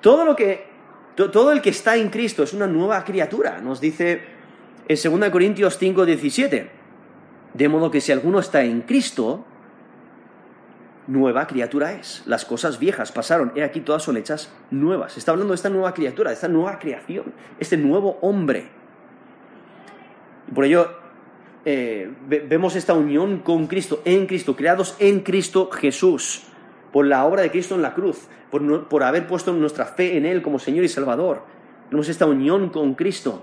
Todo 0.00 0.24
lo 0.24 0.36
que 0.36 0.70
todo 1.14 1.52
el 1.52 1.60
que 1.60 1.70
está 1.70 1.96
en 1.96 2.08
Cristo 2.08 2.42
es 2.42 2.54
una 2.54 2.66
nueva 2.66 3.04
criatura, 3.04 3.60
nos 3.60 3.80
dice 3.80 4.22
en 4.88 5.20
2 5.20 5.30
Corintios 5.30 5.76
5, 5.78 6.06
17. 6.06 6.70
De 7.54 7.68
modo 7.68 7.90
que 7.90 8.00
si 8.00 8.12
alguno 8.12 8.38
está 8.38 8.62
en 8.62 8.80
Cristo, 8.82 9.44
nueva 11.06 11.46
criatura 11.46 11.92
es. 11.92 12.22
Las 12.26 12.44
cosas 12.44 12.78
viejas 12.78 13.12
pasaron, 13.12 13.52
he 13.54 13.62
aquí 13.62 13.80
todas 13.80 14.02
son 14.02 14.16
hechas 14.16 14.52
nuevas. 14.70 15.18
Está 15.18 15.32
hablando 15.32 15.52
de 15.52 15.56
esta 15.56 15.68
nueva 15.68 15.92
criatura, 15.92 16.30
de 16.30 16.34
esta 16.34 16.48
nueva 16.48 16.78
creación, 16.78 17.34
este 17.58 17.76
nuevo 17.76 18.18
hombre. 18.22 18.68
Por 20.54 20.64
ello, 20.64 21.01
eh, 21.64 22.10
vemos 22.26 22.74
esta 22.74 22.94
unión 22.94 23.38
con 23.38 23.66
Cristo, 23.66 24.02
en 24.04 24.26
Cristo, 24.26 24.56
creados 24.56 24.96
en 24.98 25.20
Cristo 25.20 25.70
Jesús, 25.70 26.42
por 26.92 27.06
la 27.06 27.24
obra 27.24 27.42
de 27.42 27.50
Cristo 27.50 27.74
en 27.74 27.82
la 27.82 27.94
cruz, 27.94 28.26
por, 28.50 28.88
por 28.88 29.02
haber 29.02 29.26
puesto 29.26 29.52
nuestra 29.52 29.86
fe 29.86 30.16
en 30.16 30.26
Él 30.26 30.42
como 30.42 30.58
Señor 30.58 30.84
y 30.84 30.88
Salvador. 30.88 31.42
Tenemos 31.88 32.08
esta 32.08 32.26
unión 32.26 32.70
con 32.70 32.94
Cristo. 32.94 33.42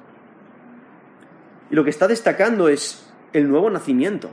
Y 1.72 1.76
lo 1.76 1.84
que 1.84 1.90
está 1.90 2.08
destacando 2.08 2.68
es 2.68 3.10
el 3.32 3.48
nuevo 3.48 3.70
nacimiento. 3.70 4.30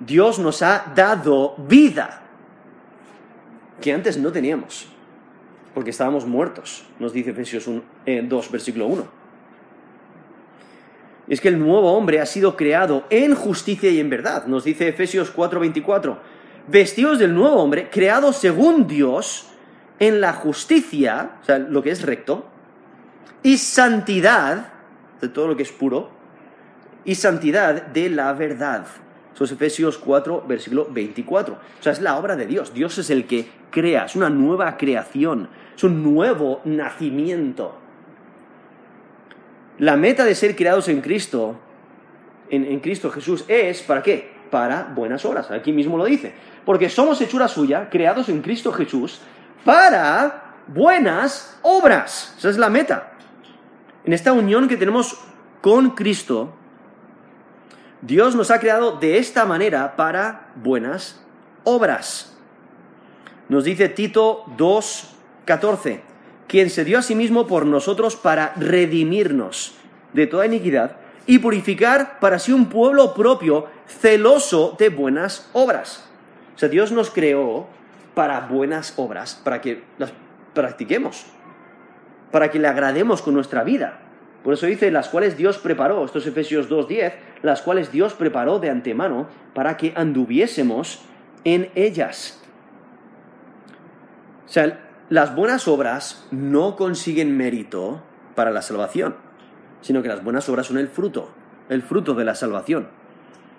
Dios 0.00 0.38
nos 0.38 0.62
ha 0.62 0.92
dado 0.94 1.54
vida 1.68 2.22
que 3.80 3.92
antes 3.92 4.18
no 4.18 4.32
teníamos, 4.32 4.88
porque 5.74 5.90
estábamos 5.90 6.26
muertos, 6.26 6.84
nos 6.98 7.12
dice 7.12 7.30
Efesios 7.30 7.66
2, 7.66 7.82
eh, 8.06 8.48
versículo 8.50 8.86
1. 8.86 9.19
Es 11.30 11.40
que 11.40 11.48
el 11.48 11.58
nuevo 11.58 11.92
hombre 11.92 12.20
ha 12.20 12.26
sido 12.26 12.56
creado 12.56 13.04
en 13.08 13.34
justicia 13.36 13.88
y 13.88 14.00
en 14.00 14.10
verdad, 14.10 14.46
nos 14.46 14.64
dice 14.64 14.88
Efesios 14.88 15.32
4:24. 15.32 16.18
Vestidos 16.66 17.18
del 17.18 17.34
nuevo 17.34 17.62
hombre, 17.62 17.88
creado 17.88 18.32
según 18.32 18.86
Dios, 18.86 19.46
en 20.00 20.20
la 20.20 20.32
justicia, 20.32 21.38
o 21.40 21.44
sea, 21.44 21.58
lo 21.58 21.82
que 21.82 21.90
es 21.90 22.02
recto, 22.02 22.46
y 23.42 23.58
santidad, 23.58 24.72
de 25.20 25.28
todo 25.28 25.46
lo 25.46 25.56
que 25.56 25.62
es 25.62 25.72
puro, 25.72 26.10
y 27.04 27.14
santidad 27.14 27.86
de 27.86 28.10
la 28.10 28.32
verdad. 28.32 28.86
Eso 29.32 29.44
es 29.44 29.52
Efesios 29.52 29.98
4, 29.98 30.44
versículo 30.48 30.88
24. 30.90 31.54
O 31.54 31.82
sea, 31.82 31.92
es 31.92 32.00
la 32.00 32.18
obra 32.18 32.34
de 32.34 32.46
Dios. 32.46 32.74
Dios 32.74 32.98
es 32.98 33.08
el 33.08 33.26
que 33.26 33.48
crea, 33.70 34.06
es 34.06 34.16
una 34.16 34.30
nueva 34.30 34.76
creación, 34.76 35.48
es 35.76 35.84
un 35.84 36.02
nuevo 36.02 36.60
nacimiento. 36.64 37.79
La 39.80 39.96
meta 39.96 40.26
de 40.26 40.34
ser 40.34 40.54
creados 40.56 40.88
en 40.88 41.00
Cristo, 41.00 41.56
en, 42.50 42.80
Cristo 42.80 43.10
Jesús, 43.10 43.46
es 43.48 43.80
¿para 43.80 44.02
qué? 44.02 44.30
Para 44.50 44.92
buenas 44.94 45.24
obras. 45.24 45.50
Aquí 45.50 45.72
mismo 45.72 45.96
lo 45.96 46.04
dice. 46.04 46.34
Porque 46.66 46.90
somos 46.90 47.18
hechura 47.22 47.48
suya, 47.48 47.88
creados 47.88 48.28
en 48.28 48.42
Cristo 48.42 48.72
Jesús, 48.72 49.22
para 49.64 50.56
buenas 50.66 51.58
obras. 51.62 52.34
Esa 52.36 52.50
es 52.50 52.58
la 52.58 52.68
meta. 52.68 53.12
En 54.04 54.12
esta 54.12 54.34
unión 54.34 54.68
que 54.68 54.76
tenemos 54.76 55.18
con 55.62 55.92
Cristo, 55.92 56.52
Dios 58.02 58.36
nos 58.36 58.50
ha 58.50 58.60
creado 58.60 58.98
de 58.98 59.16
esta 59.16 59.46
manera 59.46 59.96
para 59.96 60.52
buenas 60.56 61.24
obras. 61.64 62.36
Nos 63.48 63.64
dice 63.64 63.88
Tito 63.88 64.44
2.14, 64.58 66.00
quien 66.50 66.68
se 66.68 66.84
dio 66.84 66.98
a 66.98 67.02
sí 67.02 67.14
mismo 67.14 67.46
por 67.46 67.64
nosotros 67.64 68.16
para 68.16 68.54
redimirnos 68.56 69.76
de 70.12 70.26
toda 70.26 70.46
iniquidad 70.46 70.96
y 71.24 71.38
purificar 71.38 72.18
para 72.18 72.40
sí 72.40 72.52
un 72.52 72.66
pueblo 72.66 73.14
propio 73.14 73.68
celoso 73.86 74.74
de 74.76 74.88
buenas 74.88 75.48
obras. 75.52 76.10
O 76.56 76.58
sea, 76.58 76.68
Dios 76.68 76.90
nos 76.90 77.10
creó 77.10 77.68
para 78.14 78.40
buenas 78.48 78.94
obras, 78.96 79.40
para 79.44 79.60
que 79.60 79.84
las 79.96 80.12
practiquemos, 80.52 81.24
para 82.32 82.50
que 82.50 82.58
le 82.58 82.66
agrademos 82.66 83.22
con 83.22 83.34
nuestra 83.34 83.62
vida. 83.62 84.00
Por 84.42 84.54
eso 84.54 84.66
dice, 84.66 84.90
las 84.90 85.08
cuales 85.08 85.36
Dios 85.36 85.58
preparó, 85.58 86.04
estos 86.04 86.26
Efesios 86.26 86.68
2.10, 86.68 87.12
las 87.42 87.62
cuales 87.62 87.92
Dios 87.92 88.14
preparó 88.14 88.58
de 88.58 88.70
antemano 88.70 89.28
para 89.54 89.76
que 89.76 89.92
anduviésemos 89.94 91.04
en 91.44 91.70
ellas. 91.76 92.42
O 94.48 94.52
sea, 94.52 94.89
las 95.10 95.34
buenas 95.34 95.68
obras 95.68 96.26
no 96.30 96.76
consiguen 96.76 97.36
mérito 97.36 98.02
para 98.34 98.50
la 98.50 98.62
salvación, 98.62 99.16
sino 99.82 100.02
que 100.02 100.08
las 100.08 100.24
buenas 100.24 100.48
obras 100.48 100.66
son 100.68 100.78
el 100.78 100.88
fruto, 100.88 101.30
el 101.68 101.82
fruto 101.82 102.14
de 102.14 102.24
la 102.24 102.34
salvación. 102.34 102.88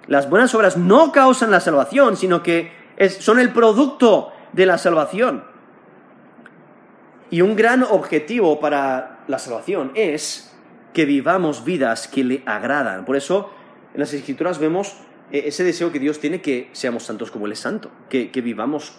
Las 0.07 0.29
buenas 0.29 0.55
obras 0.55 0.77
no 0.77 1.11
causan 1.11 1.51
la 1.51 1.59
salvación, 1.59 2.17
sino 2.17 2.41
que 2.41 2.71
son 3.19 3.39
el 3.39 3.51
producto 3.51 4.31
de 4.53 4.65
la 4.65 4.77
salvación. 4.77 5.43
Y 7.29 7.41
un 7.41 7.55
gran 7.55 7.83
objetivo 7.83 8.59
para 8.59 9.19
la 9.27 9.39
salvación 9.39 9.91
es 9.93 10.57
que 10.93 11.05
vivamos 11.05 11.63
vidas 11.63 12.07
que 12.07 12.23
le 12.23 12.43
agradan. 12.45 13.05
Por 13.05 13.15
eso 13.15 13.51
en 13.93 13.99
las 13.99 14.13
escrituras 14.13 14.59
vemos 14.59 14.95
eh, 15.31 15.43
ese 15.45 15.63
deseo 15.63 15.91
que 15.91 15.99
Dios 15.99 16.19
tiene 16.19 16.41
que 16.41 16.69
seamos 16.73 17.03
santos 17.03 17.31
como 17.31 17.45
Él 17.45 17.53
es 17.53 17.59
santo, 17.59 17.91
que, 18.09 18.29
vivamos 18.41 18.93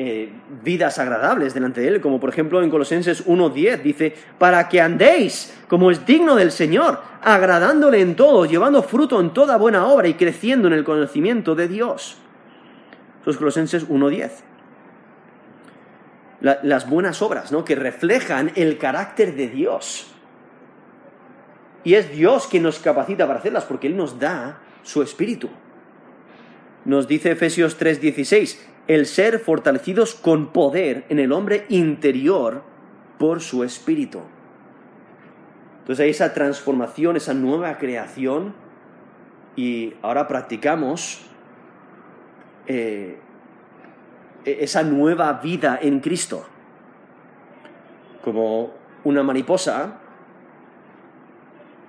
eh, 0.00 0.30
vidas 0.62 1.00
agradables 1.00 1.54
delante 1.54 1.80
de 1.80 1.88
Él, 1.88 2.00
como 2.00 2.20
por 2.20 2.30
ejemplo 2.30 2.62
en 2.62 2.70
Colosenses 2.70 3.26
1.10 3.26 3.82
dice, 3.82 4.14
para 4.38 4.68
que 4.68 4.80
andéis 4.80 5.52
como 5.66 5.90
es 5.90 6.06
digno 6.06 6.36
del 6.36 6.52
Señor, 6.52 7.00
agradándole 7.20 8.00
en 8.00 8.14
todo, 8.14 8.44
llevando 8.44 8.84
fruto 8.84 9.20
en 9.20 9.30
toda 9.30 9.56
buena 9.56 9.88
obra 9.88 10.06
y 10.06 10.14
creciendo 10.14 10.68
en 10.68 10.74
el 10.74 10.84
conocimiento 10.84 11.56
de 11.56 11.66
Dios. 11.66 12.16
Eso 13.22 13.30
es 13.30 13.36
Colosenses 13.38 13.88
1.10. 13.88 14.30
las 16.62 16.88
buenas 16.88 17.20
obras, 17.20 17.50
¿no? 17.50 17.64
Que 17.64 17.74
reflejan 17.74 18.52
el 18.54 18.78
carácter 18.78 19.34
de 19.34 19.48
Dios. 19.48 20.14
Y 21.82 21.94
es 21.94 22.12
Dios 22.12 22.46
quien 22.46 22.62
nos 22.62 22.78
capacita 22.78 23.26
para 23.26 23.40
hacerlas, 23.40 23.64
porque 23.64 23.88
Él 23.88 23.96
nos 23.96 24.20
da 24.20 24.60
su 24.84 25.02
espíritu. 25.02 25.50
Nos 26.84 27.08
dice 27.08 27.32
Efesios 27.32 27.76
3:16, 27.76 28.58
el 28.88 29.06
ser 29.06 29.38
fortalecidos 29.38 30.14
con 30.14 30.52
poder 30.52 31.04
en 31.10 31.18
el 31.18 31.32
hombre 31.32 31.66
interior 31.68 32.62
por 33.18 33.40
su 33.40 33.62
espíritu. 33.62 34.20
Entonces 35.80 36.04
hay 36.04 36.10
esa 36.10 36.34
transformación, 36.34 37.16
esa 37.16 37.34
nueva 37.34 37.78
creación, 37.78 38.54
y 39.56 39.94
ahora 40.02 40.26
practicamos 40.26 41.20
eh, 42.66 43.18
e-, 44.44 44.58
esa 44.60 44.82
nueva 44.82 45.34
vida 45.34 45.78
en 45.80 46.00
Cristo. 46.00 46.46
Como 48.22 48.72
una 49.04 49.22
mariposa 49.22 49.98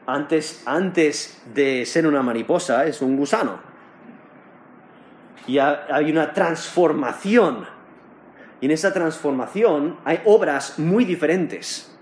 antes, 0.06 0.64
antes 0.66 1.44
de 1.54 1.86
ser 1.86 2.08
una 2.08 2.24
mariposa, 2.24 2.86
es 2.86 3.02
un 3.02 3.16
gusano. 3.16 3.69
Y 5.48 5.58
hay 5.58 6.12
una 6.12 6.34
transformación. 6.34 7.66
Y 8.62 8.66
en 8.66 8.72
esa 8.72 8.94
transformación 8.94 9.98
hay 10.06 10.22
obras 10.26 10.78
muy 10.80 11.06
diferentes. 11.06 11.98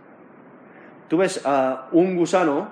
Tú 1.08 1.18
ves 1.18 1.42
a 1.46 1.88
un 1.92 2.16
gusano 2.18 2.70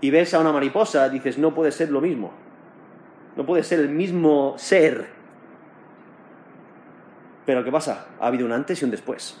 y 0.00 0.10
ves 0.10 0.34
a 0.34 0.40
una 0.40 0.52
mariposa, 0.52 1.08
dices, 1.08 1.38
no 1.38 1.54
puede 1.54 1.72
ser 1.72 1.90
lo 1.90 2.00
mismo. 2.00 2.32
No 3.36 3.46
puede 3.46 3.62
ser 3.62 3.80
el 3.80 3.88
mismo 3.88 4.54
ser. 4.56 5.08
Pero 7.44 7.64
¿qué 7.64 7.70
pasa? 7.70 8.08
Ha 8.20 8.26
habido 8.26 8.44
un 8.44 8.52
antes 8.52 8.82
y 8.82 8.84
un 8.84 8.90
después. 8.90 9.40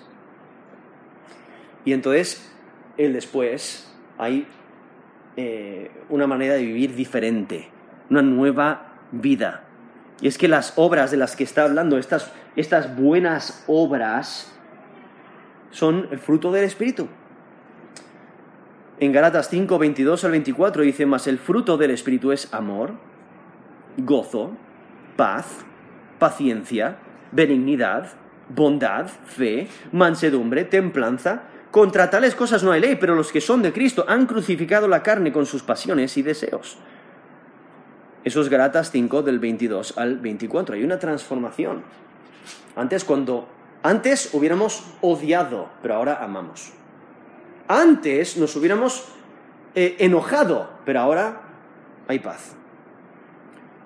Y 1.84 1.92
entonces, 1.92 2.52
el 2.96 3.12
después, 3.12 3.92
hay 4.18 4.46
eh, 5.36 5.90
una 6.08 6.26
manera 6.26 6.54
de 6.54 6.62
vivir 6.62 6.94
diferente, 6.94 7.68
una 8.08 8.22
nueva 8.22 8.94
vida. 9.12 9.65
Y 10.20 10.28
es 10.28 10.38
que 10.38 10.48
las 10.48 10.72
obras 10.76 11.10
de 11.10 11.16
las 11.16 11.36
que 11.36 11.44
está 11.44 11.64
hablando, 11.64 11.98
estas, 11.98 12.32
estas 12.56 12.96
buenas 12.96 13.64
obras, 13.66 14.52
son 15.70 16.08
el 16.10 16.18
fruto 16.18 16.52
del 16.52 16.64
Espíritu. 16.64 17.08
En 18.98 19.12
Galatas 19.12 19.48
5, 19.50 19.78
22 19.78 20.24
al 20.24 20.30
24 20.30 20.82
dice, 20.82 21.04
más 21.04 21.26
el 21.26 21.38
fruto 21.38 21.76
del 21.76 21.90
Espíritu 21.90 22.32
es 22.32 22.52
amor, 22.54 22.94
gozo, 23.98 24.52
paz, 25.16 25.66
paciencia, 26.18 26.96
benignidad, 27.32 28.08
bondad, 28.48 29.06
fe, 29.06 29.68
mansedumbre, 29.92 30.64
templanza. 30.64 31.42
Contra 31.70 32.08
tales 32.08 32.34
cosas 32.34 32.62
no 32.62 32.72
hay 32.72 32.80
ley, 32.80 32.96
pero 32.96 33.14
los 33.14 33.32
que 33.32 33.42
son 33.42 33.60
de 33.60 33.72
Cristo 33.72 34.06
han 34.08 34.24
crucificado 34.24 34.88
la 34.88 35.02
carne 35.02 35.30
con 35.30 35.44
sus 35.44 35.62
pasiones 35.62 36.16
y 36.16 36.22
deseos. 36.22 36.78
Eso 38.26 38.40
es 38.40 38.48
Galatas 38.48 38.90
5 38.90 39.22
del 39.22 39.38
22 39.38 39.98
al 39.98 40.18
24. 40.18 40.74
Hay 40.74 40.82
una 40.82 40.98
transformación. 40.98 41.84
Antes 42.74 43.04
cuando 43.04 43.46
antes 43.84 44.34
hubiéramos 44.34 44.82
odiado, 45.00 45.68
pero 45.80 45.94
ahora 45.94 46.24
amamos. 46.24 46.72
Antes 47.68 48.36
nos 48.36 48.56
hubiéramos 48.56 49.06
eh, 49.76 49.94
enojado, 50.00 50.68
pero 50.84 50.98
ahora 50.98 51.42
hay 52.08 52.18
paz. 52.18 52.56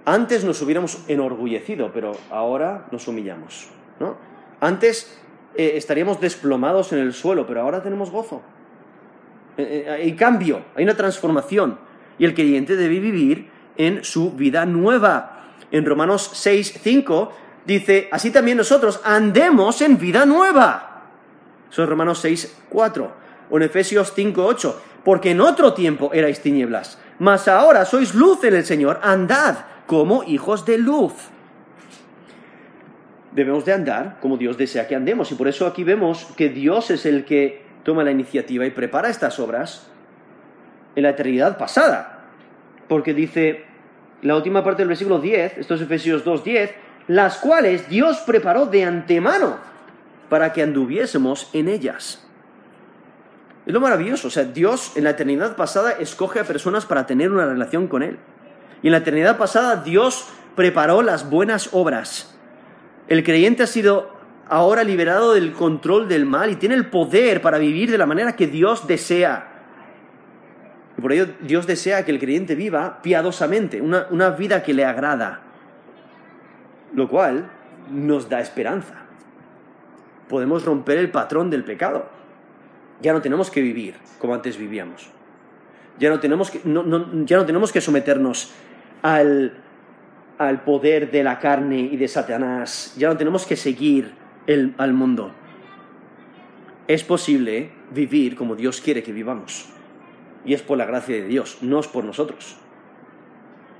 Antes 0.06 0.42
nos 0.42 0.62
hubiéramos 0.62 1.04
enorgullecido, 1.06 1.92
pero 1.92 2.12
ahora 2.30 2.86
nos 2.92 3.06
humillamos. 3.08 3.68
¿no? 3.98 4.16
Antes 4.58 5.20
eh, 5.54 5.72
estaríamos 5.74 6.18
desplomados 6.18 6.94
en 6.94 7.00
el 7.00 7.12
suelo, 7.12 7.46
pero 7.46 7.60
ahora 7.60 7.82
tenemos 7.82 8.10
gozo. 8.10 8.40
Eh, 9.58 9.86
hay 9.86 10.16
cambio, 10.16 10.62
hay 10.74 10.84
una 10.84 10.96
transformación. 10.96 11.78
Y 12.18 12.24
el 12.24 12.32
creyente 12.32 12.76
debe 12.76 13.00
vivir 13.00 13.59
en 13.76 14.04
su 14.04 14.32
vida 14.32 14.66
nueva. 14.66 15.46
En 15.70 15.84
Romanos 15.84 16.30
6, 16.34 16.80
5 16.82 17.32
dice, 17.64 18.08
así 18.10 18.30
también 18.30 18.58
nosotros 18.58 19.00
andemos 19.04 19.80
en 19.82 19.98
vida 19.98 20.26
nueva. 20.26 21.04
Eso 21.70 21.82
es 21.82 21.88
Romanos 21.88 22.18
6, 22.20 22.62
4. 22.68 23.12
O 23.50 23.56
en 23.56 23.62
Efesios 23.62 24.12
5, 24.14 24.44
8. 24.44 24.82
Porque 25.04 25.30
en 25.30 25.40
otro 25.40 25.72
tiempo 25.72 26.10
erais 26.12 26.40
tinieblas, 26.40 26.98
mas 27.18 27.48
ahora 27.48 27.84
sois 27.84 28.14
luz 28.14 28.44
en 28.44 28.54
el 28.54 28.64
Señor, 28.64 29.00
andad 29.02 29.64
como 29.86 30.22
hijos 30.24 30.66
de 30.66 30.78
luz. 30.78 31.12
Debemos 33.32 33.64
de 33.64 33.72
andar 33.72 34.18
como 34.20 34.36
Dios 34.36 34.58
desea 34.58 34.86
que 34.86 34.96
andemos. 34.96 35.30
Y 35.32 35.36
por 35.36 35.48
eso 35.48 35.66
aquí 35.66 35.84
vemos 35.84 36.26
que 36.36 36.48
Dios 36.48 36.90
es 36.90 37.06
el 37.06 37.24
que 37.24 37.64
toma 37.84 38.04
la 38.04 38.10
iniciativa 38.10 38.66
y 38.66 38.70
prepara 38.70 39.08
estas 39.08 39.38
obras 39.38 39.86
en 40.96 41.04
la 41.04 41.10
eternidad 41.10 41.56
pasada. 41.56 42.19
Porque 42.90 43.14
dice 43.14 43.66
la 44.20 44.34
última 44.34 44.64
parte 44.64 44.82
del 44.82 44.88
versículo 44.88 45.20
10, 45.20 45.58
estos 45.58 45.80
Efesios 45.80 46.24
2, 46.24 46.42
10, 46.42 46.74
las 47.06 47.38
cuales 47.38 47.88
Dios 47.88 48.18
preparó 48.26 48.66
de 48.66 48.82
antemano 48.82 49.58
para 50.28 50.52
que 50.52 50.60
anduviésemos 50.60 51.48
en 51.52 51.68
ellas. 51.68 52.26
Es 53.64 53.72
lo 53.72 53.78
maravilloso, 53.78 54.26
o 54.26 54.30
sea, 54.32 54.42
Dios 54.42 54.96
en 54.96 55.04
la 55.04 55.10
eternidad 55.10 55.54
pasada 55.54 55.92
escoge 55.92 56.40
a 56.40 56.44
personas 56.44 56.84
para 56.84 57.06
tener 57.06 57.30
una 57.30 57.46
relación 57.46 57.86
con 57.86 58.02
Él. 58.02 58.18
Y 58.82 58.88
en 58.88 58.92
la 58.92 58.98
eternidad 58.98 59.38
pasada 59.38 59.76
Dios 59.76 60.26
preparó 60.56 61.02
las 61.02 61.30
buenas 61.30 61.68
obras. 61.70 62.36
El 63.06 63.22
creyente 63.22 63.62
ha 63.62 63.68
sido 63.68 64.10
ahora 64.48 64.82
liberado 64.82 65.32
del 65.32 65.52
control 65.52 66.08
del 66.08 66.26
mal 66.26 66.50
y 66.50 66.56
tiene 66.56 66.74
el 66.74 66.90
poder 66.90 67.40
para 67.40 67.58
vivir 67.58 67.88
de 67.88 67.98
la 67.98 68.06
manera 68.06 68.34
que 68.34 68.48
Dios 68.48 68.88
desea. 68.88 69.49
Por 71.00 71.12
ello 71.12 71.26
Dios 71.40 71.66
desea 71.66 72.04
que 72.04 72.10
el 72.10 72.18
creyente 72.18 72.54
viva 72.54 73.00
piadosamente, 73.02 73.80
una, 73.80 74.30
vida 74.30 74.62
que 74.62 74.74
le 74.74 74.84
agrada 74.84 75.42
lo 76.94 77.08
cual 77.08 77.48
nos 77.90 78.28
da 78.28 78.40
esperanza. 78.40 78.94
Podemos 80.28 80.64
romper 80.64 80.98
el 80.98 81.10
patrón 81.10 81.50
del 81.50 81.64
pecado. 81.64 82.08
Ya 83.00 83.12
no 83.12 83.22
tenemos 83.22 83.50
que 83.50 83.60
vivir 83.60 83.94
como 84.18 84.34
antes 84.34 84.56
vivíamos. 84.56 85.08
Ya 85.98 86.10
no 86.10 86.18
tenemos 86.18 86.50
que, 86.50 86.60
ya 86.64 87.36
no 87.36 87.46
tenemos 87.46 87.72
que 87.72 87.80
someternos 87.80 88.52
al, 89.02 89.54
al, 90.38 90.62
poder 90.62 91.10
de 91.10 91.22
la 91.22 91.38
carne 91.38 91.80
y 91.80 91.96
de 91.96 92.08
Satanás. 92.08 92.94
Ya 92.96 93.08
no 93.08 93.16
tenemos 93.16 93.46
que 93.46 93.56
seguir 93.56 94.12
el, 94.46 94.74
al 94.78 94.92
mundo. 94.92 95.32
Es 96.88 97.04
posible 97.04 97.70
vivir 97.92 98.34
como 98.34 98.56
Dios 98.56 98.80
quiere 98.80 99.02
que 99.02 99.12
vivamos. 99.12 99.68
Y 100.44 100.54
es 100.54 100.62
por 100.62 100.78
la 100.78 100.86
gracia 100.86 101.16
de 101.16 101.24
Dios, 101.24 101.58
no 101.60 101.80
es 101.80 101.88
por 101.88 102.04
nosotros. 102.04 102.56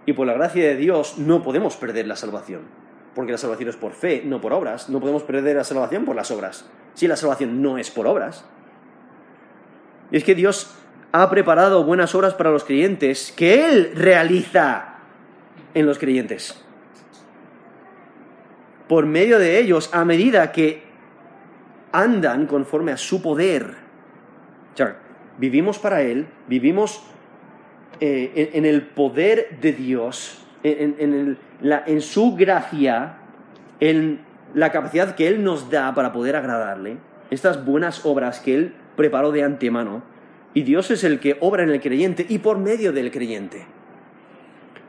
Y 0.07 0.13
por 0.13 0.27
la 0.27 0.35
gracia 0.35 0.65
de 0.65 0.77
Dios 0.77 1.19
no 1.19 1.43
podemos 1.43 1.77
perder 1.77 2.07
la 2.07 2.17
salvación 2.17 2.81
porque 3.15 3.33
la 3.33 3.39
salvación 3.39 3.69
es 3.69 3.77
por 3.77 3.93
fe, 3.93 4.23
no 4.25 4.41
por 4.41 4.53
obras. 4.53 4.89
No 4.89 5.01
podemos 5.01 5.23
perder 5.23 5.57
la 5.57 5.65
salvación 5.65 6.05
por 6.05 6.17
las 6.17 6.31
obras. 6.31 6.69
Si 6.95 7.09
la 7.09 7.17
salvación 7.17 7.63
no 7.63 7.79
es 7.79 7.91
por 7.91 8.07
obras. 8.07 8.45
Y 10.11 10.17
es 10.17 10.25
que 10.25 10.35
Dios 10.35 10.75
ha 11.13 11.29
preparado 11.29 11.85
buenas 11.85 12.15
obras 12.15 12.35
para 12.35 12.51
los 12.51 12.65
creyentes 12.65 13.33
que 13.37 13.67
Él 13.67 13.93
realiza 13.95 14.97
en 15.75 15.87
los 15.87 15.99
creyentes. 15.99 16.65
Por 18.89 19.07
medio 19.07 19.39
de 19.39 19.59
ellos, 19.59 19.91
a 19.93 20.05
medida 20.05 20.53
que 20.53 20.83
andan 21.93 22.47
conforme 22.47 22.93
a 22.93 22.97
su 22.97 23.23
poder. 23.23 23.75
Vivimos 25.41 25.79
para 25.79 26.03
Él, 26.03 26.27
vivimos 26.47 27.03
eh, 27.99 28.51
en, 28.55 28.65
el 28.65 28.83
poder 28.83 29.59
de 29.61 29.73
Dios, 29.73 30.47
en, 30.63 30.95
en 30.99 31.15
el 31.15 31.39
en 31.87 32.01
su 32.01 32.37
gracia, 32.37 33.19
en 33.81 34.21
la 34.55 34.71
capacidad 34.73 35.15
que 35.15 35.29
Él 35.29 35.43
nos 35.45 35.71
da 35.71 35.95
para 35.95 36.13
poder 36.13 36.37
agradarle, 36.37 36.99
estas 37.31 37.65
buenas 37.65 38.05
obras 38.05 38.41
que 38.41 38.55
Él 38.55 38.75
preparó 38.97 39.33
de 39.33 39.43
antemano, 39.43 40.03
y 40.55 40.63
Dios 40.63 40.91
es 40.91 41.05
el 41.05 41.21
que 41.21 41.37
obra 41.41 41.63
en 41.63 41.71
el 41.71 41.81
creyente 41.81 42.27
y 42.29 42.39
por 42.39 42.59
medio 42.59 42.93
del 42.93 43.11
creyente. 43.11 43.65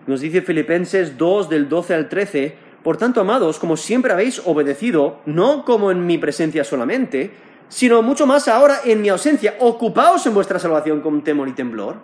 Nos 0.07 0.21
dice 0.21 0.41
Filipenses 0.41 1.17
2 1.17 1.49
del 1.49 1.69
12 1.69 1.93
al 1.93 2.09
13, 2.09 2.55
por 2.83 2.97
tanto, 2.97 3.21
amados, 3.21 3.59
como 3.59 3.77
siempre 3.77 4.11
habéis 4.11 4.41
obedecido, 4.45 5.19
no 5.27 5.63
como 5.65 5.91
en 5.91 6.07
mi 6.07 6.17
presencia 6.17 6.63
solamente, 6.63 7.31
sino 7.71 8.01
mucho 8.01 8.27
más 8.27 8.49
ahora 8.49 8.81
en 8.83 9.01
mi 9.01 9.07
ausencia, 9.07 9.55
ocupaos 9.59 10.25
en 10.27 10.33
vuestra 10.33 10.59
salvación 10.59 10.99
con 10.99 11.23
temor 11.23 11.47
y 11.47 11.53
temblor. 11.53 11.95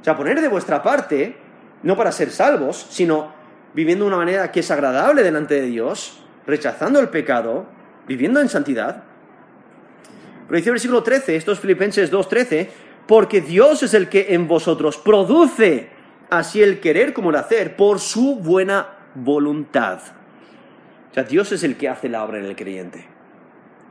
O 0.00 0.04
sea, 0.04 0.16
poner 0.16 0.40
de 0.40 0.48
vuestra 0.48 0.82
parte, 0.82 1.36
no 1.82 1.98
para 1.98 2.10
ser 2.10 2.30
salvos, 2.30 2.86
sino 2.88 3.30
viviendo 3.74 4.06
de 4.06 4.08
una 4.08 4.16
manera 4.16 4.50
que 4.50 4.60
es 4.60 4.70
agradable 4.70 5.22
delante 5.22 5.60
de 5.60 5.66
Dios, 5.66 6.24
rechazando 6.46 6.98
el 6.98 7.10
pecado, 7.10 7.66
viviendo 8.08 8.40
en 8.40 8.48
santidad. 8.48 9.04
Pero 10.46 10.56
dice 10.56 10.70
el 10.70 10.74
versículo 10.74 11.02
13, 11.02 11.36
estos 11.36 11.60
Filipenses 11.60 12.10
2.13, 12.10 12.68
porque 13.06 13.42
Dios 13.42 13.82
es 13.82 13.92
el 13.92 14.08
que 14.08 14.28
en 14.30 14.48
vosotros 14.48 14.96
produce 14.96 15.90
así 16.30 16.62
el 16.62 16.80
querer 16.80 17.12
como 17.12 17.28
el 17.28 17.36
hacer 17.36 17.76
por 17.76 18.00
su 18.00 18.36
buena 18.36 18.88
voluntad. 19.14 19.98
O 21.10 21.14
sea, 21.14 21.24
Dios 21.24 21.52
es 21.52 21.64
el 21.64 21.76
que 21.76 21.90
hace 21.90 22.08
la 22.08 22.24
obra 22.24 22.38
en 22.38 22.46
el 22.46 22.56
creyente, 22.56 23.11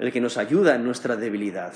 el 0.01 0.11
que 0.11 0.19
nos 0.19 0.37
ayuda 0.37 0.75
en 0.75 0.83
nuestra 0.83 1.15
debilidad. 1.15 1.73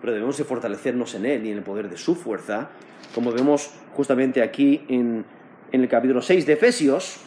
Pero 0.00 0.14
debemos 0.14 0.38
de 0.38 0.44
fortalecernos 0.44 1.14
en 1.14 1.26
Él 1.26 1.46
y 1.46 1.52
en 1.52 1.58
el 1.58 1.62
poder 1.62 1.88
de 1.88 1.98
su 1.98 2.16
fuerza, 2.16 2.70
como 3.14 3.30
vemos 3.30 3.70
justamente 3.94 4.42
aquí 4.42 4.84
en, 4.88 5.24
el 5.70 5.88
capítulo 5.88 6.22
6 6.22 6.46
de 6.46 6.54
Efesios, 6.54 7.20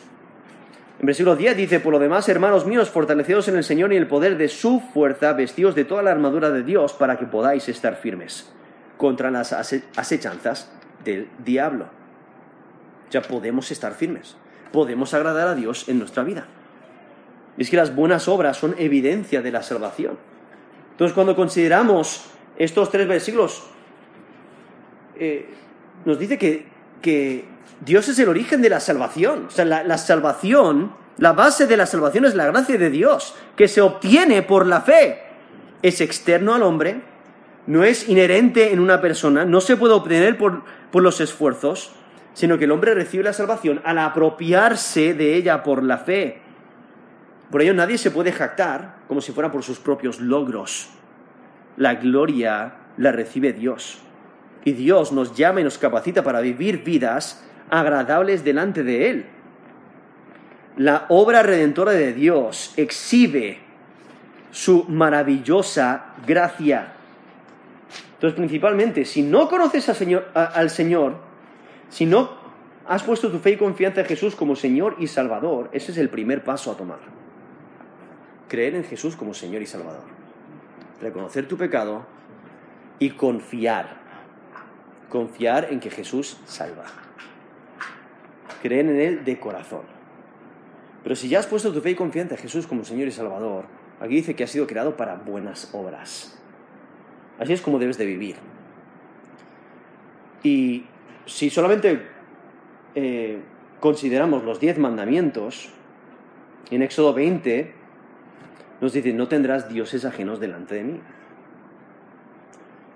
en 0.99 1.05
versículo 1.05 1.35
10 1.35 1.57
dice, 1.57 1.79
por 1.79 1.93
lo 1.93 1.99
demás, 1.99 2.27
hermanos 2.27 2.65
míos, 2.65 2.89
fortaleceos 2.89 3.47
en 3.47 3.55
el 3.55 3.63
Señor 3.63 3.93
y 3.93 3.97
en 3.97 4.03
el 4.03 4.07
poder 4.07 4.37
de 4.37 4.47
su 4.49 4.79
fuerza, 4.79 5.33
vestidos 5.33 5.75
de 5.75 5.85
toda 5.85 6.03
la 6.03 6.11
armadura 6.11 6.49
de 6.49 6.63
Dios 6.63 6.93
para 6.93 7.17
que 7.17 7.25
podáis 7.25 7.69
estar 7.69 7.95
firmes 7.95 8.51
contra 8.97 9.31
las 9.31 9.53
asechanzas 9.53 10.71
del 11.03 11.27
diablo. 11.43 11.87
Ya 13.09 13.21
podemos 13.21 13.71
estar 13.71 13.93
firmes, 13.93 14.35
podemos 14.71 15.13
agradar 15.13 15.47
a 15.47 15.55
Dios 15.55 15.87
en 15.89 15.99
nuestra 15.99 16.23
vida. 16.23 16.47
Es 17.57 17.69
que 17.69 17.77
las 17.77 17.95
buenas 17.95 18.27
obras 18.27 18.57
son 18.57 18.75
evidencia 18.77 19.41
de 19.41 19.51
la 19.51 19.63
salvación. 19.63 20.30
Entonces, 21.01 21.15
cuando 21.15 21.35
consideramos 21.35 22.25
estos 22.59 22.91
tres 22.91 23.07
versículos, 23.07 23.63
eh, 25.17 25.49
nos 26.05 26.19
dice 26.19 26.37
que, 26.37 26.67
que 27.01 27.45
Dios 27.83 28.07
es 28.07 28.19
el 28.19 28.29
origen 28.29 28.61
de 28.61 28.69
la 28.69 28.79
salvación. 28.79 29.45
O 29.47 29.49
sea, 29.49 29.65
la, 29.65 29.97
salvación, 29.97 30.93
la 31.17 31.33
base 31.33 31.65
de 31.65 31.75
la 31.75 31.87
salvación 31.87 32.25
es 32.25 32.35
la 32.35 32.45
gracia 32.45 32.77
de 32.77 32.91
Dios, 32.91 33.33
que 33.55 33.67
se 33.67 33.81
obtiene 33.81 34.43
por 34.43 34.67
la 34.67 34.81
fe. 34.81 35.23
Es 35.81 36.01
externo 36.01 36.53
al 36.53 36.61
hombre, 36.61 37.01
no 37.65 37.83
es 37.83 38.07
inherente 38.07 38.71
en 38.71 38.79
una 38.79 39.01
persona, 39.01 39.43
no 39.43 39.59
se 39.59 39.77
puede 39.77 39.95
obtener 39.95 40.37
por, 40.37 40.61
por 40.91 41.01
los 41.01 41.19
esfuerzos, 41.19 41.93
sino 42.35 42.59
que 42.59 42.65
el 42.65 42.71
hombre 42.71 42.93
recibe 42.93 43.23
la 43.23 43.33
salvación 43.33 43.81
al 43.85 43.97
apropiarse 43.97 45.15
de 45.15 45.33
ella 45.33 45.63
por 45.63 45.81
la 45.81 45.97
fe. 45.97 46.41
Por 47.51 47.61
ello 47.61 47.73
nadie 47.73 47.97
se 47.97 48.11
puede 48.11 48.31
jactar 48.31 48.95
como 49.07 49.21
si 49.21 49.33
fuera 49.33 49.51
por 49.51 49.63
sus 49.63 49.79
propios 49.79 50.21
logros. 50.21 50.89
La 51.77 51.95
gloria 51.95 52.73
la 52.97 53.11
recibe 53.11 53.51
Dios. 53.53 53.99
Y 54.63 54.71
Dios 54.71 55.11
nos 55.11 55.35
llama 55.35 55.61
y 55.61 55.63
nos 55.63 55.77
capacita 55.77 56.23
para 56.23 56.39
vivir 56.39 56.83
vidas 56.83 57.43
agradables 57.69 58.43
delante 58.43 58.83
de 58.83 59.09
Él. 59.09 59.25
La 60.77 61.05
obra 61.09 61.43
redentora 61.43 61.91
de 61.91 62.13
Dios 62.13 62.73
exhibe 62.77 63.59
su 64.51 64.85
maravillosa 64.87 66.13
gracia. 66.25 66.93
Entonces, 68.13 68.37
principalmente, 68.37 69.03
si 69.03 69.23
no 69.23 69.49
conoces 69.49 69.89
al 69.89 70.69
Señor, 70.69 71.15
si 71.89 72.05
no 72.05 72.29
has 72.87 73.03
puesto 73.03 73.31
tu 73.31 73.39
fe 73.39 73.51
y 73.51 73.57
confianza 73.57 74.01
en 74.01 74.07
Jesús 74.07 74.35
como 74.35 74.55
Señor 74.55 74.95
y 74.99 75.07
Salvador, 75.07 75.69
ese 75.73 75.91
es 75.91 75.97
el 75.97 76.09
primer 76.09 76.43
paso 76.43 76.71
a 76.71 76.77
tomar. 76.77 77.11
Creer 78.51 78.75
en 78.75 78.83
Jesús 78.83 79.15
como 79.15 79.33
Señor 79.33 79.61
y 79.61 79.65
Salvador. 79.65 80.03
Reconocer 80.99 81.47
tu 81.47 81.55
pecado 81.55 82.05
y 82.99 83.11
confiar. 83.11 84.01
Confiar 85.07 85.69
en 85.71 85.79
que 85.79 85.89
Jesús 85.89 86.37
salva 86.43 86.83
creen 88.61 88.89
en 88.89 88.99
Él 88.99 89.25
de 89.25 89.39
corazón. 89.39 89.81
Pero 91.03 91.15
si 91.15 91.29
ya 91.29 91.39
has 91.39 91.47
puesto 91.47 91.73
tu 91.73 91.81
fe 91.81 91.91
y 91.91 91.95
confianza 91.95 92.35
en 92.35 92.41
Jesús 92.41 92.67
como 92.67 92.83
Señor 92.83 93.07
y 93.07 93.11
Salvador, 93.11 93.65
aquí 93.99 94.15
dice 94.15 94.35
que 94.35 94.43
has 94.43 94.51
sido 94.51 94.67
creado 94.67 94.95
para 94.95 95.15
buenas 95.15 95.73
obras. 95.73 96.37
Así 97.39 97.53
es 97.53 97.61
como 97.61 97.79
debes 97.79 97.97
de 97.97 98.05
vivir. 98.05 98.35
Y 100.43 100.85
si 101.25 101.49
solamente 101.49 102.05
eh, 102.93 103.39
consideramos 103.79 104.43
los 104.43 104.59
diez 104.59 104.77
mandamientos, 104.77 105.71
en 106.69 106.83
Éxodo 106.83 107.13
20 107.13 107.80
nos 108.82 108.93
dice, 108.93 109.13
no 109.13 109.27
tendrás 109.27 109.69
dioses 109.69 110.03
ajenos 110.05 110.39
delante 110.39 110.75
de 110.75 110.84
mí. 110.84 110.99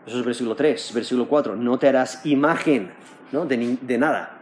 Eso 0.07 0.19
es 0.19 0.25
versículo 0.25 0.55
3. 0.55 0.91
Versículo 0.93 1.27
4, 1.27 1.55
no 1.55 1.77
te 1.77 1.87
harás 1.87 2.25
imagen 2.25 2.91
¿no? 3.31 3.45
de, 3.45 3.77
de 3.79 3.97
nada. 3.97 4.39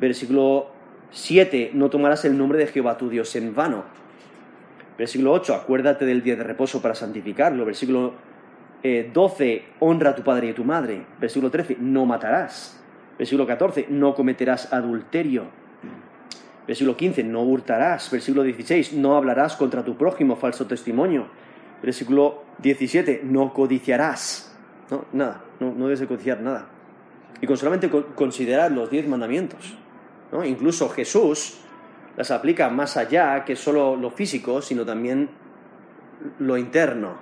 Versículo 0.00 0.70
7, 1.10 1.70
no 1.74 1.88
tomarás 1.88 2.24
el 2.24 2.36
nombre 2.36 2.58
de 2.58 2.66
Jehová 2.66 2.98
tu 2.98 3.08
Dios 3.08 3.34
en 3.36 3.54
vano. 3.54 3.84
Versículo 4.98 5.32
8, 5.32 5.54
acuérdate 5.54 6.04
del 6.04 6.22
día 6.22 6.34
de 6.34 6.42
reposo 6.42 6.82
para 6.82 6.96
santificarlo. 6.96 7.64
Versículo 7.64 8.14
12, 8.82 9.54
eh, 9.54 9.64
honra 9.78 10.10
a 10.10 10.14
tu 10.14 10.22
padre 10.22 10.48
y 10.48 10.50
a 10.50 10.54
tu 10.54 10.64
madre. 10.64 11.04
Versículo 11.20 11.50
13, 11.50 11.76
no 11.80 12.04
matarás. 12.04 12.80
Versículo 13.16 13.46
14, 13.46 13.86
no 13.88 14.14
cometerás 14.14 14.72
adulterio. 14.72 15.44
Versículo 16.68 16.98
15, 16.98 17.24
no 17.24 17.42
hurtarás. 17.42 18.10
Versículo 18.10 18.42
16, 18.42 18.92
no 18.92 19.16
hablarás 19.16 19.56
contra 19.56 19.82
tu 19.82 19.96
prójimo 19.96 20.36
falso 20.36 20.66
testimonio. 20.66 21.26
Versículo 21.82 22.44
17, 22.58 23.22
no 23.24 23.54
codiciarás. 23.54 24.54
No, 24.90 25.06
nada, 25.12 25.44
no, 25.60 25.72
no 25.72 25.84
debes 25.86 26.00
de 26.00 26.06
codiciar 26.06 26.42
nada. 26.42 26.68
Y 27.40 27.46
con 27.46 27.56
solamente 27.56 27.88
considerar 28.14 28.70
los 28.70 28.90
diez 28.90 29.08
mandamientos. 29.08 29.78
¿no? 30.30 30.44
Incluso 30.44 30.90
Jesús 30.90 31.58
las 32.18 32.30
aplica 32.30 32.68
más 32.68 32.98
allá 32.98 33.46
que 33.46 33.56
solo 33.56 33.96
lo 33.96 34.10
físico, 34.10 34.60
sino 34.60 34.84
también 34.84 35.30
lo 36.38 36.58
interno. 36.58 37.14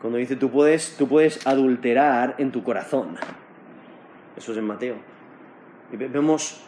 Cuando 0.00 0.16
dice 0.16 0.36
tú 0.36 0.50
puedes, 0.50 0.96
tú 0.96 1.08
puedes 1.08 1.46
adulterar 1.46 2.36
en 2.38 2.52
tu 2.52 2.62
corazón. 2.62 3.16
Eso 4.34 4.52
es 4.52 4.58
en 4.58 4.64
Mateo. 4.64 4.96
Y 5.92 5.96
vemos 5.96 6.64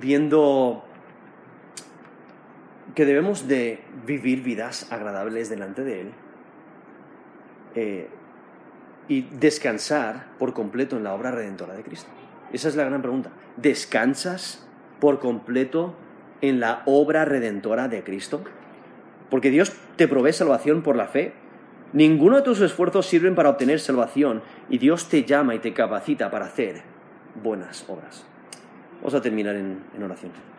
viendo 0.00 0.85
que 2.96 3.04
debemos 3.04 3.46
de 3.46 3.78
vivir 4.06 4.42
vidas 4.42 4.90
agradables 4.90 5.50
delante 5.50 5.84
de 5.84 6.00
Él 6.00 6.12
eh, 7.74 8.08
y 9.06 9.20
descansar 9.20 10.28
por 10.38 10.54
completo 10.54 10.96
en 10.96 11.04
la 11.04 11.12
obra 11.12 11.30
redentora 11.30 11.74
de 11.74 11.82
Cristo. 11.82 12.10
Esa 12.54 12.68
es 12.68 12.74
la 12.74 12.84
gran 12.84 13.02
pregunta. 13.02 13.30
¿Descansas 13.58 14.66
por 14.98 15.18
completo 15.20 15.94
en 16.40 16.58
la 16.58 16.82
obra 16.86 17.26
redentora 17.26 17.86
de 17.88 18.02
Cristo? 18.02 18.42
Porque 19.28 19.50
Dios 19.50 19.76
te 19.96 20.08
provee 20.08 20.32
salvación 20.32 20.82
por 20.82 20.96
la 20.96 21.06
fe. 21.06 21.34
Ninguno 21.92 22.36
de 22.36 22.42
tus 22.42 22.62
esfuerzos 22.62 23.04
sirven 23.04 23.34
para 23.34 23.50
obtener 23.50 23.78
salvación 23.78 24.42
y 24.70 24.78
Dios 24.78 25.10
te 25.10 25.24
llama 25.24 25.54
y 25.54 25.58
te 25.58 25.74
capacita 25.74 26.30
para 26.30 26.46
hacer 26.46 26.80
buenas 27.42 27.84
obras. 27.88 28.24
Vamos 29.00 29.14
a 29.14 29.20
terminar 29.20 29.54
en, 29.54 29.80
en 29.94 30.02
oración. 30.02 30.55